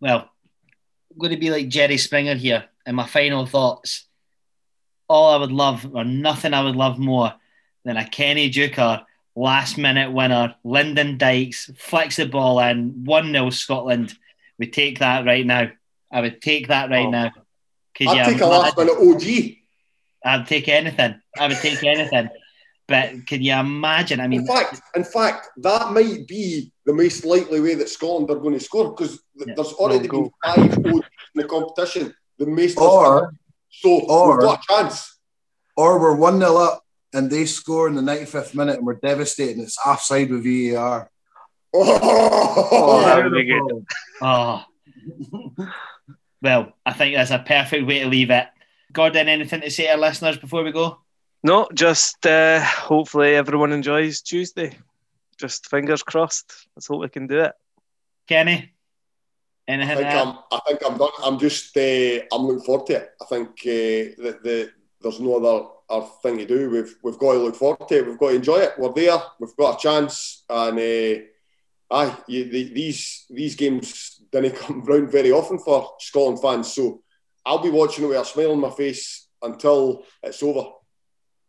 Well, 0.00 0.28
I'm 1.10 1.18
going 1.18 1.32
to 1.32 1.38
be 1.38 1.50
like 1.50 1.68
Jerry 1.68 1.96
Springer 1.96 2.34
here. 2.34 2.64
And 2.86 2.96
my 2.96 3.06
final 3.06 3.46
thoughts. 3.46 4.06
All 5.08 5.34
I 5.34 5.36
would 5.36 5.52
love, 5.52 5.86
or 5.94 6.02
nothing 6.04 6.54
I 6.54 6.62
would 6.64 6.76
love 6.76 6.98
more 6.98 7.34
than 7.84 7.96
a 7.98 8.08
Kenny 8.08 8.50
Deuchar 8.50 9.04
last 9.36 9.78
minute 9.78 10.12
winner. 10.12 10.54
Lyndon 10.64 11.18
Dykes 11.18 11.70
flicks 11.78 12.16
the 12.16 12.26
ball 12.26 12.60
in, 12.60 13.04
1 13.04 13.32
0 13.32 13.50
Scotland. 13.50 14.14
We 14.58 14.66
take 14.68 15.00
that 15.00 15.24
right 15.26 15.44
now. 15.44 15.70
I 16.12 16.20
would 16.20 16.40
take 16.40 16.68
that 16.68 16.90
right 16.90 17.06
Oh. 17.06 17.10
now. 17.10 17.30
'Cause, 17.98 18.08
I'd 18.08 18.16
yeah, 18.16 18.24
take 18.28 18.40
a 18.40 18.46
last 18.46 18.76
minute 18.76 18.96
OG. 18.98 19.58
I'd 20.24 20.46
take 20.46 20.68
anything. 20.68 21.20
I 21.38 21.48
would 21.48 21.56
take 21.58 21.82
anything. 21.84 22.28
But 22.86 23.26
can 23.26 23.42
you 23.42 23.54
imagine? 23.54 24.20
I 24.20 24.26
mean, 24.28 24.40
In 24.40 24.46
fact, 24.46 24.80
in 24.94 25.04
fact, 25.04 25.48
that 25.58 25.92
might 25.92 26.26
be 26.28 26.70
the 26.84 26.92
most 26.92 27.24
likely 27.24 27.60
way 27.60 27.74
that 27.76 27.88
Scotland 27.88 28.30
are 28.30 28.34
going 28.36 28.54
to 28.54 28.60
score 28.60 28.90
because 28.90 29.22
th- 29.38 29.48
Yeah. 29.48 29.54
there's 29.56 29.72
already 29.74 30.06
been 30.06 30.30
five 30.44 30.82
goals 30.82 31.02
in 31.34 31.40
the 31.42 31.44
competition. 31.48 32.14
The 32.38 32.46
most 32.46 32.76
Or 32.78 33.32
so 33.70 34.00
or- 34.00 34.32
we've 34.38 34.40
got 34.48 34.60
a 34.68 34.72
chance. 34.82 35.18
or 35.76 35.98
we're 35.98 36.14
one 36.16 36.38
0 36.38 36.56
up 36.56 36.83
and 37.14 37.30
they 37.30 37.46
score 37.46 37.88
in 37.88 37.94
the 37.94 38.02
ninety 38.02 38.24
fifth 38.26 38.54
minute 38.54 38.76
and 38.76 38.86
we're 38.86 38.94
devastated. 38.94 39.56
and 39.56 39.62
It's 39.64 39.78
offside 39.86 40.30
with 40.30 40.44
VAR. 40.44 41.10
Oh, 41.76 43.02
that 43.04 43.24
would 43.24 43.32
be 43.32 43.44
good. 43.44 43.86
oh. 44.22 44.64
well, 46.42 46.72
I 46.86 46.92
think 46.92 47.16
that's 47.16 47.30
a 47.32 47.40
perfect 47.40 47.86
way 47.86 48.00
to 48.00 48.06
leave 48.06 48.30
it. 48.30 48.46
Gordon, 48.92 49.28
anything 49.28 49.60
to 49.60 49.70
say 49.70 49.86
to 49.86 49.92
our 49.92 49.98
listeners 49.98 50.38
before 50.38 50.62
we 50.62 50.70
go? 50.70 50.98
No, 51.42 51.68
just 51.74 52.24
uh, 52.26 52.60
hopefully 52.64 53.34
everyone 53.34 53.72
enjoys 53.72 54.22
Tuesday. 54.22 54.78
Just 55.36 55.68
fingers 55.68 56.02
crossed. 56.02 56.68
Let's 56.76 56.86
hope 56.86 57.00
we 57.00 57.08
can 57.08 57.26
do 57.26 57.40
it. 57.40 57.52
Kenny? 58.28 58.72
Anything 59.66 59.98
I 59.98 60.10
think 60.12 60.26
I'm. 60.26 60.38
I 60.52 60.60
think 60.66 60.80
I'm 60.86 60.96
done. 60.98 61.10
I'm 61.24 61.38
just. 61.38 61.76
Uh, 61.76 62.20
I'm 62.32 62.42
looking 62.46 62.64
forward 62.64 62.86
to 62.86 62.92
it. 62.96 63.10
I 63.20 63.24
think 63.24 63.48
uh, 63.48 64.22
the, 64.22 64.38
the 64.44 64.70
there's 65.04 65.20
no 65.20 65.36
other, 65.36 65.68
other 65.88 66.10
thing 66.22 66.38
to 66.38 66.46
do. 66.46 66.70
We've 66.70 66.96
we've 67.02 67.18
got 67.18 67.34
to 67.34 67.38
look 67.38 67.54
forward 67.54 67.88
to 67.88 67.98
it. 67.98 68.06
We've 68.06 68.18
got 68.18 68.30
to 68.30 68.36
enjoy 68.36 68.56
it. 68.56 68.72
We're 68.76 68.92
there. 68.92 69.22
We've 69.38 69.56
got 69.56 69.78
a 69.78 69.82
chance, 69.82 70.44
and 70.50 70.78
uh, 70.78 71.22
aye, 71.94 72.16
you, 72.26 72.44
the, 72.46 72.72
these 72.74 73.26
these 73.30 73.54
games 73.54 74.20
didn't 74.32 74.56
come 74.56 74.82
round 74.82 75.12
very 75.12 75.30
often 75.30 75.58
for 75.58 75.92
Scotland 76.00 76.40
fans. 76.42 76.72
So 76.72 77.02
I'll 77.46 77.62
be 77.62 77.70
watching 77.70 78.04
it 78.04 78.08
with 78.08 78.18
a 78.18 78.24
smile 78.24 78.52
on 78.52 78.60
my 78.60 78.70
face 78.70 79.28
until 79.40 80.04
it's 80.22 80.42
over. 80.42 80.70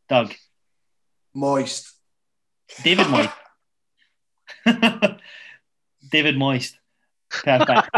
Doug, 0.07 0.33
Moist. 1.33 1.95
David 2.83 3.07
Moist, 3.09 3.29
David 6.11 6.37
Moist, 6.37 6.79
perfect. 7.29 7.89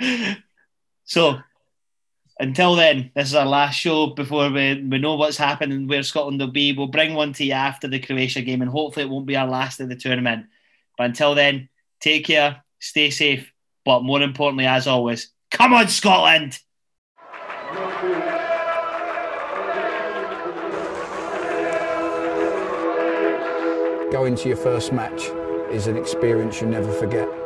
so 1.04 1.38
until 2.38 2.76
then, 2.76 3.10
this 3.14 3.28
is 3.28 3.34
our 3.34 3.46
last 3.46 3.76
show 3.76 4.08
before 4.08 4.50
we, 4.50 4.82
we 4.82 4.98
know 4.98 5.16
what's 5.16 5.38
happening, 5.38 5.88
where 5.88 6.02
Scotland 6.02 6.38
will 6.38 6.48
be. 6.48 6.72
We'll 6.72 6.88
bring 6.88 7.14
one 7.14 7.32
to 7.34 7.44
you 7.44 7.52
after 7.52 7.88
the 7.88 7.98
Croatia 7.98 8.42
game, 8.42 8.60
and 8.60 8.70
hopefully 8.70 9.06
it 9.06 9.08
won't 9.08 9.26
be 9.26 9.36
our 9.36 9.48
last 9.48 9.80
of 9.80 9.88
the 9.88 9.96
tournament. 9.96 10.46
But 10.98 11.06
until 11.06 11.34
then, 11.34 11.68
take 12.00 12.26
care, 12.26 12.62
stay 12.78 13.10
safe, 13.10 13.50
but 13.84 14.02
more 14.02 14.20
importantly, 14.20 14.66
as 14.66 14.86
always, 14.86 15.30
come 15.50 15.72
on, 15.72 15.88
Scotland! 15.88 16.58
Going 24.12 24.36
to 24.36 24.48
your 24.48 24.56
first 24.56 24.92
match 24.92 25.30
is 25.70 25.86
an 25.86 25.96
experience 25.96 26.60
you 26.60 26.66
never 26.66 26.92
forget. 26.92 27.45